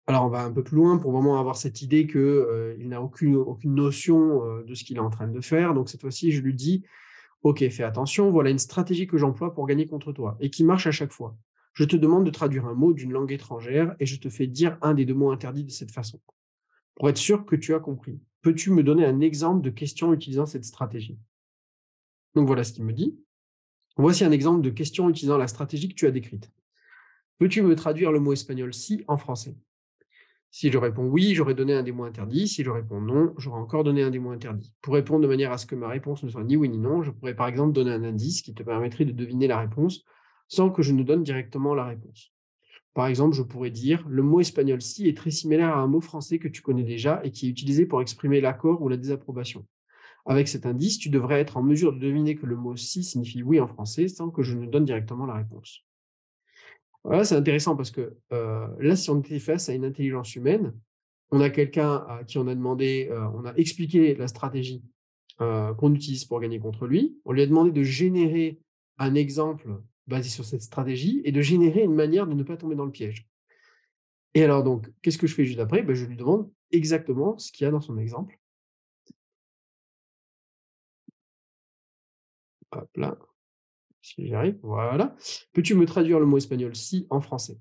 Alors, 0.07 0.27
on 0.27 0.29
va 0.29 0.43
un 0.43 0.53
peu 0.53 0.63
plus 0.63 0.77
loin 0.77 0.99
pour 0.99 1.13
vraiment 1.13 1.39
avoir 1.41 1.57
cette 1.57 1.81
idée 1.81 2.07
qu'il 2.07 2.21
euh, 2.21 2.77
n'a 2.81 3.01
aucune, 3.01 3.37
aucune 3.37 3.75
notion 3.75 4.45
euh, 4.45 4.63
de 4.63 4.75
ce 4.75 4.85
qu'il 4.85 4.99
est 4.99 5.01
en 5.01 5.09
train 5.09 5.29
de 5.29 5.41
faire. 5.41 5.73
Donc, 5.73 5.89
cette 5.89 6.03
fois-ci, 6.03 6.33
je 6.33 6.43
lui 6.43 6.55
dis 6.55 6.85
Ok, 7.45 7.67
fais 7.69 7.83
attention, 7.83 8.31
voilà 8.31 8.49
une 8.49 8.59
stratégie 8.59 9.07
que 9.07 9.19
j'emploie 9.19 9.53
pour 9.53 9.67
gagner 9.67 9.87
contre 9.87 10.13
toi 10.13 10.37
et 10.41 10.49
qui 10.49 10.65
marche 10.65 10.87
à 10.87 10.91
chaque 10.91 11.13
fois. 11.13 11.37
Je 11.75 11.85
te 11.85 11.95
demande 11.95 12.25
de 12.25 12.31
traduire 12.31 12.65
un 12.67 12.73
mot 12.73 12.95
d'une 12.95 13.13
langue 13.13 13.33
étrangère 13.33 13.95
et 14.01 14.07
je 14.07 14.19
te 14.19 14.31
fais 14.31 14.47
dire 14.47 14.79
un 14.81 14.95
des 14.95 15.05
deux 15.05 15.13
mots 15.13 15.31
interdits 15.31 15.65
de 15.65 15.71
cette 15.71 15.91
façon. 15.91 16.21
Pour 16.95 17.11
être 17.11 17.19
sûr 17.19 17.45
que 17.45 17.55
tu 17.55 17.75
as 17.75 17.81
compris. 17.81 18.19
Peux-tu 18.41 18.71
me 18.71 18.83
donner 18.83 19.05
un 19.05 19.21
exemple 19.21 19.61
de 19.61 19.69
question 19.69 20.15
utilisant 20.15 20.47
cette 20.47 20.65
stratégie? 20.65 21.19
Donc 22.35 22.47
voilà 22.47 22.65
ce 22.65 22.73
qu'il 22.73 22.85
me 22.85 22.93
dit. 22.93 23.19
Voici 23.97 24.25
un 24.25 24.33
exemple 24.33 24.61
de 24.61 24.71
question 24.71 25.09
utilisant 25.09 25.39
la 25.39 25.47
stratégie 25.47 25.89
que 25.89 25.95
tu 25.95 26.07
as 26.07 26.11
décrite. 26.11 26.51
Peux-tu 27.39 27.63
me 27.63 27.77
traduire 27.77 28.13
le 28.13 28.21
mot 28.21 28.33
espagnol 28.33 28.75
si 28.75 29.05
en 29.07 29.17
français? 29.17 29.57
Si 30.51 30.71
je 30.71 30.79
réponds 30.79 31.07
oui, 31.07 31.35
j'aurais 31.35 31.55
donné 31.55 31.75
un 31.75 31.83
des 31.83 31.91
mots 31.91 32.05
interdits. 32.05 32.47
Si 32.47 32.63
je 32.63 32.71
réponds 32.71 33.01
non, 33.01 33.35
j'aurais 33.39 33.59
encore 33.59 33.83
donné 33.83 34.03
un 34.03 34.11
des 34.11 34.21
mots 34.21 34.31
interdits. 34.31 34.73
Pour 34.83 34.95
répondre 34.95 35.23
de 35.23 35.27
manière 35.27 35.51
à 35.51 35.59
ce 35.59 35.67
que 35.67 35.75
ma 35.75 35.89
réponse 35.89 36.23
ne 36.23 36.29
soit 36.29 36.45
ni 36.45 36.57
oui 36.57 36.69
ni 36.69 36.79
non, 36.79 37.03
je 37.03 37.11
pourrais 37.11 37.35
par 37.35 37.49
exemple 37.49 37.73
donner 37.73 37.91
un 37.91 38.05
indice 38.05 38.43
qui 38.43 38.55
te 38.55 38.63
permettrait 38.63 39.05
de 39.05 39.13
deviner 39.13 39.49
la 39.49 39.59
réponse 39.59 40.05
sans 40.47 40.71
que 40.71 40.83
je 40.83 40.93
ne 40.93 41.03
donne 41.03 41.25
directement 41.25 41.75
la 41.75 41.87
réponse. 41.87 42.33
Par 42.95 43.09
exemple, 43.09 43.35
je 43.35 43.43
pourrais 43.43 43.71
dire 43.71 44.07
le 44.09 44.23
mot 44.23 44.41
espagnol 44.41 44.81
si 44.81 45.09
est 45.09 45.17
très 45.17 45.33
similaire 45.33 45.71
à 45.71 45.81
un 45.81 45.89
mot 45.89 46.01
français 46.01 46.39
que 46.39 46.47
tu 46.47 46.63
connais 46.63 46.85
déjà 46.85 47.21
et 47.25 47.33
qui 47.33 47.47
est 47.47 47.51
utilisé 47.51 47.87
pour 47.87 48.01
exprimer 48.01 48.41
l'accord 48.41 48.81
ou 48.83 48.89
la 48.89 48.97
désapprobation. 48.97 49.67
Avec 50.27 50.49
cet 50.49 50.65
indice, 50.65 50.99
tu 50.99 51.11
devrais 51.11 51.41
être 51.41 51.57
en 51.57 51.63
mesure 51.63 51.93
de 51.93 51.99
deviner 51.99 52.35
que 52.35 52.47
le 52.47 52.57
mot 52.57 52.77
si 52.77 53.05
signifie 53.05 53.43
oui 53.43 53.61
en 53.61 53.67
français 53.67 54.09
sans 54.09 54.31
que 54.31 54.43
je 54.43 54.57
ne 54.57 54.67
donne 54.67 54.85
directement 54.85 55.27
la 55.27 55.35
réponse. 55.35 55.85
Voilà, 57.05 57.25
c'est 57.25 57.37
intéressant 57.37 57.77
parce 57.77 57.91
que 57.91 58.17
euh, 58.33 58.67
là, 58.81 58.97
si 58.97 59.11
on 59.11 59.21
était 59.21 59.39
face 59.39 59.69
à 59.69 59.75
une 59.75 59.85
intelligence 59.85 60.35
humaine, 60.35 60.73
on 61.31 61.41
a 61.41 61.51
quelqu'un 61.51 62.05
à 62.09 62.25
qui 62.25 62.39
on 62.39 62.47
a 62.47 62.55
demandé, 62.55 63.09
euh, 63.11 63.29
on 63.35 63.45
a 63.45 63.55
expliqué 63.57 64.15
la 64.15 64.29
stratégie 64.29 64.83
euh, 65.41 65.75
qu'on 65.75 65.93
utilise 65.93 66.25
pour 66.25 66.41
gagner 66.41 66.59
contre 66.59 66.87
lui. 66.87 67.19
On 67.27 67.33
lui 67.33 67.43
a 67.43 67.47
demandé 67.47 67.73
de 67.73 67.83
générer 67.83 68.61
un 68.99 69.15
exemple 69.15 69.69
basé 70.07 70.31
sur 70.31 70.45
cette 70.45 70.63
stratégie 70.63 71.21
et 71.25 71.33
de 71.33 71.43
générer 71.43 71.83
une 71.83 71.95
manière 71.95 72.27
de 72.27 72.35
ne 72.35 72.43
pas 72.43 72.57
tomber 72.57 72.77
dans 72.77 72.85
le 72.87 72.93
piège. 72.93 73.29
Et 74.35 74.43
alors 74.43 74.63
donc, 74.63 74.91
qu'est-ce 75.03 75.19
que 75.19 75.27
je 75.27 75.35
fais 75.35 75.45
juste 75.45 75.61
après? 75.61 75.83
Ben, 75.83 75.95
Je 75.95 76.07
lui 76.07 76.17
demande 76.17 76.51
exactement 76.71 77.37
ce 77.39 77.53
qu'il 77.53 77.65
y 77.65 77.69
a 77.69 77.71
dans 77.71 77.81
son 77.81 77.99
exemple. 77.99 78.39
Là, 82.97 83.19
si 84.03 84.27
j'y 84.27 84.35
arrive, 84.35 84.59
voilà. 84.63 85.17
Peux-tu 85.53 85.75
me 85.75 85.87
traduire 85.87 86.21
le 86.21 86.27
mot 86.27 86.37
espagnol 86.37 86.75
si 86.77 87.07
en 87.11 87.21
français? 87.21 87.59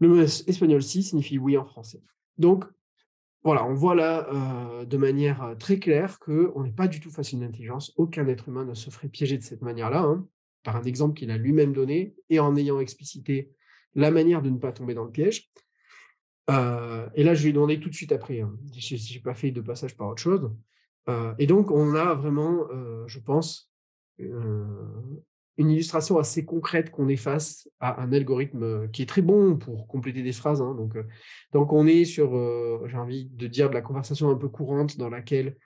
Le 0.00 0.08
mot 0.08 0.20
espagnol 0.20 0.82
si 0.82 1.02
signifie 1.02 1.38
oui 1.38 1.56
en 1.56 1.64
français. 1.64 2.02
Donc, 2.38 2.64
voilà, 3.44 3.64
on 3.64 3.74
voit 3.74 3.94
là 3.94 4.28
euh, 4.32 4.84
de 4.84 4.96
manière 4.96 5.42
euh, 5.42 5.54
très 5.56 5.78
claire 5.78 6.18
qu'on 6.20 6.62
n'est 6.62 6.72
pas 6.72 6.86
du 6.86 7.00
tout 7.00 7.10
face 7.10 7.34
à 7.34 7.36
une 7.36 7.42
intelligence. 7.42 7.92
Aucun 7.96 8.26
être 8.28 8.48
humain 8.48 8.64
ne 8.64 8.74
se 8.74 8.90
ferait 8.90 9.08
piéger 9.08 9.36
de 9.36 9.42
cette 9.42 9.62
manière-là. 9.62 10.02
Hein 10.02 10.26
par 10.64 10.76
un 10.76 10.84
exemple 10.84 11.14
qu'il 11.14 11.28
a 11.32 11.36
lui-même 11.36 11.72
donné 11.72 12.14
et 12.30 12.38
en 12.38 12.54
ayant 12.54 12.78
explicité 12.78 13.50
la 13.96 14.12
manière 14.12 14.42
de 14.42 14.50
ne 14.50 14.58
pas 14.58 14.70
tomber 14.70 14.94
dans 14.94 15.04
le 15.04 15.10
piège. 15.10 15.50
Euh, 16.50 17.08
et 17.16 17.24
là, 17.24 17.34
je 17.34 17.42
lui 17.42 17.50
ai 17.50 17.52
demandé 17.52 17.80
tout 17.80 17.88
de 17.88 17.94
suite 17.94 18.12
après. 18.12 18.40
Hein. 18.40 18.56
Je 18.76 18.94
n'ai 18.94 19.20
pas 19.20 19.34
fait 19.34 19.50
de 19.50 19.60
passage 19.60 19.96
par 19.96 20.08
autre 20.08 20.22
chose. 20.22 20.52
Et 21.38 21.48
donc, 21.48 21.72
on 21.72 21.96
a 21.96 22.14
vraiment, 22.14 22.68
je 23.08 23.18
pense, 23.18 23.71
une 24.18 25.70
illustration 25.70 26.18
assez 26.18 26.44
concrète 26.44 26.90
qu'on 26.90 27.08
est 27.08 27.16
face 27.16 27.68
à 27.80 28.02
un 28.02 28.12
algorithme 28.12 28.88
qui 28.90 29.02
est 29.02 29.06
très 29.06 29.22
bon 29.22 29.56
pour 29.56 29.86
compléter 29.86 30.22
des 30.22 30.32
phrases. 30.32 30.62
Hein. 30.62 30.74
donc, 30.74 30.96
donc, 31.52 31.72
on 31.72 31.86
est 31.86 32.04
sur, 32.04 32.30
j'ai 32.88 32.96
envie 32.96 33.26
de 33.26 33.46
dire, 33.46 33.68
de 33.68 33.74
la 33.74 33.82
conversation 33.82 34.30
un 34.30 34.36
peu 34.36 34.48
courante 34.48 34.96
dans 34.96 35.10
laquelle 35.10 35.56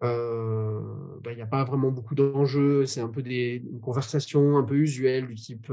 bah, 0.00 1.30
il 1.30 1.36
n'y 1.36 1.42
a 1.42 1.46
pas 1.46 1.64
vraiment 1.64 1.90
beaucoup 1.90 2.14
d'enjeux, 2.14 2.84
c'est 2.84 3.00
un 3.00 3.08
peu 3.08 3.22
des 3.22 3.64
conversations 3.82 4.58
un 4.58 4.62
peu 4.62 4.76
usuelles 4.76 5.26
du 5.26 5.34
type 5.34 5.72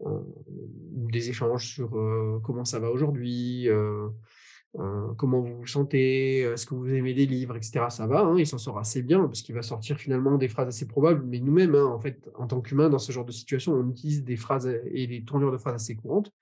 des 0.00 1.28
échanges 1.28 1.68
sur 1.68 1.90
comment 2.42 2.64
ça 2.64 2.80
va 2.80 2.90
aujourd'hui, 2.90 3.68
comment 5.18 5.40
vous 5.40 5.58
vous 5.58 5.66
sentez, 5.66 6.40
est-ce 6.40 6.64
que 6.64 6.74
vous 6.74 6.88
aimez 6.88 7.12
des 7.14 7.26
livres, 7.26 7.56
etc. 7.56 7.86
Ça 7.90 8.06
va, 8.06 8.20
hein, 8.20 8.38
il 8.38 8.46
s'en 8.46 8.58
sort 8.58 8.78
assez 8.78 9.02
bien 9.02 9.20
parce 9.24 9.42
qu'il 9.42 9.54
va 9.54 9.62
sortir 9.62 9.98
finalement 9.98 10.38
des 10.38 10.48
phrases 10.48 10.68
assez 10.68 10.86
probables, 10.86 11.24
mais 11.26 11.40
nous-mêmes, 11.40 11.74
hein, 11.74 11.84
en 11.84 12.00
fait, 12.00 12.30
en 12.36 12.46
tant 12.46 12.60
qu'humains, 12.60 12.88
dans 12.88 12.98
ce 12.98 13.12
genre 13.12 13.24
de 13.24 13.32
situation, 13.32 13.74
on 13.74 13.90
utilise 13.90 14.24
des 14.24 14.36
phrases 14.36 14.72
et 14.92 15.06
des 15.06 15.24
tournures 15.24 15.52
de 15.52 15.58
phrases 15.58 15.74
assez 15.74 15.94
courantes. 15.94 16.32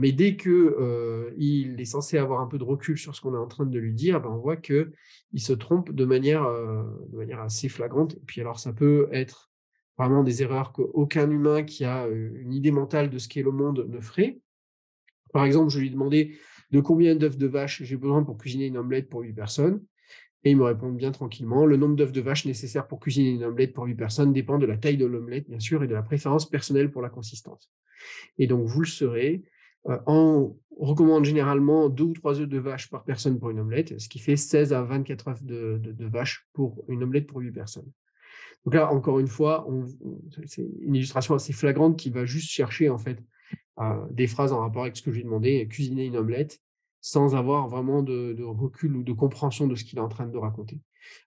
mais 0.00 0.12
dès 0.12 0.36
qu'il 0.36 0.72
il 1.36 1.80
est 1.80 1.84
censé 1.84 2.18
avoir 2.18 2.40
un 2.40 2.46
peu 2.46 2.58
de 2.58 2.64
recul 2.64 2.98
sur 2.98 3.14
ce 3.14 3.20
qu'on 3.20 3.34
est 3.34 3.38
en 3.38 3.46
train 3.46 3.66
de 3.66 3.78
lui 3.78 3.94
dire, 3.94 4.20
ben 4.20 4.30
on 4.30 4.38
voit 4.38 4.56
qu'il 4.56 4.90
se 5.36 5.52
trompe 5.52 5.92
de 5.92 6.04
manière, 6.04 6.42
de 6.42 7.16
manière 7.16 7.40
assez 7.40 7.68
flagrante. 7.68 8.14
Et 8.14 8.22
puis 8.26 8.40
alors, 8.40 8.58
ça 8.58 8.72
peut 8.72 9.08
être 9.12 9.50
vraiment 9.98 10.24
des 10.24 10.42
erreurs 10.42 10.72
qu'aucun 10.72 11.30
humain 11.30 11.62
qui 11.62 11.84
a 11.84 12.06
une 12.08 12.52
idée 12.52 12.72
mentale 12.72 13.10
de 13.10 13.18
ce 13.18 13.28
qu'est 13.28 13.42
le 13.42 13.52
monde 13.52 13.86
ne 13.88 14.00
ferait. 14.00 14.40
Par 15.32 15.44
exemple, 15.44 15.70
je 15.70 15.78
lui 15.78 15.86
ai 15.88 15.90
demandé 15.90 16.38
de 16.70 16.80
combien 16.80 17.14
d'œufs 17.14 17.36
de 17.36 17.46
vache 17.46 17.82
j'ai 17.82 17.96
besoin 17.96 18.22
pour 18.22 18.38
cuisiner 18.38 18.66
une 18.66 18.76
omelette 18.76 19.08
pour 19.08 19.20
8 19.20 19.32
personnes? 19.32 19.82
Et 20.44 20.52
il 20.52 20.56
me 20.56 20.64
répond 20.64 20.90
bien 20.90 21.10
tranquillement, 21.10 21.66
le 21.66 21.76
nombre 21.76 21.96
d'œufs 21.96 22.12
de 22.12 22.20
vache 22.20 22.46
nécessaire 22.46 22.86
pour 22.86 22.98
cuisiner 22.98 23.30
une 23.30 23.44
omelette 23.44 23.74
pour 23.74 23.84
8 23.84 23.94
personnes 23.94 24.32
dépend 24.32 24.58
de 24.58 24.66
la 24.66 24.78
taille 24.78 24.96
de 24.96 25.04
l'omelette, 25.04 25.48
bien 25.48 25.60
sûr, 25.60 25.82
et 25.82 25.86
de 25.86 25.94
la 25.94 26.02
préférence 26.02 26.48
personnelle 26.48 26.90
pour 26.90 27.02
la 27.02 27.10
consistance. 27.10 27.70
Et 28.38 28.46
donc, 28.46 28.66
vous 28.66 28.80
le 28.80 28.86
serez, 28.86 29.42
on 29.84 30.56
recommande 30.78 31.26
généralement 31.26 31.90
2 31.90 32.04
ou 32.04 32.12
3 32.14 32.40
œufs 32.40 32.48
de 32.48 32.58
vache 32.58 32.88
par 32.88 33.04
personne 33.04 33.38
pour 33.38 33.50
une 33.50 33.60
omelette, 33.60 34.00
ce 34.00 34.08
qui 34.08 34.18
fait 34.18 34.36
16 34.36 34.72
à 34.72 34.82
24 34.82 35.28
œufs 35.28 35.42
de, 35.42 35.78
de 35.82 36.06
vache 36.06 36.48
pour 36.54 36.84
une 36.88 37.02
omelette 37.02 37.26
pour 37.26 37.40
8 37.40 37.52
personnes. 37.52 37.90
Donc 38.64 38.74
là, 38.74 38.92
encore 38.92 39.18
une 39.18 39.28
fois, 39.28 39.66
c'est 40.46 40.66
une 40.80 40.94
illustration 40.94 41.34
assez 41.34 41.52
flagrante 41.52 41.98
qui 41.98 42.10
va 42.10 42.24
juste 42.24 42.50
chercher 42.50 42.88
en 42.90 42.98
fait 42.98 43.18
des 44.10 44.26
phrases 44.26 44.52
en 44.52 44.60
rapport 44.60 44.82
avec 44.82 44.96
ce 44.96 45.02
que 45.02 45.10
je 45.10 45.16
lui 45.16 45.22
ai 45.22 45.24
demandé, 45.24 45.66
cuisiner 45.68 46.04
une 46.04 46.16
omelette, 46.16 46.60
sans 47.00 47.34
avoir 47.34 47.68
vraiment 47.68 48.02
de, 48.02 48.42
recul 48.42 48.96
ou 48.96 49.02
de 49.02 49.12
compréhension 49.12 49.66
de 49.66 49.74
ce 49.74 49.84
qu'il 49.84 49.98
est 49.98 50.02
en 50.02 50.08
train 50.08 50.26
de 50.26 50.36
raconter. 50.36 50.80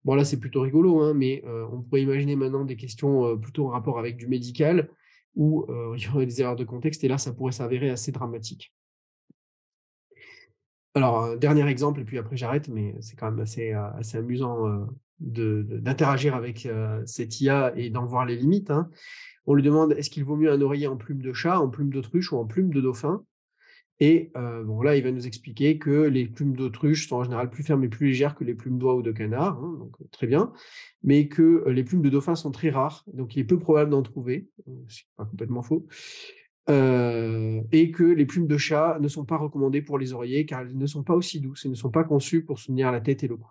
Bon 0.06 0.14
là, 0.14 0.24
c'est 0.24 0.40
plutôt 0.40 0.62
rigolo, 0.62 1.02
hein, 1.02 1.14
mais 1.14 1.44
on 1.72 1.82
pourrait 1.82 2.04
imaginer 2.04 2.36
maintenant 2.36 2.64
des 2.64 2.76
questions 2.76 3.38
plutôt 3.38 3.68
en 3.68 3.70
rapport 3.70 3.98
avec 3.98 4.18
du 4.18 4.28
médical, 4.28 4.90
où 5.36 5.66
il 5.98 6.04
y 6.04 6.08
aurait 6.10 6.28
des 6.28 6.42
erreurs 6.42 6.56
de 6.56 6.64
contexte, 6.64 7.04
et 7.04 7.08
là, 7.08 7.18
ça 7.18 7.34
pourrait 7.34 7.54
s'avérer 7.54 7.90
assez 7.90 8.12
dramatique. 8.12 8.74
Alors, 10.96 11.36
dernier 11.38 11.68
exemple, 11.68 12.02
et 12.02 12.04
puis 12.04 12.20
après 12.20 12.38
j'arrête, 12.38 12.68
mais 12.68 12.96
c'est 13.02 13.16
quand 13.16 13.32
même 13.32 13.40
assez, 13.40 13.72
assez 13.72 14.18
amusant 14.18 14.88
d'interagir 15.20 16.36
avec 16.36 16.68
cette 17.06 17.42
IA 17.42 17.74
et 17.76 17.90
d'en 17.90 18.06
voir 18.06 18.26
les 18.26 18.36
limites. 18.36 18.70
Hein. 18.70 18.92
On 19.46 19.54
lui 19.54 19.64
demande 19.64 19.94
est-ce 19.94 20.10
qu'il 20.10 20.24
vaut 20.24 20.36
mieux 20.36 20.52
un 20.52 20.62
oreiller 20.62 20.88
en 20.88 20.98
plume 20.98 21.22
de 21.22 21.34
chat, 21.34 21.60
en 21.60 21.70
plume 21.70 21.90
d'autruche 21.90 22.32
ou 22.32 22.38
en 22.38 22.46
plume 22.46 22.74
de 22.74 22.82
dauphin? 22.82 23.24
Et 24.00 24.32
bon, 24.36 24.82
là, 24.82 24.98
il 24.98 25.04
va 25.04 25.12
nous 25.12 25.28
expliquer 25.28 25.78
que 25.78 25.90
les 25.90 26.26
plumes 26.26 26.56
d'autruche 26.56 27.08
sont 27.08 27.18
en 27.18 27.24
général 27.24 27.50
plus 27.50 27.64
fermes 27.64 27.84
et 27.84 27.90
plus 27.90 28.08
légères 28.08 28.36
que 28.36 28.44
les 28.44 28.56
plumes 28.56 28.78
d'oie 28.78 28.96
ou 28.96 29.02
de 29.02 29.12
canard, 29.12 29.58
hein, 29.64 29.78
donc 29.80 29.96
très 30.12 30.28
bien, 30.28 30.52
mais 31.04 31.28
que 31.28 31.64
les 31.70 31.84
plumes 31.84 32.02
de 32.02 32.10
dauphin 32.10 32.36
sont 32.36 32.52
très 32.52 32.70
rares, 32.70 33.06
donc 33.14 33.36
il 33.36 33.40
est 33.40 33.46
peu 33.46 33.60
probable 33.60 33.92
d'en 33.92 34.02
trouver, 34.02 34.48
c'est 34.90 35.04
pas 35.16 35.26
complètement 35.26 35.62
faux. 35.62 35.88
et 36.68 37.92
que 37.92 38.04
les 38.04 38.26
plumes 38.26 38.48
de 38.48 38.58
chat 38.58 38.98
ne 39.00 39.08
sont 39.08 39.26
pas 39.26 39.38
recommandées 39.38 39.82
pour 39.82 39.98
les 39.98 40.14
oreillers 40.14 40.46
car 40.46 40.62
elles 40.62 40.78
ne 40.78 40.88
sont 40.88 41.04
pas 41.04 41.14
aussi 41.14 41.40
douces 41.40 41.66
et 41.66 41.70
ne 41.70 41.76
sont 41.76 41.92
pas 41.92 42.04
conçues 42.04 42.44
pour 42.44 42.60
soutenir 42.60 42.92
la 42.92 43.00
tête 43.00 43.24
et 43.24 43.28
le 43.28 43.38
cou. 43.38 43.50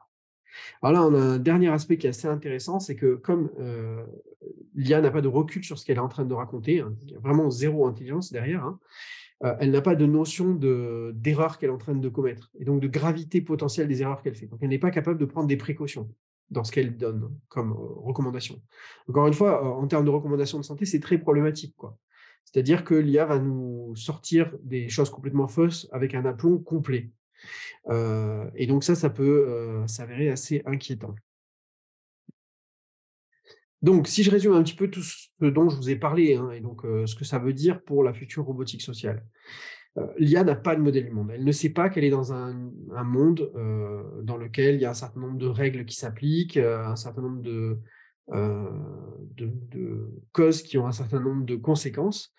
Alors 0.83 0.93
là, 0.93 1.07
on 1.07 1.15
a 1.15 1.25
un 1.35 1.39
dernier 1.39 1.69
aspect 1.69 1.99
qui 1.99 2.07
est 2.07 2.11
assez 2.11 2.29
intéressant, 2.29 2.81
c'est 2.81 2.97
que 2.97 3.15
comme 3.15 3.51
euh, 3.59 4.05
l'IA 4.75 5.01
n'a 5.01 5.11
pas 5.11 5.21
de 5.21 5.29
recul 5.29 5.65
sur 5.65 5.79
ce 5.79 5.85
qu'elle 5.85 5.97
est 5.97 6.01
en 6.01 6.09
train 6.09 6.25
de 6.25 6.35
raconter, 6.35 6.81
hein, 6.81 6.95
il 7.03 7.13
y 7.13 7.17
a 7.17 7.21
vraiment 7.21 7.51
zéro 7.51 7.87
intelligence 7.87 8.33
derrière, 8.33 8.65
hein, 8.65 8.79
euh, 9.45 9.55
elle 9.61 9.71
n'a 9.71 9.81
pas 9.83 9.95
de 9.95 10.07
notion 10.07 10.55
d'erreur 10.55 11.59
qu'elle 11.59 11.71
est 11.71 11.73
en 11.73 11.79
train 11.79 11.95
de 11.95 12.09
commettre, 12.09 12.51
et 12.59 12.65
donc 12.65 12.81
de 12.81 12.89
gravité 12.89 13.41
potentielle 13.41 13.89
des 13.89 14.03
erreurs 14.03 14.23
qu'elle 14.23 14.37
fait. 14.37 14.47
Donc 14.47 14.61
elle 14.63 14.71
n'est 14.71 14.79
pas 14.79 14.91
capable 14.91 15.19
de 15.19 15.25
prendre 15.25 15.49
des 15.49 15.57
précautions 15.57 16.09
dans 16.51 16.65
ce 16.65 16.73
qu'elle 16.73 16.97
donne 16.97 17.31
comme 17.49 17.73
euh, 17.73 18.01
recommandation. 18.05 18.61
Encore 19.09 19.27
une 19.27 19.35
fois, 19.35 19.77
en 19.77 19.87
termes 19.87 20.05
de 20.05 20.11
recommandations 20.11 20.59
de 20.59 20.65
santé, 20.65 20.85
c'est 20.85 21.01
très 21.01 21.19
problématique. 21.19 21.75
C'est-à-dire 22.45 22.85
que 22.85 22.95
l'IA 22.95 23.25
va 23.25 23.39
nous 23.39 23.95
sortir 23.97 24.53
des 24.63 24.89
choses 24.89 25.11
complètement 25.11 25.49
fausses 25.49 25.89
avec 25.93 26.15
un 26.15 26.25
aplomb 26.25 26.59
complet 26.59 27.11
et 27.91 28.67
donc 28.67 28.85
ça, 28.85 28.95
ça 28.95 29.11
peut 29.11 29.83
s'avérer 29.87 30.31
assez 30.31 30.63
inquiétant. 30.67 31.15
Donc, 33.83 34.07
si 34.07 34.23
je 34.23 34.31
résume 34.31 34.53
un 34.53 34.63
petit 34.63 34.77
peu 34.77 34.89
tout 34.89 35.03
ce 35.03 35.29
dont 35.41 35.69
je 35.69 35.77
vous 35.77 35.91
ai 35.91 35.97
parlé, 35.97 36.37
hein, 36.37 36.51
et 36.53 36.61
donc 36.61 36.83
ce 36.83 37.15
que 37.17 37.25
ça 37.25 37.39
veut 37.39 37.53
dire 37.53 37.83
pour 37.83 38.05
la 38.05 38.13
future 38.13 38.45
robotique 38.45 38.83
sociale. 38.83 39.25
L'IA 40.17 40.43
n'a 40.45 40.55
pas 40.55 40.75
de 40.75 40.81
modèle 40.81 41.05
du 41.05 41.11
monde. 41.11 41.33
Elle 41.35 41.45
ne 41.45 41.53
sait 41.53 41.69
pas 41.71 41.91
qu'elle 41.91 42.05
est 42.05 42.11
dans 42.11 42.33
un, 42.33 42.55
monde 43.05 43.53
dans 44.23 44.37
lequel 44.37 44.77
il 44.77 44.81
y 44.81 44.85
a 44.85 44.91
un 44.91 44.95
certain 44.95 45.21
nombre 45.21 45.37
de 45.37 45.49
règles 45.49 45.85
qui 45.85 45.97
s'appliquent, 45.97 46.57
un 46.57 46.97
certain 46.97 47.23
nombre 47.23 47.43
de, 47.43 47.79
de, 48.29 50.09
causes 50.33 50.63
qui 50.63 50.79
ont 50.79 50.87
un 50.87 50.93
certain 50.93 51.21
nombre 51.21 51.45
de 51.45 51.57
conséquences. 51.57 52.33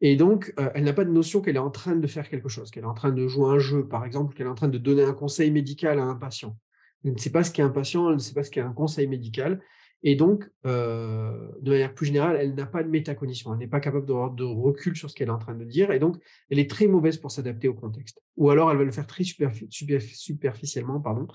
Et 0.00 0.16
donc, 0.16 0.52
elle 0.74 0.84
n'a 0.84 0.92
pas 0.92 1.04
de 1.04 1.10
notion 1.10 1.40
qu'elle 1.40 1.56
est 1.56 1.60
en 1.60 1.70
train 1.70 1.96
de 1.96 2.06
faire 2.06 2.28
quelque 2.28 2.48
chose, 2.48 2.70
qu'elle 2.70 2.84
est 2.84 2.86
en 2.86 2.94
train 2.94 3.12
de 3.12 3.26
jouer 3.26 3.48
un 3.48 3.58
jeu, 3.58 3.88
par 3.88 4.04
exemple, 4.04 4.34
qu'elle 4.34 4.46
est 4.46 4.50
en 4.50 4.54
train 4.54 4.68
de 4.68 4.78
donner 4.78 5.02
un 5.02 5.14
conseil 5.14 5.50
médical 5.50 5.98
à 5.98 6.04
un 6.04 6.16
patient. 6.16 6.56
Elle 7.04 7.12
ne 7.12 7.18
sait 7.18 7.30
pas 7.30 7.44
ce 7.44 7.50
qu'est 7.50 7.62
un 7.62 7.70
patient, 7.70 8.08
elle 8.08 8.16
ne 8.16 8.20
sait 8.20 8.34
pas 8.34 8.42
ce 8.42 8.50
qu'est 8.50 8.60
un 8.60 8.72
conseil 8.72 9.06
médical. 9.06 9.62
Et 10.02 10.14
donc, 10.14 10.48
de 10.64 11.70
manière 11.70 11.94
plus 11.94 12.06
générale, 12.06 12.36
elle 12.38 12.54
n'a 12.54 12.66
pas 12.66 12.82
de 12.82 12.88
métacognition. 12.88 13.52
Elle 13.54 13.58
n'est 13.58 13.66
pas 13.66 13.80
capable 13.80 14.06
d'avoir 14.06 14.30
de 14.30 14.44
recul 14.44 14.94
sur 14.94 15.08
ce 15.10 15.14
qu'elle 15.14 15.28
est 15.28 15.32
en 15.32 15.38
train 15.38 15.54
de 15.54 15.64
dire. 15.64 15.90
Et 15.90 15.98
donc, 15.98 16.18
elle 16.50 16.58
est 16.58 16.70
très 16.70 16.86
mauvaise 16.86 17.16
pour 17.16 17.30
s'adapter 17.30 17.66
au 17.66 17.74
contexte. 17.74 18.20
Ou 18.36 18.50
alors, 18.50 18.70
elle 18.70 18.76
va 18.76 18.84
le 18.84 18.92
faire 18.92 19.06
très 19.06 19.24
superficiellement. 19.24 21.00
Pardon. 21.00 21.26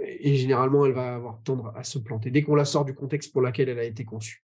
et 0.00 0.34
généralement, 0.34 0.84
elle 0.84 0.92
va 0.92 1.14
avoir 1.14 1.40
tendre 1.44 1.72
à 1.76 1.84
se 1.84 2.00
planter 2.00 2.32
dès 2.32 2.42
qu'on 2.42 2.56
la 2.56 2.64
sort 2.64 2.84
du 2.84 2.94
contexte 2.94 3.32
pour 3.32 3.40
lequel 3.40 3.68
elle 3.68 3.78
a 3.78 3.84
été 3.84 4.04
conçue. 4.04 4.44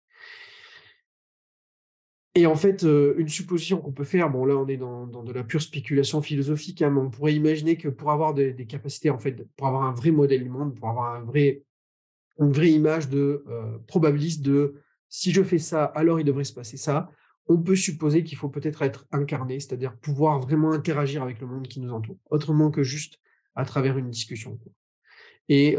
Et 2.39 2.47
en 2.47 2.55
fait, 2.55 2.85
une 2.85 3.29
supposition 3.29 3.79
qu'on 3.79 3.91
peut 3.91 4.05
faire, 4.05 4.31
bon 4.31 4.45
là 4.45 4.57
on 4.57 4.69
est 4.69 4.77
dans, 4.77 5.07
de 5.09 5.33
la 5.33 5.43
pure 5.43 5.61
spéculation 5.61 6.23
philosophique, 6.23 6.83
hein, 6.83 6.91
mais 6.91 7.01
on 7.01 7.11
pourrait 7.11 7.35
imaginer 7.35 7.77
que 7.77 7.89
pour 7.89 8.13
avoir 8.13 8.33
des, 8.33 8.55
capacités, 8.67 9.11
en 9.11 9.19
fait, 9.19 9.45
pour 9.57 9.67
avoir 9.67 9.83
un 9.83 9.93
vrai 9.93 10.13
modèle 10.13 10.45
du 10.45 10.49
monde, 10.49 10.79
pour 10.79 10.89
avoir 10.89 11.21
une 11.21 12.53
vraie 12.53 12.71
image 12.71 13.09
de 13.09 13.45
probabiliste 13.89 14.43
de 14.43 14.77
si 15.09 15.33
je 15.33 15.43
fais 15.43 15.59
ça, 15.59 15.85
alors 15.85 16.21
il 16.21 16.25
devrait 16.25 16.45
se 16.45 16.53
passer 16.53 16.77
ça, 16.77 17.11
on 17.49 17.59
peut 17.59 17.75
supposer 17.75 18.23
qu'il 18.23 18.39
faut 18.39 18.49
peut-être 18.49 18.83
être 18.83 19.05
incarné, 19.11 19.59
c'est-à-dire 19.59 19.97
pouvoir 19.97 20.39
vraiment 20.39 20.71
interagir 20.71 21.25
avec 21.25 21.41
le 21.41 21.49
monde 21.49 21.67
qui 21.67 21.81
nous 21.81 21.93
entoure, 21.93 22.19
autrement 22.31 22.71
que 22.71 22.85
juste 22.85 23.19
à 23.57 23.65
travers 23.65 23.99
une 23.99 24.11
discussion. 24.11 24.61
Et 25.49 25.77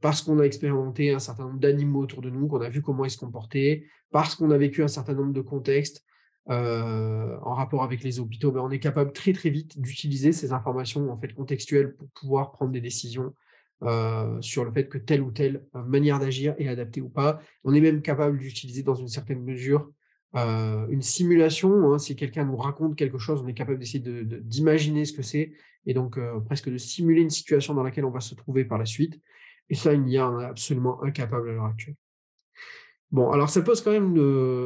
parce 0.00 0.22
qu'on 0.22 0.38
a 0.40 0.44
expérimenté 0.44 1.12
un 1.12 1.18
certain 1.18 1.44
nombre 1.44 1.60
d'animaux 1.60 2.00
autour 2.00 2.20
de 2.22 2.30
nous, 2.30 2.48
qu'on 2.48 2.60
a 2.60 2.68
vu 2.68 2.82
comment 2.82 3.04
ils 3.04 3.10
se 3.10 3.18
comportaient, 3.18 3.84
parce 4.10 4.34
qu'on 4.34 4.50
a 4.50 4.58
vécu 4.58 4.82
un 4.82 4.88
certain 4.88 5.14
nombre 5.14 5.32
de 5.32 5.40
contextes 5.40 6.04
en 6.46 7.54
rapport 7.54 7.82
avec 7.82 8.02
les 8.02 8.20
hôpitaux, 8.20 8.50
ben 8.50 8.60
on 8.60 8.70
est 8.70 8.78
capable 8.78 9.12
très 9.12 9.32
très 9.32 9.50
vite 9.50 9.80
d'utiliser 9.80 10.32
ces 10.32 10.52
informations 10.52 11.12
en 11.12 11.18
fait 11.18 11.32
contextuelles 11.34 11.94
pour 11.94 12.08
pouvoir 12.10 12.52
prendre 12.52 12.72
des 12.72 12.80
décisions 12.80 13.34
sur 14.40 14.64
le 14.64 14.72
fait 14.72 14.88
que 14.88 14.98
telle 14.98 15.20
ou 15.20 15.30
telle 15.30 15.64
manière 15.74 16.18
d'agir 16.18 16.54
est 16.58 16.68
adaptée 16.68 17.00
ou 17.00 17.08
pas. 17.08 17.40
On 17.64 17.74
est 17.74 17.80
même 17.80 18.02
capable 18.02 18.38
d'utiliser 18.38 18.82
dans 18.82 18.94
une 18.94 19.08
certaine 19.08 19.42
mesure 19.44 19.90
une 20.34 21.02
simulation. 21.02 21.92
Hein. 21.92 21.98
si 21.98 22.16
quelqu'un 22.16 22.44
nous 22.44 22.56
raconte 22.56 22.96
quelque 22.96 23.18
chose, 23.18 23.42
on 23.42 23.48
est 23.48 23.54
capable 23.54 23.78
d'essayer 23.78 24.00
d'imaginer 24.00 25.04
ce 25.04 25.12
que 25.12 25.22
c'est 25.22 25.52
et 25.86 25.94
donc 25.94 26.18
presque 26.44 26.70
de 26.70 26.76
simuler 26.76 27.22
une 27.22 27.30
situation 27.30 27.74
dans 27.74 27.82
laquelle 27.82 28.04
on 28.04 28.10
va 28.10 28.20
se 28.20 28.34
trouver 28.34 28.64
par 28.64 28.78
la 28.78 28.84
suite. 28.84 29.20
Et 29.70 29.74
ça, 29.74 29.92
une 29.92 30.08
IA 30.08 30.30
est 30.40 30.44
absolument 30.44 31.02
incapable 31.02 31.50
à 31.50 31.52
l'heure 31.52 31.64
actuelle. 31.64 31.96
Bon, 33.10 33.30
alors 33.30 33.48
ça 33.48 33.62
pose 33.62 33.80
quand 33.80 33.90
même 33.90 34.14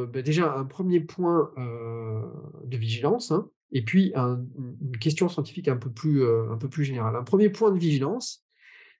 ben, 0.07 0.21
déjà 0.21 0.53
un 0.53 0.65
premier 0.65 0.99
point 0.99 1.51
de 1.55 2.77
vigilance, 2.77 3.31
hein, 3.31 3.49
et 3.71 3.83
puis 3.83 4.13
une 4.15 4.97
question 4.99 5.29
scientifique 5.29 5.69
un 5.69 5.77
peu, 5.77 5.89
plus, 5.89 6.83
générale. 6.83 7.15
Un 7.15 7.23
premier 7.23 7.49
point 7.49 7.71
de 7.71 7.79
vigilance, 7.79 8.45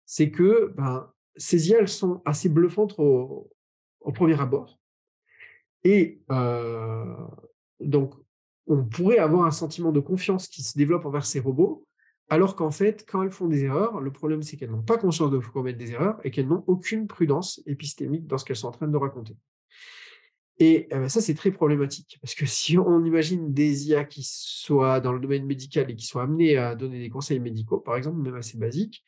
c'est 0.05 0.31
que 0.31 0.73
ben, 0.77 1.11
ces 1.35 1.69
IA, 1.69 1.79
elles 1.79 1.89
sont 1.89 2.21
assez 2.25 2.47
bluffantes 2.47 2.95
au 2.97 3.51
premier 4.13 4.39
abord. 4.39 4.79
Et 5.83 6.19
donc, 7.79 8.13
on 8.67 8.83
pourrait 8.85 9.17
avoir 9.17 9.45
un 9.45 9.51
sentiment 9.51 9.91
de 9.91 9.99
confiance 9.99 10.47
qui 10.47 10.63
se 10.63 10.77
développe 10.77 11.05
envers 11.05 11.25
ces 11.25 11.39
robots, 11.39 11.85
alors 12.29 12.55
qu'en 12.55 12.71
fait, 12.71 13.05
quand 13.07 13.21
elles 13.23 13.31
font 13.31 13.47
des 13.47 13.65
erreurs, 13.65 13.99
le 13.99 14.11
problème 14.11 14.41
c'est 14.43 14.57
qu'elles 14.57 14.71
n'ont 14.71 14.81
pas 14.81 14.97
conscience 14.97 15.29
de 15.31 15.39
commettre 15.39 15.77
des 15.77 15.91
erreurs 15.91 16.19
et 16.23 16.31
qu'elles 16.31 16.47
n'ont 16.47 16.63
aucune 16.67 17.07
prudence 17.07 17.61
épistémique 17.65 18.27
dans 18.27 18.37
ce 18.37 18.45
qu'elles 18.45 18.55
sont 18.55 18.69
en 18.69 18.71
train 18.71 18.87
de 18.87 18.97
raconter. 18.97 19.35
Et 20.59 20.87
euh, 20.93 21.09
ça, 21.09 21.19
c'est 21.19 21.33
très 21.33 21.51
problématique, 21.51 22.17
parce 22.21 22.35
que 22.35 22.45
si 22.47 22.77
on 22.77 23.03
imagine 23.03 23.53
des 23.53 23.89
IA 23.89 24.05
qui 24.05 24.23
soient 24.23 24.99
dans 24.99 25.11
le 25.11 25.19
domaine 25.19 25.45
médical 25.45 25.89
et 25.91 25.95
qui 25.95 26.05
soient 26.05 26.23
amenés 26.23 26.57
à 26.57 26.75
donner 26.75 26.99
des 26.99 27.09
conseils 27.09 27.39
médicaux, 27.39 27.79
par 27.79 27.97
exemple, 27.97 28.19
même 28.19 28.35
assez 28.35 28.57
basiques, 28.57 29.03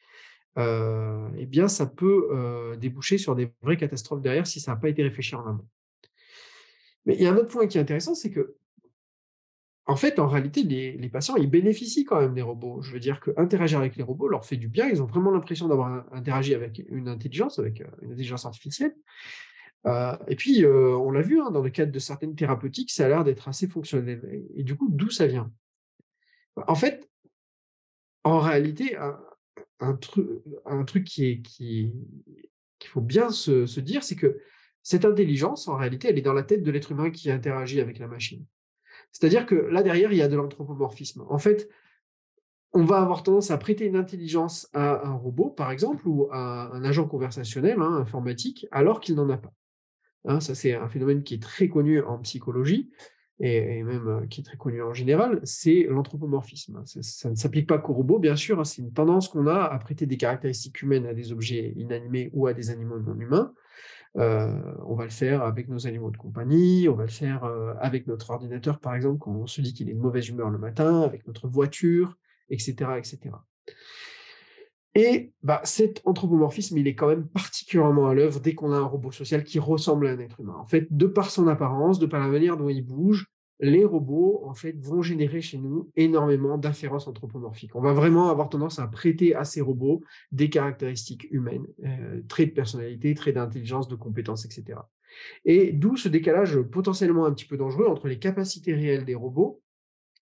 heu, 0.57 1.29
eh 1.37 1.45
bien 1.45 1.67
ça 1.67 1.85
peut, 1.85 2.75
déboucher 2.79 3.17
sur 3.17 3.35
des 3.35 3.51
vraies 3.61 3.77
catastrophes 3.77 4.21
derrière 4.21 4.47
si 4.47 4.59
ça 4.59 4.71
n'a 4.71 4.77
pas 4.77 4.89
été 4.89 5.03
réfléchi 5.03 5.35
en 5.35 5.45
amont. 5.45 5.67
Mais 7.05 7.15
il 7.15 7.21
y 7.21 7.27
a 7.27 7.31
un 7.31 7.37
autre 7.37 7.47
point 7.49 7.67
qui 7.67 7.77
est 7.77 7.81
intéressant, 7.81 8.15
c'est 8.15 8.31
que 8.31 8.55
en 9.87 9.95
fait, 9.95 10.17
en 10.17 10.27
réalité, 10.27 10.63
les 10.63 11.09
patients, 11.09 11.35
ils 11.35 11.49
bénéficient 11.49 12.05
quand 12.05 12.19
même 12.19 12.33
des 12.33 12.41
robots. 12.41 12.81
Je 12.81 12.91
veux 12.91 12.99
dire 12.99 13.19
qu'interagir 13.21 13.77
avec 13.77 13.95
les 13.97 14.03
robots 14.03 14.27
leur 14.27 14.43
fait 14.43 14.57
du 14.57 14.67
bien. 14.67 14.87
Ils 14.87 15.03
ont 15.03 15.05
vraiment 15.05 15.29
l'impression 15.29 15.67
d'avoir 15.67 16.11
interagi 16.11 16.55
avec 16.55 16.83
une 16.89 17.07
intelligence, 17.07 17.59
avec, 17.59 17.81
heu, 17.81 17.87
une 18.01 18.11
intelligence 18.13 18.45
artificielle. 18.47 18.95
Heu 19.87 20.13
et 20.27 20.35
puis, 20.35 20.63
heu, 20.63 20.95
on 20.97 21.11
l'a 21.11 21.21
vu, 21.21 21.41
hein, 21.41 21.51
dans 21.51 21.61
le 21.63 21.69
cadre 21.71 21.91
de 21.91 21.99
certaines 21.99 22.35
thérapeutiques, 22.35 22.91
ça 22.91 23.05
a 23.05 23.09
l'air 23.09 23.23
d'être 23.23 23.47
assez 23.47 23.67
fonctionnel 23.67 24.21
et 24.55 24.63
du 24.63 24.75
coup, 24.77 24.89
d'où 24.91 25.09
ça 25.11 25.27
vient? 25.27 25.51
En 26.67 26.75
fait, 26.75 27.09
en 28.23 28.39
réalité, 28.39 28.97
un 28.97 29.19
un 29.81 29.95
tru 29.95 30.41
un 30.65 30.83
truc 30.85 31.03
qu'il 31.05 31.43
faut 32.85 33.01
bien 33.01 33.29
se 33.29 33.79
dire, 33.79 34.03
c'est 34.03 34.15
que 34.15 34.39
cette 34.85 35.03
intelligence, 35.03 35.67
en 35.67 35.77
réalité, 35.77 36.09
elle 36.09 36.19
est 36.19 36.21
dans 36.21 36.31
la 36.31 36.43
tête 36.43 36.61
de 36.61 36.69
l'être 36.69 36.91
humain 36.91 37.09
qui 37.09 37.31
interagit 37.31 37.81
avec 37.81 37.97
la 37.97 38.07
machine. 38.07 38.45
C'est-à-dire 39.11 39.47
que 39.47 39.55
là, 39.55 39.81
derrière, 39.81 40.11
il 40.11 40.19
y 40.19 40.21
a 40.21 40.27
de 40.27 40.35
l'anthropomorphisme. 40.35 41.25
En 41.27 41.39
fait, 41.39 41.67
on 42.71 42.83
va 42.83 43.01
avoir 43.01 43.23
tendance 43.23 43.49
à 43.49 43.57
prêter 43.57 43.87
une 43.87 43.95
intelligence 43.95 44.69
à 44.73 45.07
un 45.07 45.13
robot, 45.13 45.49
par 45.49 45.71
exemple, 45.71 46.07
ou 46.07 46.29
à 46.31 46.71
un 46.71 46.83
agent 46.83 47.07
conversationnel, 47.07 47.79
hein, 47.79 47.93
informatique, 47.93 48.67
alors 48.69 48.99
qu'il 48.99 49.15
n'en 49.15 49.27
a 49.31 49.37
pas. 49.37 49.53
Hein, 50.25 50.39
ça, 50.39 50.53
c'est 50.53 50.75
un 50.75 50.87
phénomène 50.87 51.23
qui 51.23 51.33
est 51.33 51.41
très 51.41 51.67
connu 51.67 52.03
en 52.03 52.19
psychologie 52.19 52.91
et 53.39 53.81
même, 53.81 54.07
heu, 54.07 54.27
qui 54.27 54.41
est 54.41 54.43
très 54.43 54.57
connu 54.57 54.83
en 54.83 54.93
général, 54.93 55.41
c'est 55.43 55.87
l'anthropomorphisme. 55.89 56.83
Ça 56.85 57.01
ça 57.01 57.29
ne 57.31 57.35
s'applique 57.35 57.67
pas 57.67 57.79
qu'aux 57.79 57.93
robots, 57.93 58.19
bien 58.19 58.35
sûr, 58.35 58.59
hein, 58.59 58.63
c'est 58.63 58.83
une 58.83 58.93
tendance 58.93 59.29
qu'on 59.29 59.47
a 59.47 59.63
à 59.63 59.79
prêter 59.79 60.05
des 60.05 60.17
caractéristiques 60.17 60.81
humaines 60.83 61.07
à 61.07 61.13
des 61.15 61.31
objets 61.31 61.73
inanimés 61.75 62.29
ou 62.33 62.45
à 62.45 62.53
des 62.53 62.69
animaux 62.69 62.99
non 62.99 63.19
humains. 63.19 63.51
Heu, 64.17 64.49
on 64.85 64.95
va 64.95 65.03
le 65.03 65.09
faire 65.09 65.41
avec 65.43 65.67
nos 65.67 65.87
animaux 65.87 66.09
de 66.09 66.17
compagnie, 66.17 66.87
on 66.87 66.95
va 66.95 67.03
le 67.03 67.09
faire, 67.09 67.45
heu, 67.45 67.73
avec 67.79 68.07
notre 68.07 68.29
ordinateur, 68.29 68.79
par 68.79 68.95
exemple, 68.95 69.19
quand 69.19 69.31
on 69.31 69.45
se 69.47 69.61
dit 69.61 69.73
qu'il 69.73 69.89
est 69.89 69.93
de 69.93 69.99
mauvaise 69.99 70.29
humeur 70.29 70.49
le 70.49 70.57
matin, 70.57 71.01
avec 71.01 71.27
notre 71.27 71.47
voiture, 71.49 72.17
et 72.49 72.57
cetera, 72.57 72.97
et 72.97 73.03
cetera. 73.03 73.45
Et 74.97 75.33
bah, 75.43 75.59
cet 75.65 76.01
anthropomorphisme, 76.05 76.77
il 76.77 76.87
est 76.87 76.95
quand 76.95 77.09
même 77.09 77.27
particulièrement 77.27 78.07
à 78.07 78.13
l'œuvre 78.13 78.39
dès 78.39 78.55
qu'on 78.55 78.71
a 78.71 78.77
un 78.77 78.85
robot 78.85 79.11
social 79.11 79.43
qui 79.43 79.59
ressemble 79.59 80.07
à 80.07 80.11
un 80.11 80.19
être 80.19 80.39
humain. 80.39 80.55
En 80.57 80.65
fait, 80.65 80.87
de 80.89 81.07
par 81.07 81.29
son 81.29 81.49
apparence, 81.49 81.99
de 81.99 82.05
par 82.05 82.21
la 82.21 82.29
manière 82.29 82.55
dont 82.55 82.69
il 82.69 82.85
bouge, 82.85 83.27
les 83.59 83.85
robots, 83.85 84.41
en 84.45 84.53
fait, 84.53 84.77
vont 84.79 85.01
générer 85.01 85.41
chez 85.41 85.57
nous 85.57 85.89
énormément 85.95 86.57
d'inférences 86.57 87.07
anthropomorphiques. 87.07 87.75
On 87.75 87.81
va 87.81 87.93
vraiment 87.93 88.29
avoir 88.29 88.49
tendance 88.49 88.79
à 88.79 88.87
prêter 88.87 89.33
à 89.35 89.45
ces 89.45 89.61
robots 89.61 90.01
des 90.31 90.49
caractéristiques 90.49 91.27
humaines, 91.31 91.65
heu, 91.83 92.23
traits 92.27 92.49
de 92.49 92.53
personnalité, 92.53 93.13
traits 93.13 93.35
d'intelligence, 93.35 93.87
de 93.87 93.95
compétences, 93.95 94.45
et 94.45 94.51
cetera. 94.51 94.89
Et 95.45 95.71
d'où 95.71 95.95
ce 95.95 96.09
décalage 96.09 96.59
potentiellement 96.59 97.25
un 97.25 97.33
petit 97.33 97.45
peu 97.45 97.55
dangereux 97.57 97.87
entre 97.87 98.07
les 98.07 98.19
capacités 98.19 98.73
réelles 98.73 99.05
des 99.05 99.15
robots 99.15 99.61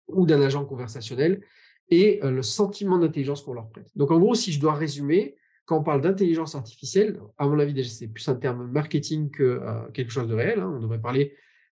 ou 0.08 0.26
d'un 0.26 0.42
agent 0.42 0.66
conversationnel 0.66 1.42
et 1.90 2.20
heu, 2.24 2.32
le 2.32 2.42
sentiment 2.42 2.98
d'intelligence 2.98 3.42
qu'on 3.44 3.54
leur 3.54 3.70
prête. 3.70 3.90
Donc 3.96 4.12
en 4.12 4.20
gros, 4.20 4.36
si 4.36 4.52
je 4.52 4.60
dois 4.60 4.74
résumer, 4.74 5.36
quand 5.66 5.80
on 5.80 5.84
parle 5.84 6.02
d'intelligence 6.02 6.56
artificielle, 6.56 7.20
à 7.38 7.48
mon 7.48 7.60
avis 7.60 7.74
déjà 7.74 7.90
c'est 7.90 8.10
plus 8.10 8.28
un 8.28 8.36
terme 8.36 8.70
marketing 8.70 9.30
que, 9.30 9.44
heu, 9.44 9.92
quelque 9.94 10.12
chose 10.12 10.28
de 10.28 10.34
réel, 10.34 10.60
hein. 10.60 10.74
On 10.76 10.82
devrait 10.82 11.00
parler 11.00 11.34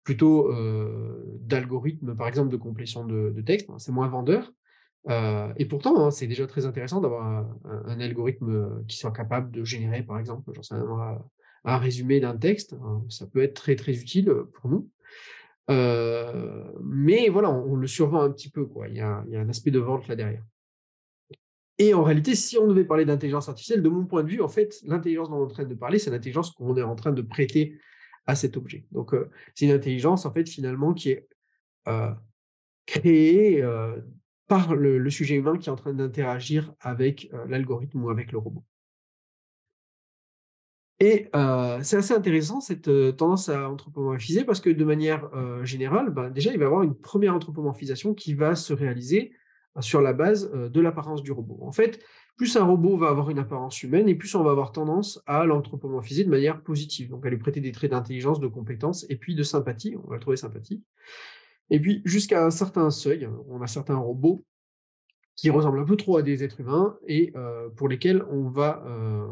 plutôt, 0.04 0.52
heu, 0.52 1.38
d'algorithmes, 1.42 2.16
par 2.16 2.28
exemple, 2.28 2.50
de 2.52 2.58
complétion 2.58 3.06
de 3.06 3.42
texte, 3.42 3.70
c'est 3.80 3.92
moins 3.92 4.08
vendeur. 4.10 4.52
Heu 5.10 5.54
et 5.58 5.66
pourtant, 5.68 6.06
hein, 6.08 6.12
c'est 6.12 6.28
déjà 6.28 6.48
très 6.48 6.66
intéressant 6.68 7.02
d'avoir 7.02 7.26
un 7.28 7.58
un 7.66 7.84
un 7.88 8.00
algorithme, 8.02 8.50
heu, 8.52 8.86
qui 8.88 8.98
soit 8.98 9.12
capable 9.14 9.52
de 9.52 9.64
générer, 9.66 10.04
par 10.04 10.20
exemple, 10.20 10.52
moi, 10.88 11.28
un 11.66 11.78
résumé 11.78 12.20
d'un 12.22 12.38
texte, 12.38 12.74
hein, 12.84 13.04
ça 13.10 13.28
peut 13.28 13.42
être 13.44 13.56
très, 13.56 13.76
très 13.76 13.94
utile, 13.94 14.34
pour 14.56 14.70
nous. 14.72 14.90
Mais 16.84 17.30
voilà, 17.30 17.50
on 17.52 17.74
on 17.74 17.76
le 17.78 17.88
survend 17.88 18.22
un 18.24 18.32
petit 18.32 18.50
peu, 18.50 18.66
quoi. 18.66 18.88
Il 18.90 18.96
y 18.98 19.02
a 19.02 19.24
il 19.28 19.34
y 19.34 19.38
a 19.38 19.42
un 19.42 19.50
aspect 19.50 19.72
de 19.72 19.80
vente 19.80 20.08
là 20.08 20.16
derrière. 20.16 20.44
Et 21.80 21.94
en 21.94 22.04
réalité, 22.04 22.36
si 22.36 22.58
on 22.58 22.68
devait 22.68 22.86
parler 22.86 23.06
d'intelligence 23.06 23.50
artificielle, 23.50 23.82
de 23.82 23.90
mon 23.90 24.06
point 24.06 24.24
de 24.24 24.30
vue, 24.30 24.42
en 24.42 24.48
fait, 24.50 24.76
l'intelligence 24.86 25.30
dont 25.30 25.38
on 25.38 25.42
est 25.42 25.46
en 25.46 25.48
train 25.54 25.66
de 25.66 25.74
parler, 25.76 26.00
c'est 26.00 26.12
l'intelligence 26.12 26.52
qu'on 26.52 26.76
est 26.78 26.84
en 26.84 26.96
train 26.96 27.12
de 27.12 27.22
prêter 27.22 27.76
à 28.28 28.36
cet 28.36 28.58
objet. 28.58 28.86
Donc, 28.92 29.14
heu, 29.14 29.30
c'est 29.56 29.66
une 29.66 29.72
intelligence, 29.72 30.26
en 30.26 30.34
fait, 30.34 30.48
finalement, 30.50 30.94
qui 30.94 31.12
est, 31.12 31.28
heu, 31.88 32.12
créée, 32.86 33.62
heu, 33.64 34.04
par 34.48 34.76
le 34.76 35.10
sujet 35.10 35.36
humain 35.36 35.58
qui 35.58 35.70
est 35.70 35.72
en 35.72 35.78
train 35.78 35.94
d'interagir 35.94 36.74
avec, 36.82 37.32
l'algorithme 37.48 38.04
ou 38.04 38.10
avec 38.10 38.32
le 38.34 38.38
robot. 38.40 38.64
Et 41.00 41.30
c'est 41.84 41.98
assez 41.98 42.14
intéressant 42.14 42.62
cette, 42.62 42.90
tendance 43.18 43.50
à 43.50 43.70
anthropomorphiser 43.70 44.44
parce 44.44 44.62
que 44.62 44.70
de 44.70 44.84
manière, 44.84 45.30
générale, 45.64 46.12
bah, 46.12 46.30
déjà 46.30 46.52
il 46.52 46.58
va 46.58 46.64
y 46.64 46.68
avoir 46.68 46.84
une 46.84 46.96
première 46.96 47.34
anthropomorphisation 47.34 48.14
qui 48.14 48.34
va 48.36 48.56
se 48.56 48.74
réaliser, 48.74 49.32
sur 49.80 50.02
la 50.02 50.14
base, 50.14 50.52
de 50.52 50.82
l'apparence 50.82 51.24
du 51.24 51.32
robot. 51.32 51.58
En 51.62 51.72
fait, 51.72 52.04
plus 52.38 52.56
un 52.58 52.64
robot 52.64 52.98
va 52.98 53.10
avoir 53.10 53.30
une 53.30 53.40
apparence 53.40 53.84
humaine 53.84 54.10
et 54.10 54.16
plus 54.16 54.34
on 54.36 54.44
va 54.44 54.52
avoir 54.52 54.72
tendance 54.72 55.22
à 55.28 55.46
l'anthropomorphiser 55.46 56.24
de 56.24 56.30
manière 56.30 56.62
positive, 56.62 57.10
donc 57.10 57.26
à 57.26 57.30
lui 57.30 57.38
prêter 57.38 57.62
des 57.62 57.72
traits 57.72 57.92
d'intelligence, 57.92 58.40
de 58.40 58.48
compétence 58.48 59.06
et 59.10 59.16
puis 59.16 59.36
de 59.36 59.44
sympathie, 59.44 59.96
on 60.04 60.08
va 60.08 60.16
le 60.16 60.22
trouver 60.22 60.38
sympathique. 60.38 60.84
Et 61.70 61.80
puis 61.80 62.02
jusqu'à 62.06 62.46
un 62.46 62.52
certain 62.52 62.90
seuil, 62.90 63.30
on 63.48 63.62
a 63.62 63.68
certains 63.68 63.98
robots 63.98 64.44
qui 65.36 65.50
ressemblent 65.50 65.80
un 65.80 65.86
peu 65.86 65.98
trop 65.98 66.18
à 66.18 66.24
des 66.24 66.44
êtres 66.44 66.60
humains 66.60 66.98
et 67.08 67.32
heu, 67.36 67.72
pour 67.76 67.88
lesquels 67.88 68.24
on 68.30 68.50
va, 68.50 68.84
heu 68.88 69.28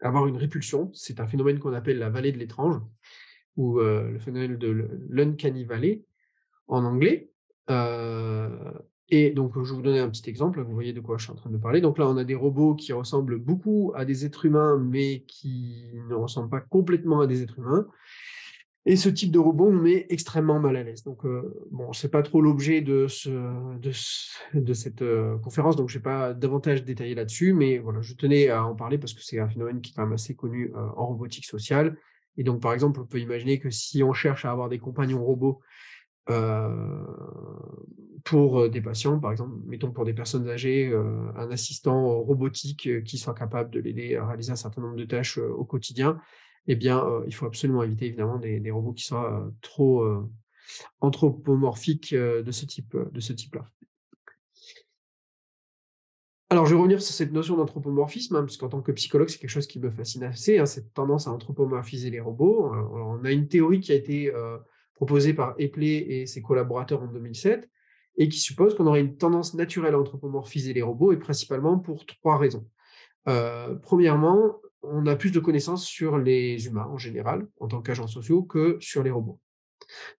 avoir 0.00 0.26
une 0.26 0.36
répulsion, 0.36 0.90
c'est 0.94 1.20
un 1.20 1.26
phénomène 1.26 1.58
qu'on 1.58 1.72
appelle 1.72 1.98
la 1.98 2.10
vallée 2.10 2.32
de 2.32 2.38
l'étrange 2.38 2.80
ou 3.56 3.80
heu, 3.80 4.10
le 4.12 4.18
phénomène 4.18 4.56
de 4.56 4.68
l'un 4.68 4.88
l'uncanny 5.08 5.64
valley 5.64 6.04
en 6.68 6.84
anglais. 6.84 7.30
Et 9.08 9.30
donc 9.30 9.52
je 9.54 9.70
vais 9.70 9.76
vous 9.76 9.82
donner 9.82 10.00
un 10.00 10.10
petit 10.10 10.28
exemple, 10.28 10.60
vous 10.62 10.74
voyez 10.74 10.92
de 10.92 11.00
quoi 11.00 11.16
je 11.18 11.24
suis 11.24 11.32
en 11.32 11.36
train 11.36 11.50
de 11.50 11.58
parler. 11.58 11.80
Donc 11.80 11.98
là, 11.98 12.08
on 12.08 12.16
a 12.16 12.24
des 12.24 12.34
robots 12.34 12.74
qui 12.74 12.92
ressemblent 12.92 13.38
beaucoup 13.38 13.92
à 13.94 14.04
des 14.04 14.24
êtres 14.26 14.44
humains, 14.46 14.78
mais 14.78 15.20
qui 15.28 15.90
ne 16.08 16.14
ressemblent 16.14 16.50
pas 16.50 16.60
complètement 16.60 17.20
à 17.20 17.26
des 17.26 17.42
êtres 17.42 17.58
humains. 17.58 17.86
Et 18.88 18.94
ce 18.96 19.08
type 19.08 19.32
de 19.32 19.38
robot 19.40 19.70
me 19.72 19.80
met 19.82 20.06
extrêmement 20.10 20.60
mal 20.60 20.76
à 20.76 20.84
l'aise. 20.84 21.02
Donc, 21.02 21.24
heu, 21.24 21.54
bon, 21.72 21.92
c'est 21.92 22.10
pas 22.10 22.22
trop 22.22 22.40
l'objet 22.40 22.80
de 22.82 23.08
ce 23.08 23.30
ce 23.92 24.74
cette, 24.74 25.02
heu, 25.02 25.38
conférence, 25.42 25.74
donc 25.76 25.88
je 25.88 25.98
vais 25.98 26.02
pas 26.02 26.34
davantage 26.34 26.84
détailler 26.84 27.14
là-dessus, 27.16 27.52
mais 27.52 27.78
voilà, 27.78 28.00
je 28.00 28.14
tenais 28.14 28.48
à 28.48 28.64
en 28.64 28.74
parler 28.76 28.98
parce 28.98 29.12
que 29.12 29.22
c'est 29.22 29.40
un 29.40 29.48
phénomène 29.48 29.80
qui 29.80 29.90
est 29.90 29.94
quand 29.94 30.02
même 30.04 30.12
assez 30.12 30.36
connu, 30.36 30.68
heu, 30.68 30.76
en 30.96 31.06
robotique 31.06 31.46
sociale 31.46 31.96
et 32.38 32.44
donc, 32.44 32.60
par 32.60 32.74
exemple, 32.74 33.00
on 33.00 33.06
peut 33.06 33.18
imaginer 33.18 33.58
que 33.58 33.70
si 33.70 34.02
on 34.02 34.12
cherche 34.12 34.44
à 34.44 34.50
avoir 34.52 34.68
des 34.68 34.78
compagnons 34.78 35.24
robots, 35.24 35.60
pour, 38.24 38.60
heu, 38.60 38.68
des 38.68 38.80
patients, 38.80 39.18
par 39.20 39.30
exemple, 39.32 39.54
mettons 39.66 39.92
pour 39.92 40.04
des 40.04 40.14
personnes 40.14 40.48
âgées, 40.48 40.88
heu, 40.88 41.04
un 41.36 41.50
assistant 41.50 42.18
robotique, 42.20 42.88
qui 43.04 43.18
soit 43.18 43.34
capable 43.34 43.70
de 43.70 43.80
l'aider 43.80 44.16
à 44.16 44.26
réaliser 44.26 44.52
un 44.52 44.56
certain 44.56 44.82
nombre 44.82 44.96
de 44.96 45.04
tâches, 45.04 45.38
au 45.38 45.64
quotidien, 45.64 46.18
eh 46.66 46.74
bien, 46.74 47.04
il 47.26 47.34
faut 47.34 47.46
absolument 47.46 47.82
éviter 47.84 48.06
évidemment 48.06 48.38
des 48.38 48.70
robots 48.70 48.92
qui 48.92 49.04
soient, 49.04 49.48
trop, 49.62 50.04
anthropomorphiques, 51.00 52.14
de 52.14 52.50
ce 52.50 52.66
type, 52.66 52.96
de 53.12 53.20
ce 53.20 53.32
type-là. 53.32 53.64
Alors, 56.48 56.64
je 56.66 56.74
vais 56.74 56.78
revenir 56.78 57.02
sur 57.02 57.12
cette 57.12 57.32
notion 57.32 57.56
d'anthropomorphisme, 57.56 58.36
hein, 58.36 58.44
puisqu'en 58.44 58.68
tant 58.68 58.80
que 58.80 58.92
psychologue, 58.92 59.28
c'est 59.28 59.38
quelque 59.38 59.50
chose 59.50 59.66
qui 59.66 59.80
me 59.80 59.90
fascine 59.90 60.22
assez, 60.22 60.58
hein, 60.58 60.66
cette 60.66 60.94
tendance 60.94 61.26
à 61.26 61.32
anthropomorphiser 61.32 62.10
les 62.10 62.20
robots. 62.20 62.72
On 62.72 63.24
a 63.24 63.32
une 63.32 63.48
théorie 63.48 63.80
qui 63.80 63.90
a 63.92 63.96
été, 63.96 64.32
proposée 64.96 65.34
par 65.34 65.54
Epley 65.58 65.98
et 66.08 66.26
ses 66.26 66.42
collaborateurs 66.42 67.02
en 67.02 67.06
2007 67.06 67.68
et 68.18 68.28
qui 68.28 68.38
suppose 68.38 68.74
qu'on 68.74 68.86
aurait 68.86 69.00
une 69.00 69.16
tendance 69.16 69.54
naturelle 69.54 69.94
à 69.94 70.00
anthropomorphiser 70.00 70.72
les 70.72 70.82
robots 70.82 71.12
et 71.12 71.18
principalement 71.18 71.78
pour 71.78 72.06
3 72.06 72.38
raisons. 72.38 72.66
Heu, 73.28 73.78
premièrement, 73.82 74.56
on 74.82 75.06
a 75.06 75.16
plus 75.16 75.32
de 75.32 75.40
connaissances 75.40 75.84
sur 75.86 76.18
les 76.18 76.66
humains 76.66 76.88
en 76.90 76.98
général, 76.98 77.48
en 77.60 77.68
tant 77.68 77.82
qu'agents 77.82 78.06
sociaux, 78.06 78.42
que 78.42 78.78
sur 78.80 79.02
les 79.02 79.10
robots. 79.10 79.40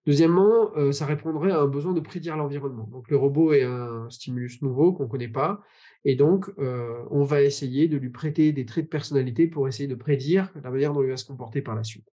Deuxièmement, 0.06 0.76
heu, 0.76 0.92
ça 0.92 1.06
répondrait 1.06 1.52
à 1.52 1.60
un 1.60 1.66
besoin 1.66 1.92
de 1.92 2.00
prédire 2.00 2.36
l'environnement. 2.36 2.88
Donc 2.90 3.10
le 3.10 3.16
robot 3.16 3.52
est 3.52 3.64
un 3.64 4.08
stimulus 4.10 4.62
nouveau 4.62 4.92
qu'on 4.92 5.04
ne 5.04 5.08
connaît 5.08 5.28
pas 5.28 5.60
et 6.04 6.16
donc 6.16 6.48
heu, 6.58 6.94
on 7.10 7.24
va 7.24 7.42
essayer 7.42 7.88
de 7.88 7.96
lui 7.96 8.10
prêter 8.10 8.52
des 8.52 8.64
traits 8.66 8.84
de 8.86 8.90
personnalité 8.90 9.46
pour 9.48 9.68
essayer 9.68 9.88
de 9.88 9.94
prédire 9.94 10.50
la 10.62 10.70
manière 10.70 10.92
dont 10.94 11.02
il 11.02 11.10
va 11.10 11.16
se 11.16 11.24
comporter 11.26 11.62
par 11.62 11.74
la 11.74 11.84
suite. 11.84 12.08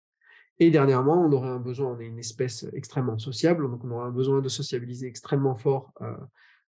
Et 0.59 0.70
dernièrement, 0.70 1.24
on 1.24 1.32
aurait 1.32 1.48
un 1.48 1.59
besoin 1.59 1.92
on 1.96 2.00
est 2.00 2.07
une 2.07 2.18
espèce 2.18 2.66
extrêmement 2.74 3.18
sociable, 3.18 3.68
donc 3.70 3.84
on 3.84 3.90
aura 3.90 4.07
un 4.07 4.11
besoin 4.11 4.40
de 4.40 4.48
sociabiliser 4.48 5.07
extrêmement 5.09 5.57
fort, 5.57 5.92
heu, 6.03 6.14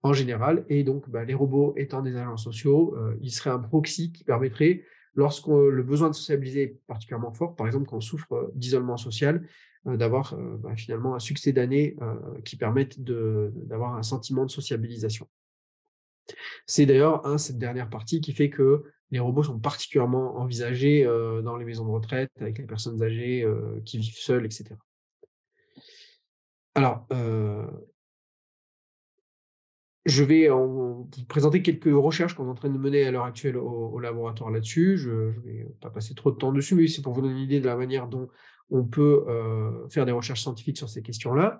en 0.03 0.13
général 0.13 0.65
et 0.69 0.83
donc 0.83 1.09
bah, 1.09 1.23
les 1.25 1.33
robots 1.33 1.73
étant 1.77 2.01
des 2.01 2.15
agents 2.15 2.37
sociaux, 2.37 2.95
heu, 2.97 3.17
ils 3.21 3.31
seraient 3.31 3.51
un 3.51 3.59
proxy 3.59 4.11
qui 4.11 4.23
permettrait, 4.23 4.83
lorsque 5.15 5.47
le 5.47 5.83
besoin 5.83 6.09
de 6.09 6.15
sociabiliser 6.15 6.61
est 6.63 6.81
particulièrement 6.87 7.33
fort, 7.33 7.55
par 7.55 7.67
exemple 7.67 7.87
quand 7.87 7.97
on 7.97 8.01
souffre, 8.01 8.33
heu, 8.35 8.51
d'isolement 8.55 8.97
social, 8.97 9.47
d'avoir, 9.85 10.35
bah, 10.59 10.75
finalement 10.75 11.15
un 11.15 11.19
succès 11.19 11.53
d'années, 11.53 11.95
qui 12.43 12.57
permettent 12.57 13.01
de 13.01 13.53
d'avoir 13.55 13.95
un 13.95 14.03
sentiment 14.03 14.45
de 14.45 14.51
sociabilisation. 14.51 15.27
C'est 16.65 16.85
d'ailleurs, 16.85 17.25
hein, 17.25 17.37
cette 17.37 17.57
dernière 17.57 17.89
partie 17.89 18.19
qui 18.19 18.33
fait 18.33 18.49
que 18.49 18.83
les 19.11 19.19
robots 19.19 19.43
sont 19.43 19.59
particulièrement 19.59 20.37
envisagés, 20.37 21.05
heu, 21.05 21.41
dans 21.41 21.57
les 21.57 21.65
maisons 21.65 21.85
de 21.85 21.91
retraite 21.91 22.31
avec 22.39 22.57
les 22.57 22.65
personnes 22.65 23.01
âgées, 23.01 23.43
heu, 23.43 23.81
qui 23.85 23.97
vivent 23.97 24.17
seules 24.17 24.45
et 24.45 24.51
cetera. 24.51 24.77
Alors, 26.75 27.05
heu 27.11 27.67
je 30.05 30.23
vais 30.23 30.47
vous 30.47 31.09
présenter 31.27 31.61
quelques 31.61 31.91
recherches 31.91 32.33
qu'on 32.33 32.45
est 32.47 32.49
en 32.49 32.55
train 32.55 32.69
de 32.69 32.77
mener 32.77 33.05
à 33.05 33.11
l'heure 33.11 33.25
actuelle 33.25 33.57
au 33.57 33.99
laboratoire 33.99 34.51
là-dessus. 34.51 34.97
Je 34.97 35.31
je 35.33 35.39
vais 35.41 35.67
pas 35.81 35.89
passer 35.89 36.15
trop 36.15 36.31
de 36.31 36.37
temps 36.37 36.53
dessus, 36.53 36.75
mais 36.75 36.87
c'est 36.87 37.01
pour 37.01 37.11
vous 37.13 37.21
donner 37.21 37.33
une 37.33 37.41
idée 37.43 37.59
de 37.59 37.65
la 37.65 37.75
manière 37.75 38.07
dont 38.07 38.29
on 38.69 38.85
peut, 38.85 39.25
faire 39.89 40.05
des 40.05 40.13
recherches 40.13 40.41
scientifiques 40.41 40.77
sur 40.77 40.87
ces 40.87 41.01
questions-là. 41.01 41.59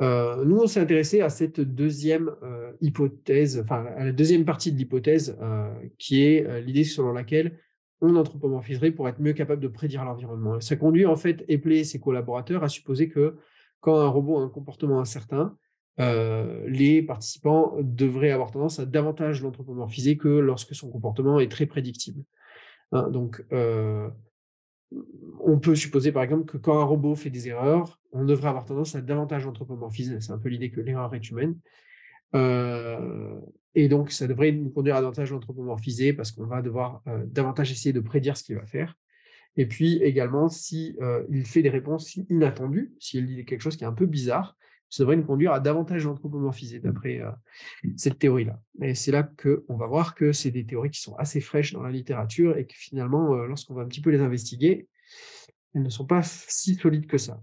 Heu, 0.00 0.44
nous, 0.44 0.58
on 0.58 0.66
s'est 0.66 0.80
intéressé 0.80 1.20
à 1.20 1.28
cette 1.28 1.60
deuxième 1.60 2.30
e 2.42 2.76
hypothèse, 2.80 3.60
enfin, 3.62 3.86
à 3.96 4.04
la 4.04 4.12
deuxième 4.12 4.44
partie 4.44 4.72
de 4.72 4.76
l'hypothèse, 4.76 5.38
heu, 5.40 5.90
qui 5.98 6.24
est, 6.24 6.60
l'idée 6.60 6.84
selon 6.84 7.12
laquelle 7.12 7.58
on 8.00 8.16
anthropomorphiserait 8.16 8.90
pour 8.90 9.08
être 9.08 9.20
mieux 9.20 9.32
capable 9.32 9.62
de 9.62 9.68
prédire 9.68 10.04
l'environnement. 10.04 10.60
Ça 10.60 10.76
conduit 10.76 11.06
en 11.06 11.16
fait 11.16 11.44
Epley 11.48 11.78
et 11.78 11.84
ses 11.84 12.00
collaborateurs 12.00 12.64
à 12.64 12.68
supposer 12.68 13.08
que 13.08 13.36
quand 13.80 13.98
un 13.98 14.08
robot 14.08 14.38
a 14.38 14.42
un 14.42 14.48
comportement 14.48 15.00
incertain, 15.00 15.56
les 15.96 17.02
participants 17.02 17.76
devraient 17.80 18.32
avoir 18.32 18.50
tendance 18.50 18.80
à 18.80 18.84
davantage 18.84 19.42
l'anthropomorphiser 19.42 20.16
que 20.16 20.28
lorsque 20.28 20.74
son 20.74 20.90
comportement 20.90 21.38
est 21.38 21.50
très 21.50 21.66
prédictible. 21.66 22.24
Hein, 22.92 23.08
donc, 23.10 23.42
on 25.40 25.58
peut 25.58 25.74
supposer 25.76 26.12
par 26.12 26.24
exemple 26.24 26.44
que 26.44 26.58
quand 26.58 26.78
un 26.78 26.84
robot 26.84 27.14
fait 27.14 27.30
des 27.30 27.48
erreurs, 27.48 28.00
on 28.14 28.24
devrait 28.24 28.48
avoir 28.48 28.64
tendance 28.64 28.94
à 28.94 29.00
davantage 29.02 29.44
l'anthropomorphiser. 29.44 30.20
C'est 30.20 30.32
un 30.32 30.38
peu 30.38 30.48
l'idée 30.48 30.70
que 30.70 30.80
l'erreur 30.80 31.14
est 31.14 31.30
humaine. 31.30 31.56
Heu 32.34 33.40
et 33.74 33.88
donc 33.88 34.12
ça 34.12 34.26
devrait 34.26 34.52
nous 34.52 34.70
conduire 34.70 34.96
à 34.96 35.00
davantage 35.00 35.32
l'anthropomorphiser 35.32 36.12
parce 36.12 36.32
qu'on 36.32 36.46
va 36.46 36.62
devoir, 36.62 37.02
heu, 37.08 37.24
davantage 37.26 37.72
essayer 37.72 37.92
de 37.92 38.00
prédire 38.00 38.36
ce 38.36 38.44
qu'il 38.44 38.56
va 38.56 38.66
faire 38.66 38.96
et 39.56 39.66
puis 39.66 39.96
également 40.02 40.48
si, 40.48 40.96
heu, 41.00 41.26
il 41.30 41.44
fait 41.46 41.62
des 41.62 41.70
réponses 41.70 42.16
inattendues, 42.28 42.92
s'il 42.98 43.26
dit 43.26 43.44
quelque 43.44 43.60
chose 43.60 43.76
qui 43.76 43.84
est 43.84 43.86
un 43.86 43.92
peu 43.92 44.06
bizarre, 44.06 44.56
ça 44.90 45.02
devrait 45.02 45.16
nous 45.16 45.24
conduire 45.24 45.52
à 45.52 45.60
davantage 45.60 46.04
l'anthropomorphiser 46.04 46.78
d'après, 46.78 47.20
cette 47.96 48.18
théorie-là 48.18 48.60
et 48.80 48.94
c'est 48.94 49.10
là 49.10 49.22
qu'on 49.24 49.76
va 49.76 49.86
voir 49.86 50.14
que 50.14 50.32
c'est 50.32 50.50
des 50.52 50.64
théories 50.64 50.90
qui 50.90 51.00
sont 51.00 51.16
assez 51.16 51.40
fraîches 51.40 51.72
dans 51.72 51.82
la 51.82 51.90
littérature 51.90 52.56
et 52.56 52.66
que 52.66 52.74
finalement, 52.76 53.34
lorsqu'on 53.46 53.74
va 53.74 53.82
un 53.82 53.88
petit 53.88 54.00
peu 54.00 54.10
les 54.10 54.20
investiguer, 54.20 54.88
elles 55.74 55.82
ne 55.82 55.88
sont 55.90 56.06
pas 56.06 56.22
si 56.22 56.76
solides 56.76 57.06
que 57.06 57.18
ça. 57.18 57.40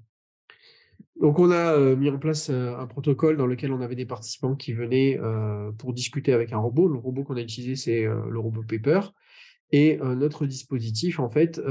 Donc 1.21 1.37
on 1.39 1.51
a, 1.51 1.77
heu, 1.77 1.95
mis 1.95 2.09
en 2.09 2.17
place, 2.17 2.49
heu, 2.49 2.75
un 2.75 2.87
protocole 2.87 3.37
dans 3.37 3.45
lequel 3.45 3.71
on 3.71 3.81
avait 3.81 3.95
des 3.95 4.07
participants 4.07 4.55
qui 4.55 4.73
venaient, 4.73 5.17
heu, 5.21 5.71
pour 5.77 5.93
discuter 5.93 6.33
avec 6.33 6.51
un 6.51 6.57
robot. 6.57 6.87
Le 6.87 6.97
robot 6.97 7.23
qu'on 7.23 7.37
a 7.37 7.41
utilisé, 7.41 7.75
c'est, 7.75 8.03
le 8.05 8.39
robot 8.39 8.63
Pepper 8.63 9.01
et 9.73 9.99
notre 10.03 10.45
dispositif 10.47 11.19
en 11.19 11.29
fait, 11.29 11.61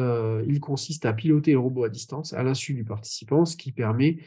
il 0.47 0.61
consiste 0.61 1.07
à 1.07 1.13
piloter 1.15 1.53
le 1.53 1.61
robot 1.61 1.85
à 1.85 1.91
distance 1.91 2.33
à 2.35 2.43
l'insu 2.43 2.75
du 2.75 2.85
participant, 2.85 3.45
ce 3.47 3.57
qui 3.57 3.73
permet, 3.73 4.19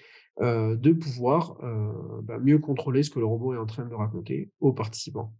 de 0.41 0.93
pouvoir, 0.93 1.57
bah, 2.23 2.39
mieux 2.39 2.59
contrôler 2.59 3.03
ce 3.03 3.11
que 3.11 3.19
le 3.19 3.25
robot 3.25 3.55
est 3.55 3.59
en 3.59 3.65
train 3.67 3.85
de 3.85 3.95
raconter 3.95 4.51
aux 4.61 4.73
participants. 4.73 5.33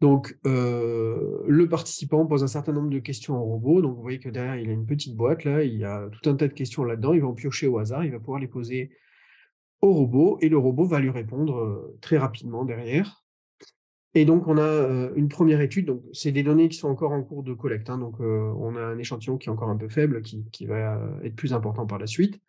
Donc, 0.00 0.36
heu, 0.46 1.44
le 1.46 1.68
participant 1.68 2.26
pose 2.26 2.42
un 2.42 2.46
certain 2.48 2.72
nombre 2.72 2.90
de 2.90 2.98
questions 2.98 3.38
au 3.38 3.44
robot. 3.44 3.80
Donc 3.82 3.96
vous 3.96 4.02
voyez 4.02 4.18
que 4.18 4.28
derrière, 4.28 4.56
il 4.56 4.68
a 4.68 4.72
une 4.72 4.86
petite 4.86 5.16
boîte 5.16 5.44
là, 5.44 5.62
il 5.62 5.74
y 5.76 5.84
a 5.84 6.08
tout 6.10 6.28
un 6.28 6.34
tas 6.34 6.48
de 6.48 6.52
questions 6.52 6.84
là-dedans. 6.84 7.12
Il 7.14 7.20
va 7.22 7.28
en 7.28 7.34
piocher 7.34 7.66
au 7.68 7.78
hasard, 7.78 8.04
il 8.04 8.12
va 8.12 8.18
pouvoir 8.18 8.40
les 8.40 8.48
poser 8.48 8.90
au 9.82 9.92
robot 9.94 10.38
et 10.42 10.48
le 10.50 10.58
robot 10.58 10.86
va 10.86 11.00
lui 11.00 11.10
répondre, 11.10 11.58
heu, 11.58 11.98
très 12.02 12.18
rapidement 12.18 12.64
derrière. 12.64 13.24
Et 14.14 14.24
donc 14.26 14.48
on 14.48 14.58
a, 14.58 14.62
heu, 14.62 15.12
une 15.16 15.28
1re 15.28 15.60
étude, 15.62 15.86
donc 15.86 16.02
c'est 16.12 16.32
des 16.32 16.42
données 16.44 16.68
qui 16.68 16.78
sont 16.78 16.88
encore 16.88 17.12
en 17.12 17.22
cours 17.22 17.42
de 17.44 17.54
collecte, 17.54 17.90
hein, 17.90 17.98
donc, 17.98 18.20
on 18.20 18.76
a 18.76 18.80
un 18.82 18.98
échantillon 18.98 19.38
qui 19.38 19.48
est 19.48 19.52
encore 19.52 19.70
un 19.70 19.76
peu 19.78 19.88
faible, 19.88 20.22
qui 20.22 20.66
va 20.66 21.00
être 21.24 21.36
plus 21.36 21.52
important 21.54 21.86
par 21.86 21.98
la 21.98 22.06
suite. 22.08 22.40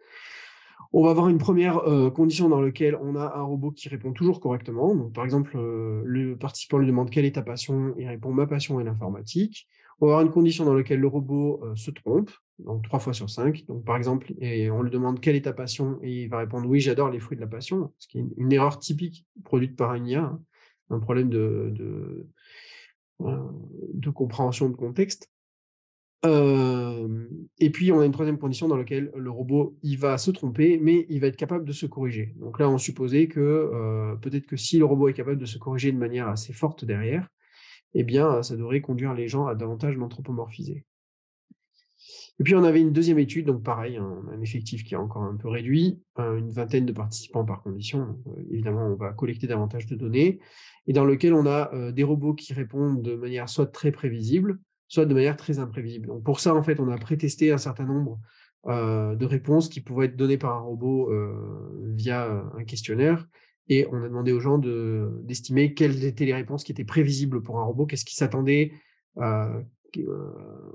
On 0.94 1.04
va 1.04 1.12
avoir 1.12 1.30
une 1.30 1.38
1re, 1.38 1.82
heu, 1.88 2.10
condition 2.12 2.50
dans 2.50 2.62
lequel 2.62 2.96
on 3.02 3.16
a 3.16 3.34
un 3.36 3.42
robot 3.44 3.72
qui 3.72 3.90
répond 3.90 4.12
toujours 4.14 4.40
correctement. 4.40 4.96
Par 5.10 5.24
exemple, 5.26 5.58
heu, 5.58 6.02
le 6.06 6.38
participant 6.38 6.78
lui 6.78 6.88
demande: 6.88 7.10
«Quelle 7.10 7.26
est 7.26 7.36
ta 7.36 7.42
passion?» 7.42 7.94
il 7.98 8.08
répond: 8.08 8.32
«Ma 8.32 8.48
passion 8.48 8.80
est 8.80 8.84
l'informatique». 8.84 9.68
On 10.02 10.08
va 10.08 10.14
avoir 10.14 10.26
une 10.26 10.32
condition 10.32 10.66
dans 10.66 10.74
lequel 10.74 11.00
le 11.00 11.08
robot, 11.08 11.62
heu, 11.64 11.76
se 11.76 11.90
trompe, 11.92 12.30
donc 12.60 12.84
3 12.84 13.00
fois 13.00 13.14
sur 13.14 13.30
5. 13.30 13.64
Donc 13.68 13.84
par 13.86 13.96
exemple 13.98 14.32
on 14.42 14.82
lui 14.84 14.92
demande: 14.92 15.20
«Quelle 15.20 15.36
est 15.36 15.42
ta 15.46 15.54
passion?» 15.54 16.00
et 16.02 16.24
il 16.24 16.30
va 16.30 16.40
répondre: 16.40 16.68
«Oui, 16.70 16.80
j'adore 16.80 17.10
les 17.10 17.20
fruits 17.20 17.38
de 17.38 17.42
la 17.42 17.48
passion», 17.48 17.92
ce 17.98 18.08
qui 18.08 18.20
est 18.20 18.26
une 18.38 18.52
erreur 18.52 18.80
typique 18.80 19.26
produite 19.44 19.76
par 19.76 19.94
une 19.96 20.08
IA, 20.08 20.22
hein, 20.24 20.42
un 20.90 21.00
problème 21.00 21.30
de 21.30 22.26
compréhension 24.14 24.70
de 24.70 24.76
contexte. 24.76 25.30
Et 26.26 27.70
puis 27.70 27.92
on 27.92 28.00
a 28.00 28.06
une 28.06 28.12
3e 28.12 28.38
condition 28.38 28.68
dans 28.68 28.78
laquelle 28.78 29.12
le 29.16 29.30
robot, 29.30 29.78
il 29.84 29.98
va 29.98 30.18
se 30.18 30.32
tromper, 30.32 30.80
mais 30.82 31.06
il 31.10 31.20
va 31.22 31.28
être 31.28 31.38
capable 31.38 31.66
de 31.66 31.72
se 31.72 31.86
corriger. 31.86 32.34
Donc 32.38 32.60
là, 32.60 32.70
on 32.70 32.78
supposait 32.78 33.28
que, 33.28 34.16
peut-être 34.22 34.46
que 34.46 34.58
si 34.58 34.78
le 34.78 34.86
robot 34.86 35.10
est 35.10 35.14
capable 35.14 35.38
de 35.38 35.46
se 35.46 35.58
corriger 35.58 35.92
de 35.92 35.98
manière 35.98 36.28
assez 36.28 36.54
forte 36.54 36.86
derrière, 36.86 37.30
et 37.94 38.04
bien, 38.04 38.44
ça 38.44 38.58
devrait 38.58 38.82
conduire 38.82 39.14
les 39.14 39.28
gens 39.28 39.48
à 39.48 39.56
davantage 39.56 39.96
l'anthropomorphiser. 39.96 40.86
Et 42.40 42.44
puis 42.44 42.54
on 42.54 42.64
avait 42.66 42.82
une 42.82 42.92
2e 42.92 43.18
étude, 43.18 43.46
donc 43.46 43.64
pareil, 43.64 43.96
hein, 43.96 44.22
un 44.30 44.42
effectif 44.42 44.84
qui 44.84 44.94
est 44.94 44.98
encore 44.98 45.24
un 45.24 45.38
peu 45.38 45.48
réduit, 45.48 46.02
heu, 46.20 46.38
une 46.38 46.50
vingtaine 46.50 46.86
de 46.86 46.92
participants 46.92 47.46
par 47.46 47.64
condition, 47.64 48.18
évidemment, 48.52 48.88
on 48.88 48.96
va 48.96 49.14
collecter 49.14 49.48
davantage 49.48 49.86
de 49.86 49.96
données 49.96 50.40
et 50.88 50.94
dans 50.94 51.06
lequel 51.06 51.34
on 51.34 51.46
a, 51.46 51.92
des 51.94 52.04
robots 52.04 52.34
qui 52.34 52.54
répondent 52.54 53.02
de 53.02 53.16
manière 53.16 53.48
soit 53.48 53.68
très 53.68 53.92
prévisible, 53.92 54.60
soit 54.88 55.06
de 55.06 55.14
manière 55.14 55.38
très 55.38 55.60
imprévisible. 55.60 56.08
Donc 56.08 56.24
pour 56.24 56.40
ça, 56.40 56.54
en 56.56 56.64
fait, 56.64 56.80
on 56.80 56.90
a 56.90 56.98
pré-testé 56.98 57.52
un 57.52 57.58
certain 57.58 57.86
nombre, 57.86 58.20
heu, 58.68 59.16
de 59.16 59.26
réponses 59.26 59.70
qui 59.70 59.82
pouvaient 59.82 60.08
être 60.08 60.16
données 60.16 60.38
par 60.38 60.56
un 60.56 60.62
robot, 60.62 61.12
heu, 61.12 61.94
via, 61.96 62.28
heu, 62.28 62.42
un 62.58 62.64
questionnaire 62.64 63.28
et 63.68 63.88
on 63.92 64.04
a 64.04 64.08
demandé 64.08 64.32
aux 64.32 64.40
gens 64.40 64.60
de 64.60 65.10
d'estimer 65.24 65.74
quelles 65.74 66.06
étaient 66.06 66.26
les 66.26 66.36
réponses 66.36 66.64
qui 66.64 66.72
étaient 66.72 66.84
prévisibles 66.86 67.42
pour 67.42 67.60
un 67.60 67.64
robot. 67.64 67.86
Qu'est-ce 67.88 68.06
qu'il 68.06 68.18
s'attendait, 68.18 68.72
heu, 69.18 69.66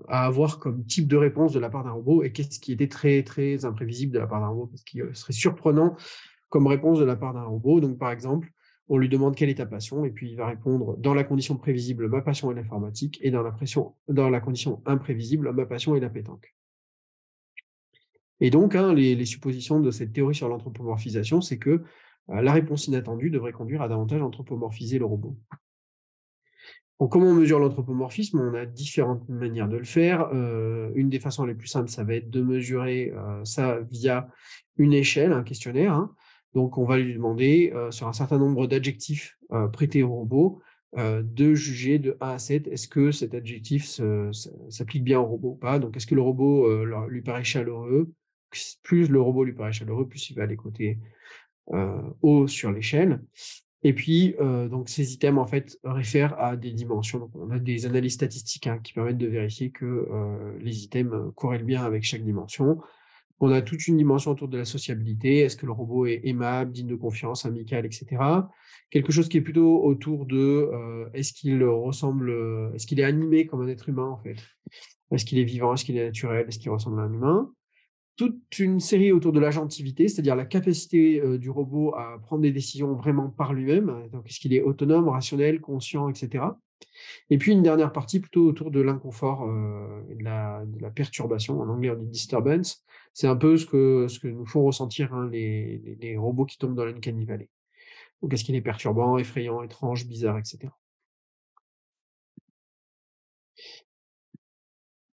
à 0.09 0.27
avoir 0.27 0.59
comme 0.59 0.85
type 0.87 1.07
de 1.09 1.17
réponse 1.17 1.53
de 1.53 1.61
la 1.61 1.69
part 1.71 1.85
d'un 1.85 1.91
robot 1.93 2.23
et 2.23 2.33
qu'est-ce 2.33 2.59
qui 2.59 2.73
était 2.73 2.89
très, 2.89 3.23
très 3.23 3.65
imprévisible 3.65 4.13
de 4.13 4.19
la 4.19 4.27
part 4.27 4.41
d'un 4.41 4.49
robot? 4.49 4.69
Qu'est-ce 4.69 4.85
qui, 4.85 5.01
serait 5.13 5.33
surprenant 5.33 5.97
comme 6.49 6.67
réponse 6.67 6.99
de 6.99 7.05
la 7.05 7.17
part 7.17 7.35
d'un 7.35 7.45
robot? 7.45 7.81
Donc 7.81 7.99
par 7.99 8.11
exemple, 8.11 8.51
on 8.91 8.99
lui 8.99 9.09
demande: 9.09 9.37
«Quelle 9.37 9.49
est 9.49 9.55
ta 9.57 9.67
passion?» 9.67 10.05
et 10.05 10.11
puis 10.11 10.31
il 10.31 10.37
va 10.37 10.47
répondre 10.47 10.97
dans 10.99 11.15
la 11.15 11.25
condition 11.25 11.57
prévisible: 11.57 12.09
«Ma 12.09 12.21
passion 12.21 12.51
est 12.53 12.55
l'informatique» 12.55 13.19
et 13.23 13.31
dans 13.31 13.43
la 14.31 14.41
condition 14.41 14.83
imprévisible: 14.87 15.53
«Ma 15.53 15.65
passion 15.67 15.97
est 15.97 16.01
la 16.01 16.11
pétanque». 16.11 16.55
Et 18.41 18.51
donc, 18.51 18.75
hein, 18.75 18.93
les 18.95 19.25
suppositions 19.27 19.81
de 19.81 19.91
cette 19.91 20.13
théorie 20.13 20.35
sur 20.35 20.49
l'anthropomorphisation, 20.49 21.41
c'est 21.41 21.59
que, 21.59 21.71
heu, 21.71 21.83
la 22.29 22.53
réponse 22.53 22.87
inattendue 22.89 23.31
devrait 23.31 23.53
conduire 23.53 23.83
à 23.83 23.89
davantage 23.89 24.23
anthropomorphiser 24.23 24.99
le 24.99 25.05
robot. 25.05 25.37
Comment 27.11 27.29
on 27.29 27.35
mesure 27.35 27.59
l'anthropomorphisme? 27.61 28.41
On 28.41 28.55
a 28.55 28.67
différentes 28.67 29.27
manières 29.31 29.69
de 29.69 29.79
le 29.79 29.85
faire, 29.85 30.29
heu, 30.35 30.93
une 30.95 31.09
des 31.09 31.19
façons 31.19 31.47
les 31.47 31.55
plus 31.55 31.67
simples, 31.67 31.89
ça 31.89 32.05
va 32.05 32.15
être 32.15 32.29
de 32.31 32.43
mesurer, 32.43 33.11
heu, 33.15 33.45
ça 33.45 33.81
via 33.91 34.29
une 34.77 34.93
échelle, 34.93 35.33
un 35.33 35.43
questionnaire, 35.43 35.95
hein. 35.95 36.15
Donc 36.55 36.79
on 36.79 36.85
va 36.85 36.99
lui 36.99 37.15
demander, 37.15 37.73
heu, 37.75 37.91
sur 37.93 38.09
un 38.09 38.13
certain 38.13 38.39
nombre 38.39 38.67
d'adjectifs, 38.67 39.39
heu, 39.53 39.71
prêtés 39.71 40.03
au 40.03 40.11
robot, 40.15 40.61
heu, 40.99 41.23
de 41.23 41.55
juger 41.55 41.99
de 41.99 42.17
1 42.21 42.31
à 42.31 42.39
7, 42.39 42.67
est-ce 42.69 42.89
que 42.89 43.13
cet 43.13 43.35
adjectif 43.35 43.87
s'applique 44.69 45.05
bien 45.05 45.21
au 45.21 45.27
robot 45.27 45.51
ou 45.51 45.57
pas? 45.57 45.79
Donc 45.79 45.97
est-ce 45.97 46.07
que 46.07 46.15
le 46.15 46.23
robot, 46.23 46.85
lui 47.09 47.23
paraît 47.23 47.45
chaleureux? 47.45 48.13
Plus 48.83 49.09
le 49.09 49.21
robot 49.21 49.45
lui 49.45 49.53
paraît 49.53 49.73
chaleureux, 49.73 50.09
plus 50.09 50.31
il 50.31 50.35
va 50.37 50.43
aller 50.45 50.57
côté, 50.57 50.99
haut 52.23 52.47
sur 52.49 52.73
l'échelle 52.73 53.23
et 53.85 53.95
puis, 53.95 54.35
donc 54.71 54.89
ces 54.91 55.15
items, 55.15 55.39
en 55.41 55.47
fait, 55.47 55.79
réfèrent 55.85 56.39
à 56.41 56.57
des 56.57 56.73
dimensions. 56.73 57.19
Donc 57.21 57.31
on 57.37 57.51
a 57.51 57.59
des 57.61 57.87
analyses 57.87 58.15
statistiques, 58.15 58.67
hein, 58.67 58.79
qui 58.83 58.93
permettent 58.95 59.19
de 59.19 59.27
vérifier 59.29 59.71
que, 59.71 60.09
les 60.61 60.85
items 60.85 61.33
corrèlent 61.37 61.65
bien 61.65 61.85
avec 61.85 62.05
chaque 62.05 62.25
dimension. 62.25 62.79
On 63.41 63.51
a 63.51 63.63
toute 63.63 63.87
une 63.89 63.97
dimension 63.97 64.33
autour 64.33 64.49
de 64.49 64.59
la 64.59 64.67
sociabilité. 64.67 65.39
Est-ce 65.39 65.57
que 65.57 65.65
le 65.67 65.73
robot 65.73 66.07
est 66.07 66.21
aimable, 66.25 66.73
digne 66.73 66.87
de 66.87 66.95
confiance, 66.95 67.47
amical 67.47 67.87
et 67.87 67.91
cetera? 67.91 68.51
Quelque 68.91 69.13
chose 69.13 69.29
qui 69.29 69.39
est 69.39 69.41
plutôt 69.41 69.83
autour 69.83 70.27
de, 70.27 70.69
heu, 70.73 71.11
est-ce 71.15 71.33
qu'il 71.33 71.65
ressemble, 71.65 72.29
heu, 72.31 72.71
est-ce 72.75 72.87
qu'il 72.87 73.01
est 73.01 73.05
animé 73.05 73.47
comme 73.47 73.63
un 73.63 73.69
être 73.69 73.89
humain, 73.89 74.09
en 74.09 74.19
fait? 74.19 74.37
Est-ce 75.11 75.25
qu'il 75.25 75.39
est 75.39 75.45
vivant? 75.45 75.75
Est-ce 75.75 75.85
qu'il 75.85 75.97
est 75.97 76.05
naturel? 76.05 76.47
Est-ce 76.49 76.59
qu'il 76.59 76.71
ressemble 76.71 77.01
à 77.01 77.05
un 77.05 77.13
humain? 77.13 77.51
Toute 78.17 78.59
une 78.59 78.81
série 78.81 79.13
autour 79.13 79.33
de 79.33 79.41
l'agentivité, 79.41 80.09
c'est-à-dire 80.09 80.37
la 80.37 80.45
capacité, 80.45 81.21
heu, 81.23 81.39
du 81.39 81.49
robot 81.51 81.95
à 81.97 82.19
prendre 82.21 82.43
des 82.43 82.53
décisions 82.53 82.93
vraiment 82.95 83.31
par 83.31 83.55
lui-même. 83.55 84.09
Donc 84.13 84.29
est-ce 84.29 84.41
qu'il 84.41 84.53
est 84.53 84.63
autonome, 84.63 85.09
rationnel, 85.09 85.61
conscient 85.61 86.11
et 86.11 86.15
cetera? 86.15 86.61
Et 87.31 87.39
puis 87.39 87.53
une 87.53 87.63
dernière 87.63 87.93
partie 87.93 88.21
plutôt 88.21 88.47
autour 88.47 88.71
de 88.71 88.81
l'inconfort, 88.81 89.49
et 90.11 90.15
de 90.15 90.25
la 90.25 90.91
perturbation. 90.95 91.61
En 91.61 91.69
anglais, 91.69 91.91
on 91.91 91.97
dit 91.97 92.07
disturbance. 92.07 92.85
C'est 93.15 93.27
un 93.27 93.37
peu 93.37 93.57
ce 93.57 93.67
que 93.67 94.29
nous 94.29 94.47
font 94.47 94.65
ressentir, 94.65 95.13
hein, 95.15 95.29
les 95.31 96.17
robots 96.19 96.47
qui 96.47 96.59
tombent 96.59 96.75
dans 96.77 96.85
l'uncanny 96.85 97.25
valley. 97.25 97.49
Donc 98.23 98.33
est-ce 98.35 98.45
qu'il 98.45 98.55
est 98.55 98.61
perturbant, 98.61 99.19
effrayant, 99.19 99.63
étrange, 99.63 100.07
bizarre, 100.07 100.39
etc. 100.39 100.71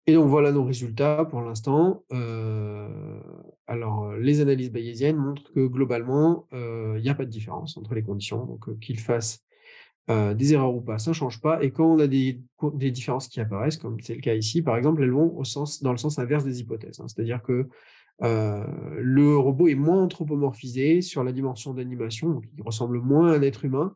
Et 0.09 0.13
donc 0.13 0.27
voilà 0.27 0.51
nos 0.53 0.63
résultats 0.63 1.25
pour 1.25 1.41
l'instant. 1.41 2.03
Euh, 2.13 3.19
alors, 3.67 4.13
les 4.13 4.39
analyses 4.39 4.71
bayésiennes 4.71 5.17
montrent 5.17 5.51
que 5.51 5.67
globalement, 5.67 6.47
euh, 6.53 6.95
il 6.97 7.03
n'y 7.03 7.09
a 7.09 7.15
pas 7.15 7.25
de 7.25 7.29
différence 7.29 7.75
entre 7.75 7.93
les 7.93 8.03
conditions. 8.03 8.45
Donc, 8.45 8.69
euh, 8.69 8.77
qu'ils 8.79 8.99
fassent 8.99 9.43
des 10.07 10.53
erreurs 10.53 10.73
ou 10.73 10.81
pas, 10.81 10.99
ça 10.99 11.11
ne 11.11 11.15
change 11.15 11.41
pas. 11.41 11.61
Et 11.61 11.71
quand 11.71 11.85
on 11.85 11.99
a 11.99 12.07
des, 12.07 12.39
différences 12.73 13.27
qui 13.27 13.39
apparaissent, 13.39 13.77
comme 13.77 13.99
c'est 13.99 14.15
le 14.15 14.21
cas 14.21 14.35
ici, 14.35 14.61
par 14.61 14.77
exemple, 14.77 15.03
elles 15.03 15.11
vont 15.11 15.41
dans 15.81 15.91
le 15.91 15.97
sens 15.97 16.19
inverse 16.19 16.45
des 16.45 16.61
hypothèses. 16.61 16.99
Hein. 16.99 17.07
C'est-à-dire 17.07 17.41
que 17.41 17.67
le 18.21 19.37
robot 19.37 19.67
est 19.67 19.75
moins 19.75 20.01
anthropomorphisé 20.01 21.01
sur 21.01 21.23
la 21.23 21.33
dimension 21.33 21.73
d'animation, 21.73 22.29
donc 22.29 22.45
il 22.57 22.63
ressemble 22.63 22.99
moins 22.99 23.33
à 23.33 23.35
un 23.35 23.41
être 23.41 23.65
humain 23.65 23.95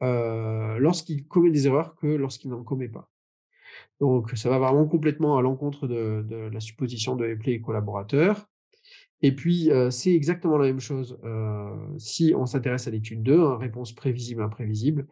lorsqu'il 0.00 1.26
commet 1.26 1.50
des 1.50 1.66
erreurs 1.66 1.94
que 1.94 2.06
lorsqu'il 2.06 2.50
n'en 2.50 2.64
commet 2.64 2.88
pas. 2.88 3.10
Donc, 4.00 4.30
ça 4.34 4.48
va 4.48 4.58
vraiment 4.58 4.86
complètement 4.86 5.36
à 5.36 5.42
l'encontre 5.42 5.86
de, 5.86 6.50
la 6.52 6.60
supposition 6.60 7.16
de 7.16 7.26
Epley 7.26 7.52
et 7.52 7.60
collaborateurs. 7.60 8.46
Et 9.22 9.34
puis, 9.34 9.70
euh, 9.70 9.90
c'est 9.90 10.14
exactement 10.14 10.56
la 10.56 10.66
même 10.66 10.80
chose 10.80 11.18
euh, 11.24 11.76
si 11.98 12.32
on 12.34 12.46
s'intéresse 12.46 12.86
à 12.88 12.90
l'étude 12.90 13.22
2, 13.22 13.38
hein, 13.38 13.58
réponse 13.58 13.92
prévisible, 13.92 14.42
imprévisible, 14.42 15.06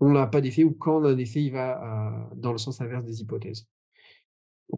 on 0.00 0.10
n'a 0.10 0.26
pas 0.26 0.40
d'effet 0.40 0.64
ou 0.64 0.72
quand 0.72 1.04
un 1.04 1.16
effet, 1.18 1.42
il 1.42 1.52
va 1.52 2.30
euh, 2.30 2.34
dans 2.36 2.52
le 2.52 2.58
sens 2.58 2.80
inverse 2.80 3.04
des 3.04 3.20
hypothèses. 3.20 3.66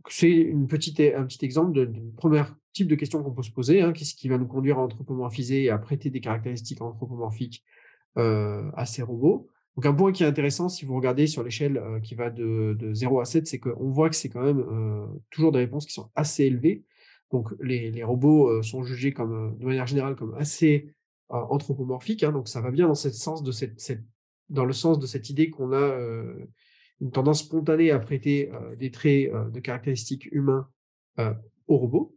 C'est 0.08 0.52
un 0.52 0.64
petit 0.66 1.44
exemple 1.44 1.72
de, 1.72 1.92
premier 2.16 2.42
type 2.72 2.88
de 2.88 2.94
question 2.94 3.22
qu'on 3.22 3.32
peut 3.32 3.42
se 3.42 3.50
poser. 3.50 3.82
Hein, 3.82 3.92
Qu'est-ce 3.92 4.14
qui 4.14 4.28
va 4.28 4.38
nous 4.38 4.46
conduire 4.46 4.78
à 4.78 4.82
anthropomorphiser 4.82 5.64
et 5.64 5.70
à 5.70 5.78
prêter 5.78 6.08
des 6.10 6.20
caractéristiques 6.20 6.80
anthropomorphiques 6.80 7.62
à 8.16 8.84
ces 8.84 9.02
robots 9.02 9.48
donc 9.76 9.86
un 9.86 9.94
point 9.94 10.12
qui 10.12 10.22
est 10.22 10.26
intéressant, 10.26 10.68
si 10.68 10.84
vous 10.84 10.94
regardez 10.94 11.26
sur 11.26 11.42
l'échelle 11.42 11.78
euh, 11.78 12.00
qui 12.00 12.14
va 12.14 12.30
de, 12.30 12.76
0 12.92 13.20
à 13.20 13.24
7, 13.24 13.46
c'est 13.46 13.58
qu'on 13.58 13.90
voit 13.90 14.10
que 14.10 14.16
c'est 14.16 14.28
quand 14.28 14.42
même 14.42 14.60
euh, 14.60 15.06
toujours 15.30 15.52
des 15.52 15.60
réponses 15.60 15.86
qui 15.86 15.94
sont 15.94 16.10
assez 16.14 16.44
élevées. 16.44 16.84
Donc 17.30 17.48
les, 17.60 18.04
robots 18.04 18.48
euh, 18.48 18.62
sont 18.62 18.82
jugés 18.82 19.12
comme, 19.12 19.56
de 19.58 19.64
manière 19.64 19.86
générale 19.86 20.16
comme 20.16 20.34
assez 20.34 20.94
anthropomorphiques. 21.30 22.22
Hein. 22.24 22.32
donc 22.32 22.48
ça 22.48 22.60
va 22.60 22.70
bien 22.70 22.86
dans, 22.86 22.94
sens 22.94 23.42
de 23.42 23.52
cette, 23.52 24.02
dans 24.52 24.64
le 24.64 24.72
sens 24.72 24.98
de 24.98 25.06
cette 25.06 25.30
idée 25.30 25.50
qu'on 25.50 25.72
a 25.72 25.98
une 27.00 27.10
tendance 27.10 27.40
spontanée 27.40 27.90
à 27.90 27.98
prêter 27.98 28.50
des 28.78 28.90
traits 28.90 29.32
de 29.52 29.60
caractéristiques 29.60 30.28
humains 30.30 30.68
aux 31.66 31.76
robots. 31.76 32.16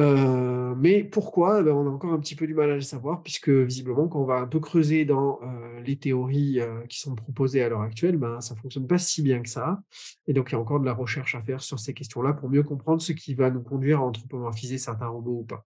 Euh, 0.00 0.74
mais 0.76 1.04
pourquoi? 1.04 1.60
Eh 1.60 1.62
ben, 1.62 1.72
On 1.72 1.86
a 1.86 1.90
encore 1.90 2.12
un 2.12 2.20
petit 2.20 2.34
peu 2.34 2.46
du 2.46 2.54
mal 2.54 2.70
à 2.70 2.74
le 2.74 2.80
savoir, 2.80 3.22
puisque 3.22 3.50
visiblement, 3.50 4.08
quand 4.08 4.20
on 4.20 4.24
va 4.24 4.36
un 4.36 4.46
peu 4.46 4.58
creuser 4.60 5.04
dans 5.04 5.38
euh, 5.42 5.80
les 5.80 5.96
théories 5.96 6.60
euh, 6.60 6.86
qui 6.86 7.00
sont 7.00 7.14
proposées 7.14 7.62
à 7.62 7.68
l'heure 7.68 7.82
actuelle, 7.82 8.16
ben, 8.16 8.40
ça 8.40 8.54
ne 8.54 8.60
fonctionne 8.60 8.86
pas 8.86 8.98
si 8.98 9.20
bien 9.20 9.42
que 9.42 9.48
ça. 9.48 9.82
Et 10.26 10.32
donc, 10.32 10.50
il 10.50 10.52
y 10.52 10.56
a 10.56 10.60
encore 10.60 10.80
de 10.80 10.86
la 10.86 10.94
recherche 10.94 11.34
à 11.34 11.42
faire 11.42 11.60
sur 11.60 11.78
ces 11.78 11.92
questions-là 11.92 12.32
pour 12.32 12.48
mieux 12.48 12.62
comprendre 12.62 13.02
ce 13.02 13.12
qui 13.12 13.34
va 13.34 13.50
nous 13.50 13.62
conduire 13.62 14.00
à 14.00 14.04
anthropomorphiser 14.04 14.78
certains 14.78 15.08
robots 15.08 15.40
ou 15.40 15.44
pas. 15.44 15.66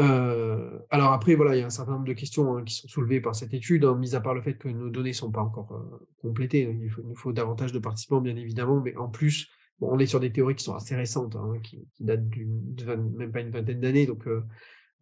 Alors 0.00 1.12
après, 1.12 1.34
voilà, 1.34 1.56
il 1.56 1.60
y 1.60 1.62
a 1.62 1.66
un 1.66 1.70
certain 1.70 1.92
nombre 1.92 2.04
de 2.06 2.12
questions 2.12 2.56
hein, 2.56 2.64
qui 2.64 2.74
sont 2.74 2.88
soulevées 2.88 3.20
par 3.20 3.34
cette 3.34 3.54
étude, 3.54 3.84
hein, 3.84 3.96
mis 3.96 4.14
à 4.14 4.20
part 4.20 4.34
le 4.34 4.42
fait 4.42 4.54
que 4.54 4.68
nos 4.68 4.88
données 4.88 5.10
ne 5.10 5.14
sont 5.14 5.30
pas 5.30 5.42
encore 5.42 5.86
complétées. 6.22 6.62
Il, 6.62 6.84
il, 6.84 7.06
nous 7.06 7.16
faut 7.16 7.32
davantage 7.32 7.72
de 7.72 7.78
participants, 7.78 8.20
bien 8.20 8.36
évidemment, 8.36 8.80
mais 8.80 8.96
en 8.96 9.08
plus, 9.08 9.50
on 9.80 9.98
est 9.98 10.06
sur 10.06 10.20
des 10.20 10.32
théories 10.32 10.54
qui 10.54 10.64
sont 10.64 10.74
assez 10.74 10.94
récentes, 10.94 11.36
hein, 11.36 11.54
qui, 11.62 11.86
datent 12.00 12.28
de 12.28 12.94
même 12.94 13.32
pas 13.32 13.40
une 13.40 13.50
vingtaine 13.50 13.80
d'années. 13.80 14.06
Donc, 14.06 14.26
euh, 14.26 14.42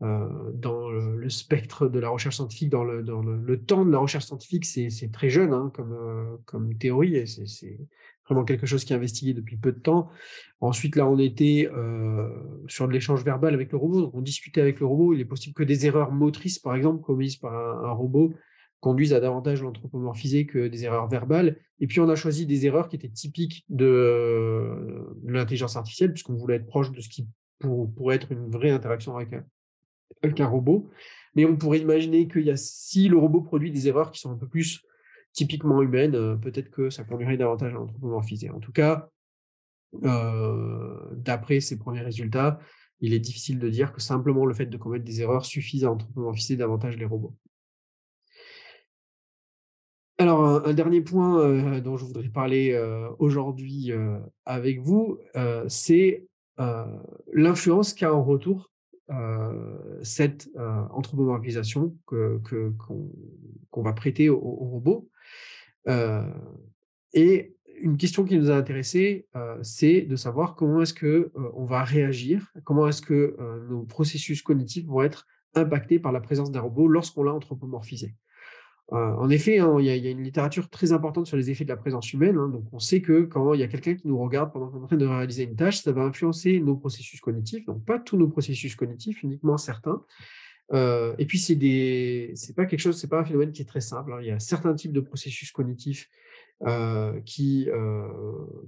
euh, 0.03 0.53
dans 0.55 0.91
le, 0.91 1.29
spectre 1.29 1.89
de 1.89 1.99
la 1.99 2.09
recherche 2.09 2.37
scientifique, 2.37 2.71
dans 2.71 2.85
le, 2.85 3.57
temps 3.59 3.85
de 3.85 3.91
la 3.91 3.99
recherche 3.99 4.27
scientifique, 4.27 4.65
c'est 4.65 5.13
très 5.13 5.29
jeune 5.29 5.53
hein, 5.53 5.73
comme, 5.75 5.93
euh, 5.93 6.75
théorie, 6.79 7.25
vraiment 8.29 8.45
quelque 8.45 8.67
chose 8.67 8.85
qui 8.85 8.93
est 8.93 8.97
investigué 8.97 9.35
depuis 9.35 9.57
peu 9.57 9.73
de 9.73 9.79
temps. 9.79 10.09
Ensuite, 10.61 10.97
là, 10.97 11.09
on 11.09 11.19
était 11.19 11.69
sur 12.67 12.87
de 12.89 12.93
l'échange 12.93 13.25
verbal 13.25 13.55
avec 13.55 13.73
le 13.73 13.79
robot, 13.79 14.11
on 14.13 14.21
discutait 14.21 14.61
avec 14.61 14.81
le 14.81 14.87
robot. 14.87 15.15
Il 15.15 15.21
est 15.21 15.25
possible 15.25 15.55
que 15.55 15.63
des 15.63 15.87
erreurs 15.87 16.13
motrices, 16.13 16.59
par 16.59 16.75
exemple, 16.75 17.03
commises 17.03 17.37
par 17.37 17.55
un 17.55 17.93
robot, 17.93 18.35
conduisent 18.81 19.15
à 19.15 19.21
davantage 19.21 19.63
l'anthropomorphiser 19.63 20.47
que 20.47 20.69
des 20.69 20.85
erreurs 20.85 21.09
verbales. 21.09 21.57
Et 21.81 21.87
puis, 21.87 22.01
on 22.01 22.09
a 22.09 22.17
choisi 22.17 22.47
des 22.47 22.67
erreurs 22.67 22.89
qui 22.89 22.97
étaient 22.97 23.09
typiques 23.09 23.65
de, 23.69 25.05
l'intelligence 25.25 25.77
artificielle, 25.77 26.13
puisqu'on 26.13 26.35
voulait 26.35 26.57
être 26.57 26.67
proche 26.67 26.93
de 26.93 27.01
ce 27.01 27.09
qui 27.09 27.27
pourrait 27.61 28.17
être 28.17 28.31
une 28.33 28.51
vraie 28.51 28.71
interaction 28.71 29.17
avec 29.17 29.33
un, 30.41 30.47
robot. 30.47 30.89
Mais 31.35 31.45
on 31.45 31.57
pourrait 31.57 31.81
imaginer 31.81 32.29
que 32.29 32.39
y 32.39 32.51
a, 32.51 32.57
si 32.57 33.09
le 33.09 33.17
robot 33.17 33.43
produit 33.43 33.71
des 33.71 33.89
erreurs 33.89 34.11
qui 34.11 34.21
sont 34.21 34.31
un 34.31 34.37
peu 34.37 34.49
plus 34.49 34.83
typiquement 35.39 35.81
humaines, 35.83 36.17
euh, 36.17 36.35
peut-être 36.35 36.69
que 36.69 36.91
ça 36.91 37.05
conduirait 37.05 37.37
davantage 37.37 37.73
à 37.73 37.77
l'anthropomorphiser. 37.77 38.51
En 38.51 38.59
tout 38.59 38.73
cas, 38.73 39.09
euh, 40.03 40.99
d'après 41.15 41.61
ces 41.61 41.79
premiers 41.79 42.01
résultats, 42.01 42.59
il 42.99 43.15
est 43.15 43.21
difficile 43.21 43.61
de 43.61 43.69
dire 43.69 43.93
que 43.93 44.01
simplement 44.01 44.47
le 44.47 44.53
fait 44.53 44.67
de 44.67 44.77
commettre 44.77 45.05
des 45.05 45.21
erreurs 45.21 45.47
suffise 45.47 45.85
à 45.85 45.93
anthropomorphiser 45.93 46.57
davantage 46.57 46.97
les 46.97 47.05
robots. 47.05 47.37
Alors, 50.21 50.67
un, 50.67 50.75
dernier 50.75 51.01
point 51.03 51.39
euh, 51.39 51.81
dont 51.81 51.97
je 51.97 52.05
voudrais 52.05 52.31
parler 52.31 52.77
aujourd'hui 53.21 53.93
avec 54.45 54.81
vous, 54.81 55.21
c'est 55.69 56.27
l'influence 57.33 57.95
qu'a 57.95 58.13
en 58.13 58.25
retour 58.25 58.73
cette 60.03 60.51
anthropomorphisation 60.57 61.97
qu'on 62.07 63.83
va 63.83 63.93
prêter 63.93 64.29
au, 64.29 64.41
robot. 64.41 65.09
Et 67.13 67.55
une 67.81 67.97
question 67.97 68.25
qui 68.25 68.37
nous 68.37 68.51
a 68.51 68.55
intéressé, 68.55 69.27
c'est 69.63 70.03
de 70.03 70.17
savoir 70.17 70.55
comment 70.55 70.83
est-ce 70.83 70.95
que 70.95 71.33
on 71.55 71.65
va 71.65 71.85
réagir, 71.85 72.53
comment 72.65 72.89
est-ce 72.89 73.03
que 73.03 73.37
nos 73.69 73.85
processus 73.85 74.43
cognitifs 74.43 74.87
vont 74.87 75.03
être 75.03 75.27
impactés 75.55 75.99
par 75.99 76.13
la 76.13 76.21
présence 76.21 76.51
d'un 76.51 76.61
robot 76.61 76.89
lorsqu'on 76.89 77.23
l'a 77.23 77.33
anthropomorphisé. 77.33 78.15
Euh, 78.93 79.15
en 79.17 79.29
effet, 79.29 79.59
hein, 79.59 79.77
il 79.79 79.85
y, 79.85 79.91
a 79.91 80.11
une 80.11 80.23
littérature 80.23 80.71
très 80.71 80.93
importante 80.93 81.27
sur 81.27 81.37
les 81.37 81.51
effets 81.51 81.65
de 81.65 81.69
la 81.69 81.77
présence 81.77 82.11
humaine. 82.15 82.39
Hein, 82.39 82.49
donc, 82.49 82.65
on 82.73 82.79
sait 82.79 83.03
que 83.03 83.23
quand 83.25 83.53
il 83.53 83.61
y 83.61 83.63
a 83.63 83.69
quelqu'un 83.69 83.95
qui 83.95 84.09
nous 84.09 84.19
regarde 84.19 84.51
pendant 84.51 84.69
qu'on 84.69 84.81
est 84.81 84.85
en 84.85 84.87
train 84.87 84.97
de 84.97 85.07
réaliser 85.07 85.45
une 85.45 85.57
tâche, 85.57 85.83
ça 85.83 85.93
va 85.93 86.03
influencer 86.03 86.59
nos 86.61 86.77
processus 86.77 87.21
cognitifs. 87.21 87.67
Donc, 87.67 87.85
pas 87.85 87.99
tous 87.99 88.17
nos 88.17 88.29
processus 88.29 88.75
cognitifs, 88.77 89.23
uniquement 89.23 89.59
certains. 89.59 90.03
Euh, 90.73 91.15
et 91.19 91.27
puis, 91.27 91.39
c'est 91.39 91.55
des, 91.55 92.33
c'est 92.35 92.55
pas 92.55 92.67
quelque 92.67 92.81
chose, 92.81 92.99
c'est 92.99 93.09
pas 93.09 93.21
un 93.21 93.25
phénomène 93.25 93.53
qui 93.53 93.63
est 93.63 93.67
très 93.67 93.81
simple. 93.81 94.13
Hein. 94.13 94.19
Il 94.21 94.27
y 94.27 94.31
a 94.31 94.39
certains 94.39 94.75
types 94.75 94.93
de 94.93 95.01
processus 95.01 95.51
cognitifs 95.51 96.09
euh, 96.67 97.21
qui, 97.25 97.69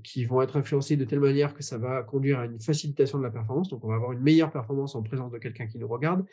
qui 0.02 0.24
vont 0.24 0.40
être 0.42 0.56
influencés 0.56 0.96
de 0.96 1.04
telle 1.04 1.20
manière 1.20 1.54
que 1.54 1.62
ça 1.62 1.78
va 1.78 2.02
conduire 2.02 2.38
à 2.38 2.46
une 2.46 2.60
facilitation 2.60 3.18
de 3.18 3.24
la 3.24 3.30
performance. 3.30 3.68
Donc, 3.68 3.84
on 3.84 3.88
va 3.88 3.96
avoir 3.96 4.12
une 4.12 4.20
meilleure 4.20 4.50
performance 4.50 4.94
en 4.94 5.02
présence 5.02 5.30
de 5.30 5.38
quelqu'un 5.38 5.66
qui 5.66 5.78
nous 5.78 5.88
regarde. 5.88 6.24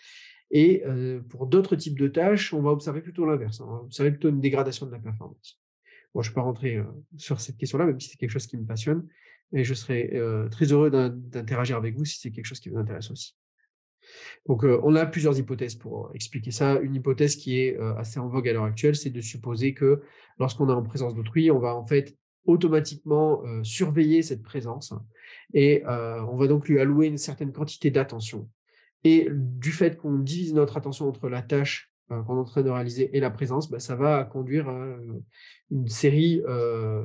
Et 0.51 0.83
pour 1.29 1.47
d'autres 1.47 1.75
types 1.75 1.99
de 1.99 2.07
tâches, 2.07 2.53
on 2.53 2.61
va 2.61 2.71
observer 2.71 3.01
plutôt 3.01 3.25
l'inverse. 3.25 3.59
Hein. 3.59 3.65
On 3.67 3.73
va 3.73 3.79
observer 3.81 4.11
plutôt 4.11 4.29
une 4.29 4.39
dégradation 4.39 4.85
de 4.85 4.91
la 4.91 4.99
performance. 4.99 5.59
Bon, 6.13 6.21
je 6.21 6.29
ne 6.29 6.31
vais 6.31 6.35
pas 6.35 6.41
rentrer 6.41 6.81
sur 7.17 7.41
cette 7.41 7.57
question-là, 7.57 7.85
même 7.85 7.99
si 7.99 8.09
c'est 8.09 8.17
quelque 8.17 8.29
chose 8.29 8.47
qui 8.47 8.57
me 8.57 8.65
passionne. 8.65 9.05
Et 9.51 9.65
je 9.65 9.73
serais 9.73 10.13
très 10.49 10.71
heureux 10.71 10.89
d'interagir 10.89 11.75
avec 11.75 11.97
vous 11.97 12.05
si 12.05 12.19
c'est 12.19 12.31
quelque 12.31 12.45
chose 12.45 12.61
qui 12.61 12.69
vous 12.69 12.77
intéresse 12.77 13.11
aussi. 13.11 13.35
Donc, 14.47 14.63
on 14.63 14.95
a 14.95 15.05
plusieurs 15.05 15.37
hypothèses 15.37 15.75
pour 15.75 16.11
expliquer 16.13 16.51
ça. 16.51 16.79
Une 16.79 16.95
hypothèse 16.95 17.35
qui 17.35 17.59
est 17.59 17.77
assez 17.97 18.19
en 18.19 18.27
vogue 18.27 18.47
à 18.47 18.53
l'heure 18.53 18.63
actuelle, 18.63 18.95
c'est 18.95 19.09
de 19.09 19.21
supposer 19.21 19.73
que 19.73 20.01
lorsqu'on 20.39 20.69
est 20.69 20.73
en 20.73 20.83
présence 20.83 21.15
d'autrui, 21.15 21.51
on 21.51 21.59
va 21.59 21.75
en 21.75 21.85
fait 21.85 22.15
automatiquement 22.45 23.41
surveiller 23.63 24.21
cette 24.21 24.41
présence 24.41 24.93
et 25.53 25.83
on 25.85 26.37
va 26.37 26.47
donc 26.47 26.69
lui 26.69 26.79
allouer 26.79 27.07
une 27.07 27.17
certaine 27.17 27.51
quantité 27.51 27.91
d'attention. 27.91 28.47
Et 29.03 29.27
du 29.31 29.71
fait 29.71 29.97
qu'on 29.97 30.19
divise 30.19 30.53
notre 30.53 30.77
attention 30.77 31.07
entre 31.07 31.29
la 31.29 31.41
tâche 31.41 31.91
euh, 32.11 32.23
qu'on 32.23 32.37
est 32.37 32.39
en 32.39 32.45
train 32.45 32.61
de 32.61 32.69
réaliser 32.69 33.15
et 33.17 33.19
la 33.19 33.29
présence, 33.29 33.69
bah, 33.69 33.79
ça 33.79 33.97
va 33.97 34.23
conduire 34.23 34.69
à 34.69 34.95
une 35.71 35.89
série 35.89 36.41
euh, 36.47 37.03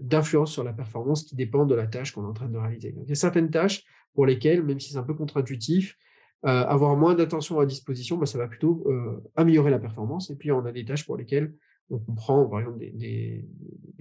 d'influences 0.00 0.50
sur 0.50 0.64
la 0.64 0.72
performance 0.72 1.22
qui 1.22 1.36
dépendent 1.36 1.70
de 1.70 1.76
la 1.76 1.86
tâche 1.86 2.12
qu'on 2.12 2.24
est 2.24 2.28
en 2.28 2.32
train 2.32 2.48
de 2.48 2.58
réaliser. 2.58 2.96
Il 3.04 3.08
y 3.08 3.12
a 3.12 3.14
certaines 3.14 3.50
tâches 3.50 3.84
pour 4.14 4.26
lesquelles, 4.26 4.64
même 4.64 4.80
si 4.80 4.90
c'est 4.90 4.98
un 4.98 5.04
peu 5.04 5.14
contre-intuitif, 5.14 5.96
euh, 6.46 6.64
avoir 6.66 6.96
moins 6.96 7.14
d'attention 7.14 7.60
à 7.60 7.66
disposition, 7.66 8.16
bah, 8.16 8.26
ça 8.26 8.38
va 8.38 8.48
plutôt 8.48 8.86
améliorer 9.36 9.70
la 9.70 9.78
performance. 9.78 10.30
Et 10.30 10.36
puis, 10.36 10.52
on 10.52 10.64
a 10.64 10.72
des 10.72 10.84
tâches 10.84 11.04
pour 11.04 11.16
lesquelles 11.16 11.54
on 11.90 11.98
comprend, 11.98 12.44
par 12.46 12.60
exemple, 12.60 12.78
des, 12.78 13.44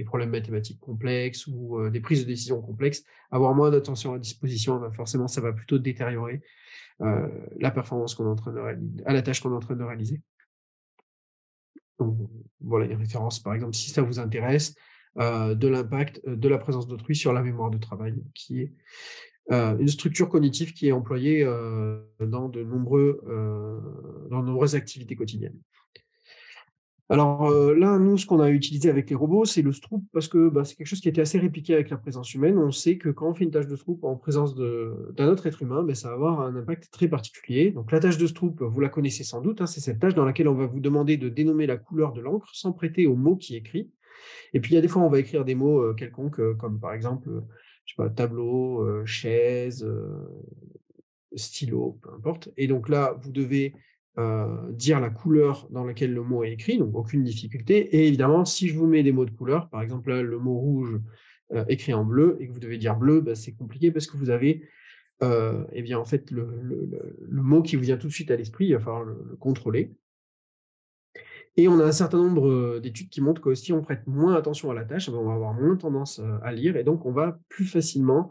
problèmes 0.05 0.29
mathématiques 0.29 0.79
complexes 0.79 1.47
ou 1.47 1.89
des 1.89 1.99
prises 1.99 2.21
de 2.21 2.27
décision 2.27 2.61
complexes. 2.61 3.03
Avoir 3.31 3.55
moins 3.55 3.71
d'attention 3.71 4.13
à 4.13 4.19
disposition, 4.19 4.79
bah, 4.79 4.91
forcément, 4.93 5.27
ça 5.27 5.41
va 5.41 5.53
plutôt 5.53 5.79
détériorer 5.79 6.41
euh, 7.01 7.27
la 7.59 7.69
performance 7.69 8.15
qu'on 8.15 8.25
est 8.25 8.29
en 8.29 8.35
train 8.35 8.51
de 8.51 8.59
réaliser, 8.59 9.03
à 9.05 9.13
la 9.13 9.21
tâche 9.21 9.39
qu'on 9.41 9.51
est 9.51 9.55
en 9.55 9.59
train 9.59 9.75
de 9.75 9.83
réaliser. 9.83 10.21
Donc, 11.99 12.17
voilà 12.59 12.85
une 12.85 12.97
référence, 12.97 13.39
par 13.39 13.53
exemple, 13.53 13.75
si 13.75 13.91
ça 13.91 14.01
vous 14.01 14.19
intéresse, 14.19 14.73
euh, 15.19 15.53
de 15.53 15.67
l'impact 15.67 16.21
euh, 16.27 16.35
de 16.35 16.49
la 16.49 16.57
présence 16.57 16.88
d'autrui 16.88 17.15
sur 17.15 17.33
la 17.33 17.43
mémoire 17.43 17.69
de 17.69 17.77
travail, 17.77 18.15
qui 18.33 18.61
est 18.61 18.73
une 19.50 19.88
structure 19.88 20.30
cognitive 20.30 20.74
qui 20.74 20.88
est 20.88 20.91
employée 20.91 21.45
dans, 22.20 22.50
de 22.50 22.64
nombreux, 22.64 23.22
dans 24.30 24.41
de 24.41 24.45
nombreuses 24.45 24.76
activités 24.76 25.16
quotidiennes. 25.16 25.58
Alors 27.10 27.50
là, 27.74 27.98
nous, 28.00 28.18
ce 28.18 28.26
qu'on 28.26 28.41
a 28.41 28.50
utilisé 28.50 28.89
avec 28.89 29.10
les 29.10 29.16
robots, 29.16 29.45
c'est 29.45 29.62
le 29.62 29.72
Stroop, 29.72 30.04
parce 30.12 30.28
que 30.28 30.50
bah, 30.50 30.66
c'est 30.66 30.76
quelque 30.76 30.88
chose 30.88 31.00
qui 31.00 31.08
était 31.08 31.22
assez 31.22 31.39
répliqué 31.39 31.74
avec 31.74 31.89
la 31.89 31.95
présence 31.95 32.34
humaine. 32.34 32.58
On 32.58 32.72
sait 32.72 32.98
que 32.98 33.08
quand 33.08 33.30
on 33.30 33.34
fait 33.34 33.45
une 33.45 33.52
tâche 33.52 33.68
de 33.68 33.78
Stroop 33.78 34.04
en 34.04 34.18
présence 34.18 34.56
d'un 34.56 35.28
autre 35.30 35.48
être 35.48 35.62
humain, 35.62 35.84
ben, 35.84 35.95
ça 35.95 36.10
va 36.10 36.16
avoir 36.16 36.41
un 36.41 36.54
impact 36.58 36.91
très 36.91 37.08
particulier. 37.08 37.72
Donc 37.72 37.93
la 37.93 38.02
tâche 38.02 38.18
de 38.18 38.28
Stroop, 38.28 38.62
vous 38.62 38.80
la 38.82 38.89
connaissez 38.89 39.24
sans 39.24 39.39
doute, 39.39 39.62
hein, 39.62 39.68
c'est 39.68 39.80
cette 39.80 40.00
tâche 40.00 40.16
dans 40.16 40.26
laquelle 40.26 40.50
on 40.50 40.54
va 40.54 40.66
vous 40.66 40.82
demander 40.82 41.16
de 41.16 41.30
dénommer 41.30 41.66
la 41.66 41.78
couleur 41.78 42.12
de 42.12 42.20
l'encre 42.20 42.50
sans 42.52 42.74
prêter 42.74 43.08
au 43.08 43.16
mot 43.16 43.38
qui 43.38 43.56
est 43.56 43.60
écrit. 43.60 43.89
Et 44.54 44.60
puis 44.60 44.74
il 44.74 44.76
y 44.76 44.78
a 44.78 44.82
des 44.82 44.89
fois, 44.89 45.02
on 45.02 45.10
va 45.10 45.20
écrire 45.20 45.45
des 45.45 45.56
mots 45.56 45.93
quelconques, 45.93 46.41
comme 46.58 46.78
par 46.78 46.91
exemple, 46.91 47.30
je 47.88 47.93
sais 47.93 47.97
pas, 47.97 48.09
tableau, 48.09 49.05
chaise, 49.05 49.83
stylo, 51.35 51.97
peu 52.01 52.11
importe. 52.13 52.49
Et 52.57 52.67
donc 52.67 52.89
là, 52.89 53.17
vous 53.21 53.31
devez 53.31 53.73
euh, 54.19 54.71
dire 54.71 54.99
la 54.99 55.11
couleur 55.11 55.67
dans 55.69 55.83
laquelle 55.83 56.11
le 56.11 56.23
mot 56.23 56.43
est 56.43 56.51
écrit, 56.51 56.79
donc 56.79 56.95
aucune 56.95 57.23
difficulté. 57.23 57.95
Et 57.95 58.07
évidemment, 58.07 58.45
si 58.45 58.67
je 58.67 58.75
vous 58.75 58.88
mets 58.88 59.03
des 59.03 59.11
mots 59.11 59.25
de 59.25 59.31
couleur, 59.31 59.69
par 59.69 59.83
exemple 59.83 60.11
le 60.11 60.39
mot 60.39 60.57
rouge 60.57 60.99
euh, 61.53 61.63
écrit 61.69 61.93
en 61.93 62.03
bleu, 62.03 62.35
et 62.39 62.47
que 62.47 62.51
vous 62.51 62.59
devez 62.59 62.79
dire 62.79 62.95
bleu, 62.95 63.21
bah, 63.21 63.35
c'est 63.35 63.53
compliqué 63.53 63.91
parce 63.91 64.07
que 64.07 64.17
vous 64.17 64.31
avez 64.31 64.67
euh, 65.23 65.63
eh 65.71 65.83
bien, 65.83 65.99
en 65.99 66.05
fait, 66.05 66.31
le, 66.31 66.47
mot 67.29 67.61
qui 67.61 67.75
vous 67.75 67.83
vient 67.83 67.97
tout 67.97 68.07
de 68.07 68.13
suite 68.13 68.31
à 68.31 68.35
l'esprit, 68.35 68.65
il 68.65 68.73
va 68.73 68.79
falloir 68.79 69.03
le, 69.03 69.35
contrôler. 69.39 69.91
Et 71.58 71.68
on 71.68 71.80
a 71.80 71.84
un 71.84 71.91
certain 71.91 72.20
nombre 72.20 72.80
d'études 72.80 73.10
qui 73.10 73.20
montrent 73.20 73.41
que 73.41 73.55
si 73.55 73.74
on 73.74 73.82
prête 73.82 74.08
moins 74.08 74.36
attention 74.36 74.72
à 74.72 74.74
la 74.74 74.86
tâche, 74.86 75.10
on 75.10 75.26
va 75.26 75.34
avoir 75.34 75.53
moins 75.53 75.76
tendance 75.76 76.22
à 76.43 76.53
lire, 76.53 76.78
et 76.78 76.84
donc 76.84 77.05
on 77.05 77.12
va 77.12 77.39
plus 77.49 77.66
facilement 77.66 78.30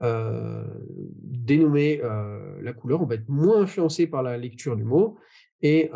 dénommer 0.00 2.02
la 2.62 2.72
couleur, 2.74 3.00
on 3.00 3.06
va 3.06 3.14
être 3.14 3.28
moins 3.28 3.62
influencé 3.62 4.06
par 4.06 4.22
la 4.22 4.36
lecture 4.36 4.76
du 4.76 4.84
mot. 4.84 5.16
Et, 5.62 5.90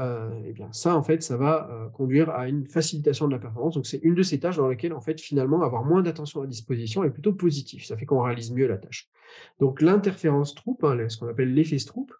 eh 0.46 0.52
bien 0.54 0.72
ça, 0.72 0.96
en 0.96 1.02
fait, 1.02 1.22
ça 1.22 1.36
va 1.36 1.90
conduire 1.92 2.30
à 2.30 2.48
une 2.48 2.66
facilitation 2.66 3.28
de 3.28 3.32
la 3.32 3.38
performance. 3.38 3.74
Donc, 3.74 3.86
c'est 3.86 4.00
une 4.02 4.14
de 4.14 4.22
ces 4.22 4.40
tâches 4.40 4.56
dans 4.56 4.68
lesquelles, 4.68 4.94
en 4.94 5.02
fait, 5.02 5.20
finalement, 5.20 5.62
avoir 5.62 5.84
moins 5.84 6.00
d'attention 6.00 6.40
à 6.40 6.46
disposition 6.46 7.04
est 7.04 7.10
plutôt 7.10 7.34
positif. 7.34 7.84
Ça 7.84 7.98
fait 7.98 8.06
qu'on 8.06 8.22
réalise 8.22 8.52
mieux 8.52 8.66
la 8.66 8.78
tâche. 8.78 9.10
Donc, 9.60 9.82
l'interférence 9.82 10.54
troupe, 10.54 10.82
hein, 10.82 10.96
ce 11.08 11.18
qu'on 11.18 11.28
appelle 11.28 11.52
l'effet 11.52 11.78
Stroop, 11.78 12.10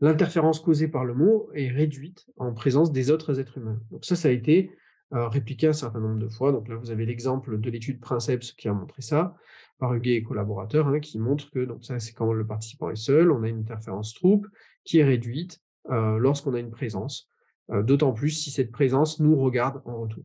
l'interférence 0.00 0.60
causée 0.60 0.88
par 0.88 1.04
le 1.04 1.14
mot 1.14 1.50
est 1.54 1.68
réduite 1.68 2.26
en 2.36 2.52
présence 2.52 2.92
des 2.92 3.10
autres 3.10 3.40
êtres 3.40 3.58
humains. 3.58 3.80
Donc, 3.90 4.04
ça, 4.04 4.16
ça 4.16 4.28
a 4.28 4.30
été 4.32 4.70
répliqué 5.12 5.68
un 5.68 5.72
certain 5.72 6.00
nombre 6.00 6.18
de 6.18 6.28
fois. 6.28 6.50
Donc 6.50 6.68
là, 6.68 6.74
vous 6.74 6.90
avez 6.90 7.06
l'exemple 7.06 7.60
de 7.60 7.70
l'étude 7.70 8.00
Princeps 8.00 8.52
qui 8.52 8.68
a 8.68 8.72
montré 8.72 9.02
ça 9.02 9.36
par 9.78 9.94
Huguet 9.94 10.14
et 10.14 10.22
collaborateurs, 10.22 10.88
hein, 10.88 11.00
qui 11.00 11.18
montre 11.18 11.50
que, 11.50 11.64
donc 11.64 11.84
ça 11.84 11.98
c'est 11.98 12.12
quand 12.12 12.32
le 12.32 12.46
participant 12.46 12.90
est 12.90 12.96
seul, 12.96 13.30
on 13.30 13.42
a 13.42 13.48
une 13.48 13.60
interférence 13.60 14.14
troupe 14.14 14.46
qui 14.84 14.98
est 14.98 15.04
réduite 15.04 15.60
euh, 15.90 16.18
lorsqu'on 16.18 16.54
a 16.54 16.60
une 16.60 16.70
présence, 16.70 17.28
euh, 17.70 17.82
d'autant 17.82 18.12
plus 18.12 18.30
si 18.30 18.50
cette 18.50 18.72
présence 18.72 19.20
nous 19.20 19.36
regarde 19.36 19.82
en 19.84 20.00
retour. 20.00 20.24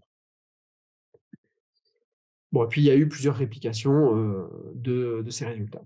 Bon, 2.52 2.66
et 2.66 2.68
puis 2.68 2.82
il 2.82 2.86
y 2.86 2.92
a 2.92 2.96
eu 2.96 3.08
plusieurs 3.08 3.36
réplications 3.36 4.18
euh, 4.18 4.48
de, 4.76 5.30
ces 5.30 5.46
résultats. 5.46 5.84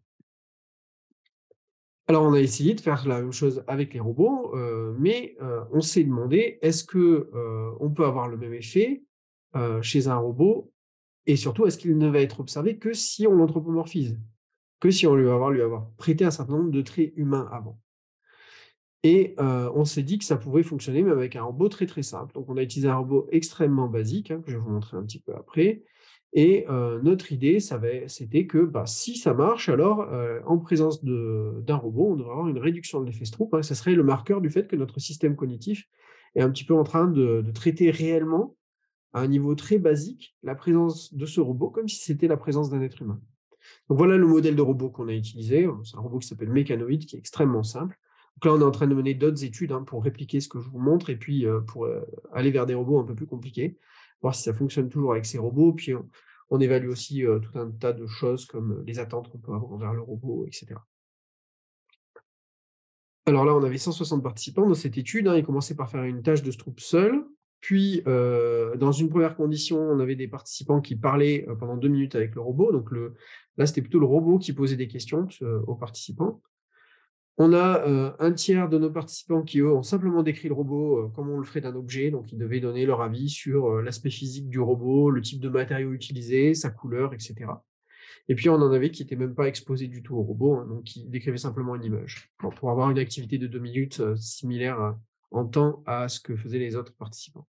Alors 2.08 2.24
on 2.24 2.34
a 2.34 2.40
essayé 2.40 2.76
de 2.76 2.82
faire 2.82 3.08
la 3.08 3.20
même 3.20 3.32
chose 3.32 3.64
avec 3.68 3.94
les 3.94 4.00
robots, 4.00 4.54
mais 5.00 5.36
on 5.72 5.82
s'est 5.82 6.04
demandé, 6.04 6.60
est-ce 6.62 6.84
que 6.84 7.32
on 7.80 7.90
peut 7.90 8.06
avoir 8.06 8.28
le 8.28 8.38
même 8.38 8.54
effet 8.54 9.04
chez 9.82 10.08
un 10.08 10.18
robot? 10.18 10.72
Et 11.26 11.36
surtout, 11.36 11.66
est-ce 11.66 11.80
qu'il 11.80 11.98
ne 11.98 12.08
va 12.08 12.20
être 12.20 12.40
observé 12.40 12.78
que 12.78 12.94
si 12.94 13.26
on 13.26 13.36
l'anthropomorphise? 13.36 14.20
Que 14.80 14.92
si 14.92 15.08
on 15.08 15.16
lui 15.16 15.26
va 15.26 15.34
avoir, 15.34 15.50
lui 15.50 15.64
avoir 15.64 15.90
prêté 15.98 16.26
un 16.26 16.32
certain 16.32 16.54
nombre 16.58 16.70
de 16.70 16.82
traits 16.82 17.14
humains 17.16 17.50
avant 17.52 17.80
et 19.02 19.36
on 19.38 19.86
s'est 19.86 20.04
dit 20.04 20.18
que 20.18 20.26
ça 20.26 20.36
pouvait 20.36 20.64
fonctionner 20.64 21.04
même 21.04 21.18
avec 21.18 21.36
un 21.36 21.44
robot 21.44 21.70
très 21.70 21.86
très 21.86 22.04
simple. 22.04 22.34
Donc 22.34 22.50
on 22.50 22.58
a 22.58 22.64
utilisé 22.64 22.88
un 22.88 22.98
robot 22.98 23.28
extrêmement 23.32 23.88
basique, 23.88 24.32
hein, 24.32 24.42
que 24.42 24.52
je 24.52 24.58
vais 24.58 24.64
vous 24.64 24.72
montrer 24.72 24.98
un 24.98 25.04
petit 25.04 25.20
peu 25.20 25.34
après. 25.36 25.84
Et 26.38 26.66
notre 27.02 27.32
idée, 27.32 27.60
c'était 27.62 28.46
que 28.46 28.58
bah, 28.66 28.86
si 28.86 29.16
ça 29.16 29.34
marche, 29.34 29.70
alors 29.70 30.06
en 30.46 30.58
présence 30.58 31.02
d'un 31.02 31.76
robot, 31.78 32.12
on 32.12 32.16
devrait 32.18 32.32
avoir 32.34 32.50
une 32.50 32.58
réduction 32.58 33.00
de 33.00 33.06
l'effet 33.06 33.24
Stroop. 33.24 33.54
Hein. 33.54 33.62
ça 33.62 33.74
serait 33.74 33.96
le 33.96 34.04
marqueur 34.04 34.42
du 34.42 34.50
fait 34.50 34.68
que 34.68 34.76
notre 34.76 35.00
système 35.00 35.38
cognitif 35.38 35.88
est 36.36 36.42
un 36.42 36.50
petit 36.50 36.66
peu 36.66 36.74
en 36.74 36.84
train 36.84 37.08
de 37.08 37.46
traiter 37.54 37.90
réellement 37.90 38.58
à 39.14 39.22
un 39.22 39.28
niveau 39.28 39.56
très 39.56 39.78
basique 39.78 40.36
la 40.44 40.56
présence 40.56 41.14
de 41.14 41.26
ce 41.26 41.40
robot 41.40 41.70
comme 41.70 41.88
si 41.88 42.04
c'était 42.04 42.28
la 42.28 42.36
présence 42.36 42.70
d'un 42.70 42.82
être 42.82 43.02
humain. 43.02 43.22
Donc 43.90 43.98
voilà 43.98 44.18
le 44.18 44.28
modèle 44.28 44.56
de 44.56 44.62
robot 44.62 44.90
qu'on 44.90 45.08
a 45.08 45.14
utilisé. 45.14 45.68
C'est 45.84 45.98
un 45.98 46.02
robot 46.02 46.20
qui 46.20 46.28
s'appelle 46.28 46.50
Mechanoid, 46.50 47.00
qui 47.00 47.16
est 47.16 47.20
extrêmement 47.20 47.64
simple. 47.64 47.98
Donc 48.36 48.46
là, 48.46 48.58
on 48.58 48.62
est 48.62 48.66
en 48.66 48.72
train 48.72 48.88
de 48.88 48.94
mener 48.94 49.14
d'autres 49.14 49.44
études 49.46 49.72
hein, 49.72 49.84
pour 49.84 50.04
répliquer 50.04 50.42
ce 50.42 50.50
que 50.50 50.60
je 50.60 50.70
vous 50.70 50.80
montre 50.80 51.10
et 51.10 51.16
puis 51.16 51.46
euh, 51.46 51.62
pour 51.62 51.86
euh, 51.86 52.02
aller 52.34 52.52
vers 52.52 52.66
des 52.66 52.74
robots 52.74 53.00
un 53.00 53.06
peu 53.06 53.16
plus 53.16 53.28
compliqués, 53.28 53.78
si 54.34 54.44
ça 54.44 54.54
fonctionne 54.54 54.90
toujours 54.90 55.12
avec 55.12 55.26
ces 55.26 55.38
robots. 55.38 55.74
Puis 55.74 55.94
on, 56.50 56.60
évalue 56.60 56.90
aussi 56.90 57.26
euh, 57.26 57.40
tout 57.40 57.58
un 57.60 57.70
tas 57.70 57.94
de 57.94 58.08
choses 58.08 58.46
comme 58.46 58.84
les 58.86 59.00
attentes 59.00 59.30
qu'on 59.30 59.38
peut 59.38 59.54
avoir 59.54 59.74
envers 59.74 59.94
le 59.94 60.02
robot, 60.02 60.46
etc. 60.48 60.76
Alors 63.26 63.44
là, 63.44 63.56
on 63.56 63.64
avait 63.64 63.78
160 63.78 64.24
participants 64.24 64.68
dans 64.68 64.76
cette 64.76 64.98
étude. 64.98 65.28
Hein. 65.28 65.38
Ils 65.38 65.44
commençaient 65.44 65.76
par 65.76 65.90
faire 65.90 66.04
une 66.04 66.22
tâche 66.22 66.44
de 66.44 66.52
Stroop 66.52 66.80
seul. 66.80 67.26
Puis, 67.60 68.04
dans 68.06 68.92
une 68.92 69.10
première 69.10 69.36
condition, 69.36 69.80
on 69.80 70.00
avait 70.00 70.16
des 70.16 70.28
participants 70.28 70.82
qui 70.82 70.96
parlaient 70.96 71.48
pendant 71.60 71.76
deux 71.76 71.88
minutes 71.88 72.14
avec 72.14 72.36
le 72.36 72.42
robot. 72.42 72.72
Donc 72.72 72.92
là, 73.58 73.66
c'était 73.66 73.82
plutôt 73.82 73.98
le 74.00 74.06
robot 74.06 74.38
qui 74.38 74.54
posait 74.54 74.76
des 74.76 74.88
questions 74.88 75.28
aux 75.66 75.74
participants. 75.74 76.44
On 77.38 77.54
a 77.54 78.16
un 78.20 78.32
tiers 78.32 78.70
de 78.70 78.78
nos 78.78 78.90
participants 78.90 79.42
qui, 79.42 79.60
eux, 79.60 79.74
ont 79.74 79.84
simplement 79.84 80.24
décrit 80.24 80.48
le 80.48 80.54
robot 80.54 81.10
comme 81.10 81.30
on 81.30 81.38
le 81.38 81.44
ferait 81.44 81.60
d'un 81.60 81.76
objet. 81.76 82.10
Donc, 82.10 82.32
ils 82.32 82.38
devaient 82.38 82.62
donner 82.62 82.86
leur 82.86 83.02
avis 83.02 83.30
sur 83.30 83.82
l'aspect 83.82 84.10
physique 84.10 84.48
du 84.48 84.60
robot, 84.60 85.12
le 85.12 85.22
type 85.22 85.42
de 85.42 85.50
matériau 85.50 85.92
utilisé, 85.92 86.54
sa 86.54 86.70
couleur, 86.70 87.14
etc. 87.14 87.36
Et 88.30 88.36
puis, 88.36 88.48
on 88.48 88.56
en 88.56 88.72
avait 88.72 88.90
qui 88.90 89.04
n'étaient 89.04 89.18
même 89.18 89.36
pas 89.36 89.48
exposés 89.50 89.88
du 89.88 90.02
tout 90.02 90.16
au 90.16 90.24
robot, 90.24 90.56
hein, 90.56 90.66
donc 90.66 90.86
qui 90.86 91.06
décrivaient 91.10 91.38
simplement 91.38 91.76
une 91.76 91.84
image. 91.84 92.32
pour 92.38 92.72
avoir 92.72 92.90
une 92.90 93.00
activité 93.00 93.38
de 93.38 93.48
deux 93.48 93.60
minutes 93.60 94.02
similaire 94.16 94.96
en 95.32 95.46
temps 95.46 95.84
à 95.86 96.08
ce 96.08 96.22
que 96.22 96.38
faisaient 96.38 96.60
les 96.60 96.78
autres 96.78 96.96
participants. 96.96 97.48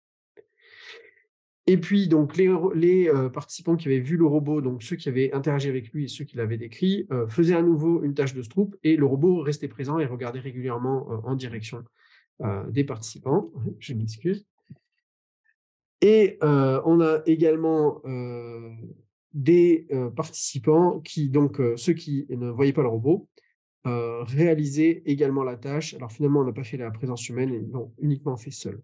Et 1.66 1.78
puis, 1.78 2.08
donc, 2.08 2.36
les, 2.36 3.08
euh, 3.08 3.30
participants 3.30 3.76
qui 3.76 3.88
avaient 3.88 4.00
vu 4.00 4.18
le 4.18 4.26
robot, 4.26 4.60
donc 4.60 4.82
ceux 4.82 4.96
qui 4.96 5.08
avaient 5.08 5.32
interagi 5.32 5.68
avec 5.68 5.90
lui 5.92 6.04
et 6.04 6.08
ceux 6.08 6.24
qui 6.24 6.36
l'avaient 6.36 6.58
décrit, 6.58 7.06
euh, 7.10 7.26
faisaient 7.26 7.54
à 7.54 7.62
nouveau 7.62 8.02
une 8.02 8.12
tâche 8.12 8.34
de 8.34 8.42
Stroop 8.42 8.76
et 8.82 8.96
le 8.96 9.06
robot 9.06 9.40
restait 9.40 9.68
présent 9.68 9.98
et 9.98 10.04
regardait 10.04 10.40
régulièrement 10.40 11.10
euh, 11.10 11.16
en 11.24 11.34
direction 11.34 11.84
des 12.68 12.82
participants. 12.82 13.52
Je 13.78 13.94
m'excuse. 13.94 14.44
Et 16.00 16.36
on 16.42 17.00
a 17.00 17.22
également 17.26 18.02
des 19.32 19.86
participants 20.16 20.98
qui, 20.98 21.30
donc, 21.30 21.62
ceux 21.76 21.92
qui 21.92 22.26
ne 22.30 22.50
voyaient 22.50 22.72
pas 22.72 22.82
le 22.82 22.88
robot, 22.88 23.28
réalisaient 23.84 25.04
également 25.06 25.44
la 25.44 25.56
tâche. 25.56 25.94
Alors 25.94 26.10
finalement, 26.10 26.40
on 26.40 26.44
n'a 26.44 26.52
pas 26.52 26.64
fait 26.64 26.76
la 26.76 26.90
présence 26.90 27.28
humaine, 27.28 27.54
ils 27.54 27.70
l'ont 27.70 27.92
uniquement 28.00 28.36
fait 28.36 28.50
seul. 28.50 28.82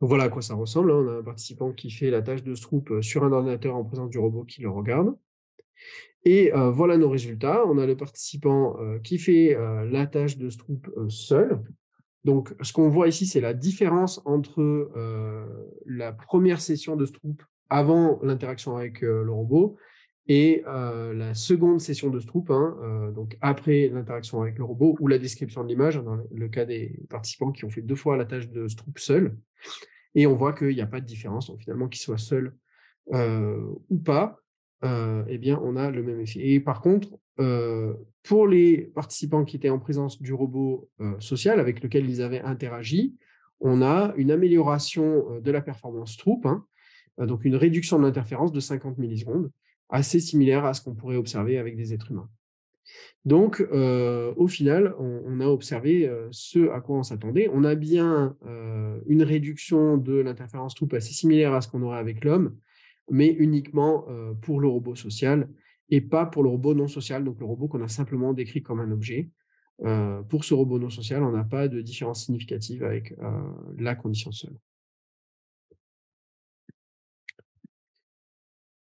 Voilà 0.00 0.24
à 0.24 0.28
quoi 0.28 0.42
ça 0.42 0.54
ressemble. 0.54 0.92
Hein. 0.92 1.04
On 1.06 1.08
a 1.08 1.18
un 1.18 1.22
participant 1.22 1.72
qui 1.72 1.90
fait 1.90 2.10
la 2.10 2.22
tâche 2.22 2.42
de 2.42 2.54
Stroop 2.54 2.90
euh, 2.90 3.02
sur 3.02 3.24
un 3.24 3.32
ordinateur 3.32 3.74
en 3.76 3.84
présence 3.84 4.10
du 4.10 4.18
robot 4.18 4.44
qui 4.44 4.62
le 4.62 4.70
regarde. 4.70 5.14
Et 6.24 6.52
euh, 6.54 6.70
voilà 6.70 6.96
nos 6.96 7.10
résultats. 7.10 7.64
On 7.66 7.78
a 7.78 7.86
le 7.86 7.96
participant 7.96 8.76
euh, 8.80 8.98
qui 9.00 9.18
fait 9.18 9.56
la 9.90 10.06
tâche 10.06 10.36
de 10.36 10.50
Stroop 10.50 10.88
seul. 11.08 11.62
Donc, 12.24 12.54
ce 12.60 12.72
qu'on 12.72 12.88
voit 12.88 13.08
ici, 13.08 13.26
c'est 13.26 13.40
la 13.40 13.54
différence 13.54 14.20
entre 14.24 14.90
la 15.86 16.12
première 16.12 16.60
session 16.60 16.96
de 16.96 17.06
Stroop 17.06 17.42
avant 17.70 18.18
l'interaction 18.22 18.76
avec 18.76 19.00
le 19.00 19.30
robot 19.30 19.76
et 20.26 20.62
la 20.66 21.32
seconde 21.32 21.80
session 21.80 22.10
de 22.10 22.18
Stroop, 22.18 22.50
hein, 22.50 23.12
donc 23.14 23.38
après 23.40 23.88
l'interaction 23.88 24.42
avec 24.42 24.58
le 24.58 24.64
robot 24.64 24.96
ou 25.00 25.06
la 25.06 25.18
description 25.18 25.62
de 25.62 25.68
l'image, 25.68 26.02
dans 26.02 26.18
le 26.30 26.48
cas 26.48 26.64
des 26.64 26.98
participants 27.08 27.52
qui 27.52 27.64
ont 27.64 27.70
fait 27.70 27.82
deux 27.82 27.94
fois 27.94 28.16
la 28.16 28.26
tâche 28.26 28.48
de 28.50 28.66
Stroop 28.66 28.98
seul. 28.98 29.36
Et 30.14 30.26
on 30.26 30.34
voit 30.34 30.52
qu'il 30.52 30.74
n'y 30.74 30.80
a 30.80 30.86
pas 30.86 31.00
de 31.00 31.06
différence. 31.06 31.52
Finalement, 31.58 31.88
qu'il 31.88 32.00
soit 32.00 32.18
seul 32.18 32.54
ou 33.12 33.98
pas, 34.04 34.40
eh 34.82 35.38
bien, 35.38 35.60
on 35.62 35.76
a 35.76 35.90
le 35.90 36.02
même 36.02 36.20
effet. 36.20 36.40
Et 36.40 36.60
par 36.60 36.80
contre, 36.80 37.08
pour 38.22 38.46
les 38.46 38.90
participants 38.94 39.44
qui 39.44 39.56
étaient 39.56 39.70
en 39.70 39.78
présence 39.78 40.20
du 40.20 40.32
robot 40.32 40.88
social 41.20 41.60
avec 41.60 41.82
lequel 41.82 42.08
ils 42.08 42.22
avaient 42.22 42.42
interagi, 42.42 43.16
on 43.60 43.82
a 43.82 44.12
une 44.16 44.30
amélioration 44.30 45.40
de 45.40 45.50
la 45.50 45.60
performance 45.60 46.12
Stroop, 46.12 46.46
hein, 46.46 46.64
donc 47.18 47.44
une 47.44 47.56
réduction 47.56 47.98
de 47.98 48.04
l'interférence 48.04 48.52
de 48.52 48.60
50 48.60 48.98
millisecondes, 48.98 49.50
assez 49.88 50.20
similaire 50.20 50.64
à 50.64 50.74
ce 50.74 50.82
qu'on 50.82 50.94
pourrait 50.94 51.16
observer 51.16 51.58
avec 51.58 51.76
des 51.76 51.92
êtres 51.92 52.10
humains. 52.10 52.28
Donc, 53.24 53.60
au 53.70 54.48
final, 54.48 54.94
on, 54.98 55.40
a 55.40 55.46
observé 55.46 56.10
ce 56.30 56.70
à 56.70 56.80
quoi 56.80 56.98
on 56.98 57.02
s'attendait. 57.02 57.50
On 57.52 57.62
a 57.62 57.74
bien 57.74 58.36
une 59.06 59.22
réduction 59.22 59.98
de 59.98 60.14
l'interférence 60.14 60.74
troupe 60.74 60.94
assez 60.94 61.12
similaire 61.12 61.52
à 61.52 61.60
ce 61.60 61.68
qu'on 61.68 61.82
aurait 61.82 61.98
avec 61.98 62.24
l'homme, 62.24 62.56
mais 63.10 63.28
uniquement 63.28 64.06
pour 64.40 64.60
le 64.60 64.68
robot 64.68 64.94
social 64.94 65.48
et 65.90 66.00
pas 66.00 66.26
pour 66.26 66.42
le 66.42 66.50
robot 66.50 66.74
non 66.74 66.88
social, 66.88 67.24
donc 67.24 67.40
le 67.40 67.46
robot 67.46 67.68
qu'on 67.68 67.82
a 67.82 67.88
simplement 67.88 68.32
décrit 68.32 68.62
comme 68.62 68.80
un 68.80 68.90
objet. 68.90 69.30
Euh, 69.84 70.22
pour 70.22 70.44
ce 70.44 70.54
robot 70.54 70.78
non 70.78 70.90
social, 70.90 71.22
on 71.22 71.32
n'a 71.32 71.44
pas 71.44 71.68
de 71.68 71.80
différence 71.80 72.24
significative 72.24 72.82
avec 72.82 73.12
euh, 73.12 73.40
la 73.78 73.94
condition 73.94 74.32
seule. 74.32 74.56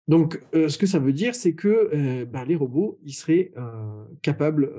Donc, 0.07 0.41
euh, 0.55 0.69
ce 0.69 0.77
que 0.77 0.87
ça 0.87 0.99
veut 0.99 1.13
dire, 1.13 1.35
c'est 1.35 1.55
que 1.55 2.25
ben, 2.25 2.45
les 2.45 2.57
robots, 2.57 2.99
ils 3.03 3.15
seraient 3.15 3.53
capables, 4.23 4.71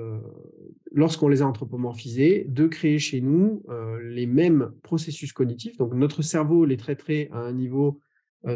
lorsqu'on 0.92 1.28
les 1.28 1.42
a 1.42 1.46
anthropomorphisés, 1.46 2.46
de 2.48 2.66
créer 2.66 2.98
chez 2.98 3.20
nous 3.20 3.64
les 4.02 4.26
mêmes 4.26 4.72
processus 4.82 5.32
cognitifs. 5.32 5.76
Donc, 5.78 5.94
notre 5.94 6.22
cerveau 6.22 6.64
les 6.64 6.76
traiterait 6.76 7.28
à 7.32 7.38
un 7.38 7.52
niveau 7.52 8.00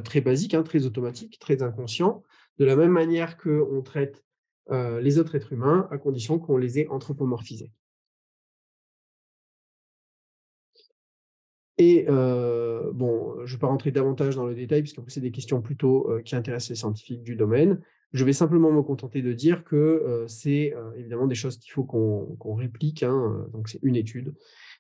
très 0.05 0.21
basique, 0.21 0.55
hein, 0.55 0.63
très 0.63 0.87
automatique, 0.87 1.39
très 1.41 1.63
inconscient, 1.63 2.23
de 2.59 2.65
la 2.65 2.77
même 2.77 2.93
manière 2.93 3.37
qu'on 3.37 3.83
traite 3.83 4.23
euh, 4.71 5.01
les 5.01 5.19
autres 5.19 5.35
êtres 5.35 5.53
humains, 5.53 5.89
à 5.91 5.99
condition 5.99 6.39
qu'on 6.39 6.57
les 6.57 6.79
ait 6.79 6.87
anthropomorphisés. 6.89 7.73
Et 11.81 12.05
euh, 12.09 12.93
bon, 12.93 13.35
je 13.45 13.53
ne 13.53 13.57
vais 13.57 13.59
pas 13.59 13.67
rentrer 13.67 13.91
davantage 13.91 14.37
dans 14.37 14.45
le 14.45 14.55
détail, 14.55 14.83
puisque 14.83 15.01
c'est 15.09 15.21
des 15.21 15.31
questions 15.31 15.63
plutôt 15.63 16.11
euh, 16.11 16.21
qui 16.21 16.37
intéressent 16.37 16.71
les 16.71 16.77
scientifiques 16.77 17.23
du 17.23 17.37
domaine. 17.37 17.81
Je 18.13 18.25
vais 18.25 18.33
simplement 18.33 18.71
me 18.71 18.83
contenter 18.83 19.23
de 19.23 19.33
dire 19.33 19.65
que 19.65 20.25
c'est 20.27 20.75
évidemment 20.97 21.29
des 21.29 21.37
choses 21.37 21.59
qu'il 21.59 21.71
faut 21.71 21.85
qu'on 21.85 22.55
réplique. 22.55 23.05
Hein, 23.05 23.47
donc 23.53 23.69
c'est 23.69 23.79
une 23.85 23.95
étude. 23.95 24.35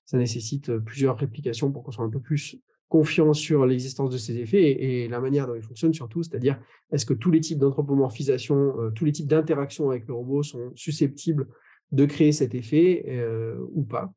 Ça 0.05 0.19
nécessite 0.19 0.77
plusieurs 0.79 1.17
réplications 1.17 1.71
pour 1.71 1.85
qu'on 1.85 1.93
soit 1.93 2.05
un 2.05 2.11
peu 2.11 2.19
plus 2.19 2.61
confiance 2.91 3.39
sur 3.39 3.65
l'existence 3.67 4.11
de 4.11 4.19
ces 4.19 4.37
effets 4.39 4.73
et, 4.83 5.09
la 5.09 5.21
manière 5.21 5.47
dont 5.47 5.55
ils 5.55 5.63
fonctionnent 5.63 5.95
surtout, 5.95 6.25
c'est-à-dire 6.25 6.61
est-ce 6.93 7.07
que 7.07 7.15
tous 7.15 7.31
les 7.31 7.41
types 7.41 7.59
d'anthropomorphisation, 7.59 8.79
euh, 8.79 8.91
tous 8.91 9.05
les 9.05 9.13
types 9.13 9.29
d'interactions 9.29 9.89
avec 9.89 10.07
le 10.09 10.13
robot 10.13 10.43
sont 10.43 10.73
susceptibles 10.75 11.47
de 11.93 12.05
créer 12.05 12.33
cet 12.33 12.55
effet 12.55 13.05
euh, 13.09 13.57
ou 13.73 13.85
pas? 13.85 14.13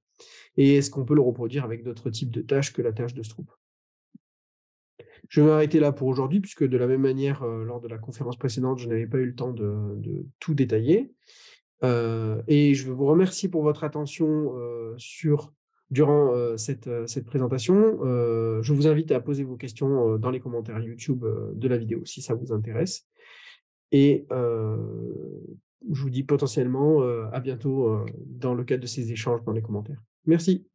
Et 0.58 0.76
est-ce 0.76 0.91
qu'on 0.91 1.06
peut 1.06 1.16
le 1.16 1.22
reproduire 1.22 1.64
avec 1.64 1.84
d'autres 1.84 2.10
types 2.10 2.32
de 2.32 2.41
tâches 2.41 2.74
que 2.74 2.82
la 2.82 2.93
tâche 2.93 3.14
de 3.14 3.24
Stroop? 3.24 3.49
Je 5.30 5.41
vais 5.41 5.47
m'arrêter 5.47 5.80
là 5.80 5.91
pour 5.91 6.08
aujourd'hui, 6.08 6.41
puisque 6.41 6.64
de 6.68 6.78
la 6.78 6.86
même 6.86 7.01
manière, 7.01 7.43
euh, 7.43 7.64
lors 7.64 7.80
de 7.80 7.88
la 7.88 7.97
conférence 7.97 8.38
précédente, 8.38 8.80
je 8.80 8.88
n'avais 8.88 9.08
pas 9.08 9.18
eu 9.18 9.26
le 9.26 9.36
temps 9.36 9.51
de, 9.51 10.26
tout 10.39 10.54
détailler. 10.54 11.12
et 11.84 12.74
je 12.76 12.91
vous 12.91 13.06
remercier 13.06 13.49
pour 13.49 13.64
votre 13.64 13.84
attention 13.84 14.54
sur 14.97 15.51
durant 15.91 16.32
cette, 16.58 16.89
cette, 17.08 17.26
présentation. 17.26 17.99
je 18.62 18.74
vous 18.74 18.88
invite 18.88 19.12
à 19.12 19.20
poser 19.20 19.43
vos 19.43 19.58
questions 19.58 20.18
dans 20.18 20.32
les 20.32 20.39
commentaires 20.39 20.80
YouTube 20.80 21.26
de 21.54 21.68
la 21.68 21.78
vidéo 21.78 22.06
si 22.06 22.22
ça 22.22 22.36
vous 22.36 22.54
intéresse. 22.54 23.06
Et 23.91 24.26
je 24.30 26.01
vous 26.01 26.10
dis 26.10 26.24
potentiellement 26.24 27.01
à 27.32 27.39
bientôt 27.41 28.06
dans 28.28 28.54
le 28.54 28.64
cadre 28.64 28.84
de 28.84 28.88
ces 28.88 29.12
échanges 29.12 29.43
dans 29.43 29.51
les 29.51 29.62
commentaires. 29.62 30.01
Merci. 30.26 30.68